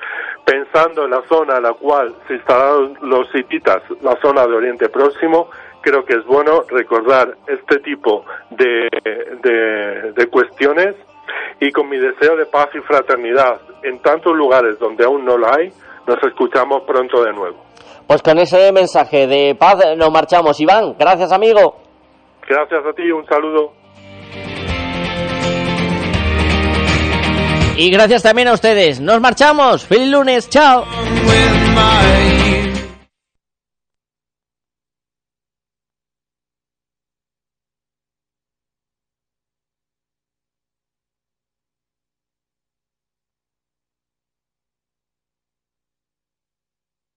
pensando 0.46 1.06
en 1.06 1.12
la 1.12 1.24
zona 1.28 1.58
en 1.58 1.64
la 1.64 1.74
cual 1.74 2.16
se 2.28 2.36
instalaron 2.36 2.98
los 3.02 3.28
hititas, 3.34 3.82
la 4.02 4.16
zona 4.22 4.46
de 4.46 4.54
Oriente 4.54 4.90
Próximo, 4.90 5.50
creo 5.82 6.06
que 6.06 6.14
es 6.14 6.26
bueno 6.26 6.64
recordar 6.70 7.36
este 7.48 7.80
tipo 7.80 8.26
de, 8.52 8.88
de, 10.16 10.28
cuestiones 10.28 10.96
y 11.60 11.72
con 11.72 11.90
mi 11.90 11.98
deseo 11.98 12.36
de 12.36 12.46
paz 12.46 12.70
y 12.76 12.80
fraternidad 12.80 13.60
en 13.84 14.00
tantos 14.00 14.36
lugares 14.36 14.78
donde 14.80 15.04
aún 15.04 15.26
no 15.26 15.38
lo 15.38 15.52
hay, 15.54 15.72
nos 16.08 16.22
escuchamos 16.24 16.84
pronto 16.84 17.24
de 17.24 17.34
nuevo. 17.34 17.65
Pues 18.08 18.22
con 18.22 18.38
ese 18.38 18.72
mensaje 18.72 19.28
de 19.28 19.56
paz 19.56 19.78
nos 19.98 20.12
marchamos. 20.12 20.60
Iván, 20.60 20.96
gracias 20.98 21.32
amigo. 21.32 21.78
Gracias 22.48 22.86
a 22.86 22.94
ti, 22.94 23.10
un 23.12 23.26
saludo. 23.26 23.74
Y 27.78 27.90
gracias 27.90 28.24
también 28.24 28.48
a 28.48 28.54
ustedes. 28.54 29.02
Nos 29.02 29.20
marchamos. 29.20 29.86
Feliz 29.86 30.10
lunes. 30.10 30.50
Chao. 30.50 30.86